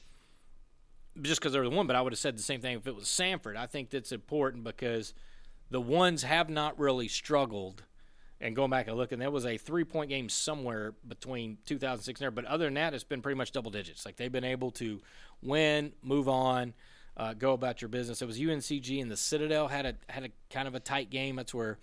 just 1.23 1.41
because 1.41 1.53
they're 1.53 1.63
the 1.63 1.71
one, 1.71 1.87
but 1.87 1.97
I 1.97 2.01
would 2.01 2.13
have 2.13 2.19
said 2.19 2.39
the 2.39 2.43
same 2.43 2.61
thing 2.61 2.77
if 2.77 2.87
it 2.87 2.95
was 2.95 3.05
Samford. 3.05 3.57
I 3.57 3.67
think 3.67 3.91
that's 3.91 4.13
important 4.13 4.65
because 4.65 5.15
the 5.71 5.81
ones 5.81 6.23
have 6.23 6.49
not 6.49 6.79
really 6.79 7.09
struggled. 7.09 7.85
And 8.41 8.55
going 8.55 8.71
back 8.71 8.87
and 8.87 8.97
looking, 8.97 9.19
there 9.19 9.31
was 9.31 9.47
a 9.47 9.57
three 9.57 9.85
point 9.85 10.11
game 10.11 10.29
somewhere 10.29 10.95
between 11.07 11.59
2006 11.67 12.21
and 12.21 12.25
there. 12.25 12.31
But 12.31 12.45
other 12.45 12.67
than 12.67 12.75
that, 12.75 12.93
it's 12.93 13.05
been 13.05 13.23
pretty 13.23 13.37
much 13.37 13.53
double 13.53 13.71
digits. 13.71 14.05
Like 14.05 14.17
they've 14.17 14.33
been 14.33 14.45
able 14.45 14.71
to 14.73 15.01
win, 15.43 15.93
move 16.03 16.29
on, 16.29 16.75
uh, 17.17 17.35
go 17.35 17.53
about 17.53 17.81
your 17.81 17.89
business. 17.89 18.21
It 18.21 18.27
was 18.27 18.39
UNCG 18.39 19.01
and 19.01 19.11
the 19.11 19.17
Citadel 19.17 19.69
had 19.69 19.87
a 19.87 19.95
had 20.09 20.25
a 20.25 20.31
kind 20.51 20.69
of 20.69 20.75
a 20.75 20.81
tight 20.81 21.11
game. 21.11 21.37
That's 21.37 21.55
where 21.55 21.79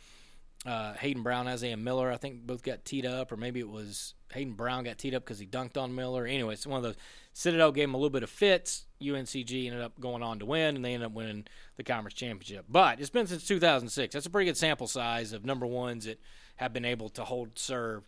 uh, 0.66 0.94
Hayden 0.94 1.24
Brown, 1.24 1.48
Isaiah 1.48 1.78
Miller, 1.78 2.12
I 2.12 2.18
think 2.18 2.46
both 2.46 2.64
got 2.64 2.86
teed 2.86 3.06
up, 3.06 3.32
or 3.32 3.38
maybe 3.38 3.60
it 3.60 3.70
was 3.70 4.14
Hayden 4.32 4.54
Brown 4.54 4.84
got 4.86 4.98
teed 4.98 5.14
up 5.14 5.24
because 5.24 5.40
he 5.40 5.46
dunked 5.46 5.78
on 5.78 5.94
Miller. 5.94 6.26
Anyway, 6.26 6.54
it's 6.54 6.66
one 6.66 6.78
of 6.78 6.84
those. 6.84 6.96
Citadel 7.34 7.72
gave 7.72 7.86
him 7.86 7.96
a 7.96 7.98
little 7.98 8.10
bit 8.10 8.24
of 8.24 8.30
fits. 8.30 8.86
UNCG 9.02 9.66
ended 9.66 9.82
up 9.82 10.00
going 10.00 10.24
on 10.24 10.40
to 10.40 10.46
win, 10.46 10.76
and 10.76 10.86
they 10.86 10.94
ended 10.94 11.08
up 11.08 11.14
winning 11.14 11.46
the 11.76 11.84
conference 11.84 12.14
championship. 12.14 12.66
But 12.70 13.00
it's 13.00 13.10
been 13.10 13.28
since 13.28 13.46
2006. 13.46 14.14
That's 14.14 14.26
a 14.26 14.30
pretty 14.30 14.46
good 14.46 14.58
sample 14.58 14.88
size 14.88 15.34
of 15.34 15.44
number 15.44 15.66
ones 15.66 16.06
that 16.06 16.22
have 16.58 16.72
been 16.72 16.86
able 16.86 17.10
to 17.10 17.24
hold 17.26 17.58
serve 17.60 18.04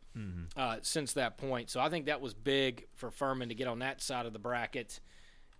uh, 0.55 0.77
since 0.81 1.13
that 1.13 1.37
point. 1.37 1.69
So 1.69 1.81
I 1.81 1.89
think 1.89 2.05
that 2.05 2.21
was 2.21 2.33
big 2.33 2.85
for 2.93 3.11
Furman 3.11 3.49
to 3.49 3.55
get 3.55 3.67
on 3.67 3.79
that 3.79 4.01
side 4.01 4.25
of 4.25 4.33
the 4.33 4.39
bracket, 4.39 4.99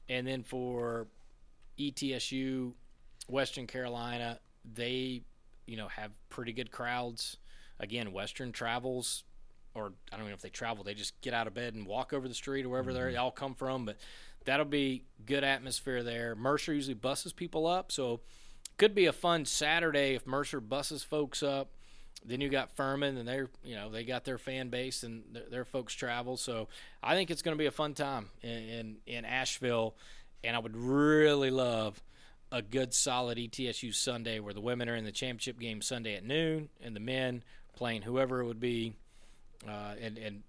and 0.08 0.26
then 0.26 0.44
for 0.44 1.08
ETSU, 1.80 2.74
Western 3.28 3.68
Carolina, 3.68 4.40
they 4.74 5.22
you 5.66 5.78
know 5.78 5.88
have 5.88 6.12
pretty 6.30 6.54
good 6.54 6.72
crowds. 6.72 7.38
Again, 7.80 8.14
Western 8.14 8.52
travels, 8.52 9.24
or 9.74 9.92
I 10.12 10.18
don't 10.18 10.28
know 10.28 10.34
if 10.34 10.42
they 10.42 10.50
travel. 10.50 10.84
They 10.84 10.94
just 10.94 11.20
get 11.22 11.34
out 11.34 11.48
of 11.48 11.54
bed 11.54 11.74
and 11.74 11.86
walk 11.86 12.14
over 12.14 12.28
the 12.28 12.34
street 12.34 12.66
or 12.66 12.70
wherever 12.70 12.94
they 12.94 13.00
mm-hmm. 13.00 13.20
all 13.20 13.32
come 13.32 13.54
from. 13.54 13.86
But 13.86 13.98
that'll 14.46 14.66
be 14.66 15.04
good 15.26 15.44
atmosphere 15.44 16.04
there. 16.04 16.36
Mercer 16.36 16.74
usually 16.74 16.94
buses 16.94 17.34
people 17.34 17.68
up, 17.68 17.92
so 17.92 18.22
could 18.78 18.96
be 18.96 19.06
a 19.06 19.14
fun 19.14 19.46
Saturday 19.46 20.16
if 20.16 20.26
Mercer 20.26 20.62
buses 20.62 21.04
folks 21.04 21.44
up. 21.44 21.70
Then 22.28 22.42
you 22.42 22.50
got 22.50 22.76
Furman, 22.76 23.18
and 23.18 23.28
they're 23.28 23.50
you 23.64 23.76
know 23.76 23.90
they 23.90 24.04
got 24.04 24.24
their 24.24 24.38
fan 24.38 24.70
base 24.70 25.04
and 25.04 25.24
their, 25.32 25.44
their 25.50 25.66
folks 25.66 25.94
travel. 25.94 26.38
So 26.38 26.70
I 27.04 27.14
think 27.14 27.30
it's 27.30 27.42
going 27.42 27.56
to 27.56 27.62
be 27.62 27.68
a 27.68 27.72
fun 27.72 27.94
time 27.94 28.30
in, 28.42 28.50
in 28.50 28.96
in 29.06 29.26
Asheville, 29.26 29.96
and 30.46 30.56
I 30.56 30.60
would 30.60 30.76
really 30.76 31.50
love 31.50 32.02
a 32.52 32.62
good 32.62 32.94
solid 32.94 33.38
ETSU 33.38 33.94
Sunday 33.94 34.40
where 34.40 34.54
the 34.54 34.62
women 34.62 34.88
are 34.88 34.96
in 34.96 35.04
the 35.04 35.12
championship 35.12 35.60
game 35.60 35.82
Sunday 35.82 36.16
at 36.16 36.24
noon, 36.24 36.70
and 36.82 36.96
the 36.96 37.00
men 37.00 37.44
playing 37.76 38.04
whoever 38.04 38.42
it 38.42 38.46
would 38.46 38.60
be, 38.60 38.94
uh, 39.68 39.96
and 40.02 40.18
and 40.18 40.44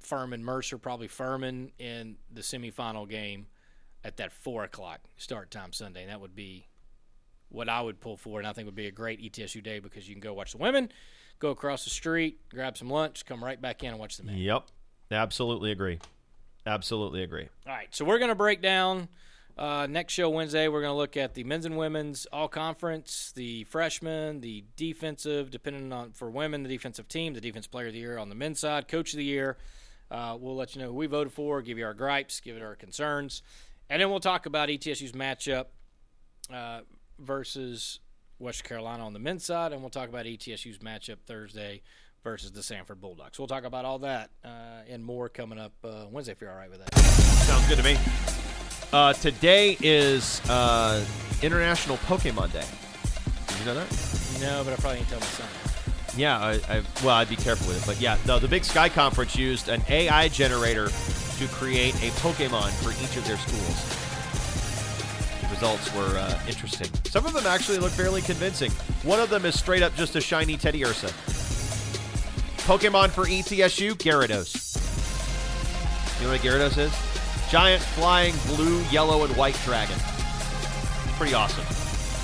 Furman 0.00 0.44
Mercer 0.44 0.78
probably 0.78 1.08
Furman 1.08 1.72
in 1.78 2.16
the 2.32 2.42
semifinal 2.42 3.08
game 3.08 3.46
at 4.04 4.18
that 4.18 4.32
four 4.32 4.64
o'clock 4.64 5.00
start 5.16 5.50
time 5.50 5.72
Sunday. 5.72 6.02
And 6.02 6.10
that 6.10 6.20
would 6.20 6.36
be 6.36 6.68
what 7.48 7.68
I 7.68 7.80
would 7.80 8.00
pull 8.00 8.16
for, 8.16 8.38
and 8.38 8.46
I 8.46 8.52
think 8.52 8.66
would 8.66 8.74
be 8.74 8.86
a 8.86 8.92
great 8.92 9.20
ETSU 9.20 9.62
day 9.62 9.80
because 9.80 10.08
you 10.08 10.14
can 10.14 10.20
go 10.20 10.32
watch 10.32 10.52
the 10.52 10.58
women, 10.58 10.90
go 11.38 11.50
across 11.50 11.84
the 11.84 11.90
street, 11.90 12.40
grab 12.50 12.76
some 12.78 12.88
lunch, 12.88 13.24
come 13.26 13.42
right 13.42 13.60
back 13.60 13.82
in 13.82 13.90
and 13.90 13.98
watch 13.98 14.16
the 14.16 14.24
men. 14.24 14.38
Yep. 14.38 14.66
Absolutely 15.10 15.70
agree. 15.70 15.98
Absolutely 16.66 17.22
agree. 17.22 17.48
All 17.66 17.72
right, 17.72 17.88
so 17.94 18.04
we're 18.04 18.18
going 18.18 18.30
to 18.30 18.34
break 18.34 18.60
down 18.60 19.08
uh, 19.56 19.86
next 19.88 20.12
show 20.12 20.28
Wednesday. 20.28 20.66
We're 20.66 20.80
going 20.80 20.92
to 20.92 20.96
look 20.96 21.16
at 21.16 21.34
the 21.34 21.44
men's 21.44 21.64
and 21.64 21.76
women's 21.76 22.26
all 22.32 22.48
conference, 22.48 23.32
the 23.34 23.64
freshmen, 23.64 24.40
the 24.40 24.64
defensive, 24.76 25.50
depending 25.50 25.92
on 25.92 26.12
for 26.12 26.28
women, 26.28 26.64
the 26.64 26.68
defensive 26.68 27.08
team, 27.08 27.34
the 27.34 27.40
defense 27.40 27.66
player 27.66 27.86
of 27.86 27.92
the 27.92 28.00
year 28.00 28.18
on 28.18 28.28
the 28.28 28.34
men's 28.34 28.58
side, 28.58 28.88
coach 28.88 29.12
of 29.12 29.18
the 29.18 29.24
year. 29.24 29.56
Uh, 30.10 30.36
we'll 30.38 30.56
let 30.56 30.74
you 30.74 30.82
know 30.82 30.88
who 30.88 30.94
we 30.94 31.06
voted 31.06 31.32
for, 31.32 31.62
give 31.62 31.78
you 31.78 31.84
our 31.84 31.94
gripes, 31.94 32.40
give 32.40 32.56
it 32.56 32.62
our 32.62 32.74
concerns, 32.74 33.42
and 33.88 34.02
then 34.02 34.10
we'll 34.10 34.20
talk 34.20 34.46
about 34.46 34.68
ETSU's 34.68 35.12
matchup 35.12 35.66
uh, 36.52 36.80
versus 37.18 38.00
West 38.38 38.64
Carolina 38.64 39.04
on 39.04 39.12
the 39.12 39.18
men's 39.18 39.44
side, 39.44 39.72
and 39.72 39.80
we'll 39.80 39.90
talk 39.90 40.08
about 40.08 40.26
ETSU's 40.26 40.78
matchup 40.78 41.18
Thursday 41.26 41.82
versus 42.26 42.50
the 42.50 42.60
Samford 42.60 43.00
Bulldogs. 43.00 43.38
We'll 43.38 43.46
talk 43.46 43.62
about 43.62 43.84
all 43.84 44.00
that 44.00 44.30
uh, 44.44 44.48
and 44.88 45.04
more 45.04 45.28
coming 45.28 45.60
up 45.60 45.72
uh, 45.84 46.06
Wednesday 46.10 46.32
if 46.32 46.40
you're 46.40 46.50
all 46.50 46.56
right 46.56 46.68
with 46.68 46.84
that. 46.84 46.92
Sounds 46.98 47.64
good 47.68 47.78
to 47.78 47.84
me. 47.84 47.96
Uh, 48.92 49.12
today 49.12 49.76
is 49.80 50.40
uh, 50.50 51.04
International 51.40 51.98
Pokemon 51.98 52.52
Day. 52.52 52.64
Did 53.46 53.58
you 53.60 53.64
know 53.66 53.74
that? 53.74 54.40
No, 54.40 54.64
but 54.64 54.72
I 54.72 54.76
probably 54.76 54.98
need 54.98 55.04
to 55.04 55.10
tell 55.10 55.20
my 55.20 55.26
son. 55.26 55.46
Yeah, 56.16 56.36
I, 56.40 56.52
I, 56.68 56.82
well, 57.04 57.14
I'd 57.14 57.28
be 57.28 57.36
careful 57.36 57.68
with 57.68 57.80
it. 57.80 57.86
But 57.86 58.00
yeah, 58.00 58.18
no, 58.26 58.40
the 58.40 58.48
Big 58.48 58.64
Sky 58.64 58.88
Conference 58.88 59.36
used 59.36 59.68
an 59.68 59.82
AI 59.88 60.26
generator 60.26 60.86
to 60.88 61.46
create 61.52 61.94
a 61.96 62.10
Pokemon 62.18 62.70
for 62.82 62.90
each 63.04 63.16
of 63.16 63.24
their 63.24 63.38
schools. 63.38 64.02
The 65.42 65.48
results 65.54 65.94
were 65.94 66.18
uh, 66.18 66.40
interesting. 66.48 66.90
Some 67.04 67.24
of 67.24 67.34
them 67.34 67.46
actually 67.46 67.78
look 67.78 67.92
fairly 67.92 68.22
convincing. 68.22 68.72
One 69.04 69.20
of 69.20 69.30
them 69.30 69.44
is 69.44 69.56
straight 69.56 69.84
up 69.84 69.94
just 69.94 70.16
a 70.16 70.20
shiny 70.20 70.56
Teddiursa. 70.56 71.45
Pokemon 72.66 73.10
for 73.10 73.26
ETSU, 73.26 73.92
Gyarados. 73.94 74.74
You 76.18 76.26
know 76.26 76.32
what 76.32 76.40
a 76.40 76.48
Gyarados 76.48 76.78
is? 76.78 76.92
Giant 77.48 77.80
flying 77.80 78.34
blue, 78.48 78.82
yellow, 78.90 79.24
and 79.24 79.36
white 79.36 79.56
dragon. 79.64 79.96
Pretty 81.16 81.32
awesome. 81.32 81.62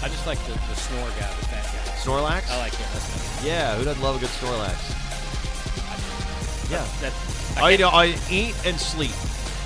I 0.05 0.09
just 0.09 0.27
like 0.27 0.39
the, 0.47 0.55
the 0.55 0.75
snore 0.75 1.09
guy, 1.11 1.31
the 1.31 1.47
fat 1.47 1.63
guy. 1.63 1.93
Snorlax? 1.95 2.51
I 2.51 2.59
like 2.59 2.75
him. 2.75 2.89
That's 2.93 3.45
Yeah, 3.45 3.77
who 3.77 3.85
doesn't 3.85 4.03
love 4.03 4.17
a 4.17 4.19
good 4.19 4.31
Snorlax? 4.31 4.99
yeah. 6.69 6.85
That, 7.01 7.63
All 7.63 7.71
you 7.71 7.79
do, 7.79 7.87
all 7.87 8.05
you 8.05 8.17
eat 8.29 8.57
and 8.67 8.77
sleep, 8.81 9.15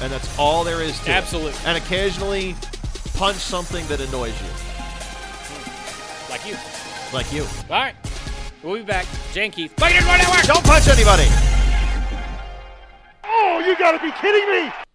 and 0.02 0.12
that's 0.12 0.38
all 0.38 0.62
there 0.62 0.82
is 0.82 0.98
to 1.00 1.10
it. 1.10 1.14
Absolutely. 1.14 1.58
And 1.64 1.78
occasionally 1.78 2.54
punch 3.14 3.38
something 3.38 3.86
that 3.86 4.02
annoys 4.02 4.38
you, 4.42 4.48
hmm. 5.56 6.30
like 6.30 6.46
you. 6.46 6.56
like 7.14 7.32
you. 7.32 7.44
All 7.72 7.80
right. 7.80 7.94
We'll 8.66 8.78
be 8.78 8.82
back. 8.82 9.06
Jane 9.32 9.52
Keith. 9.52 9.76
Bucket 9.76 10.02
Network. 10.02 10.42
Don't 10.42 10.64
punch 10.64 10.88
anybody. 10.88 11.28
Oh, 13.22 13.62
you 13.64 13.78
gotta 13.78 14.02
be 14.02 14.10
kidding 14.20 14.50
me! 14.50 14.85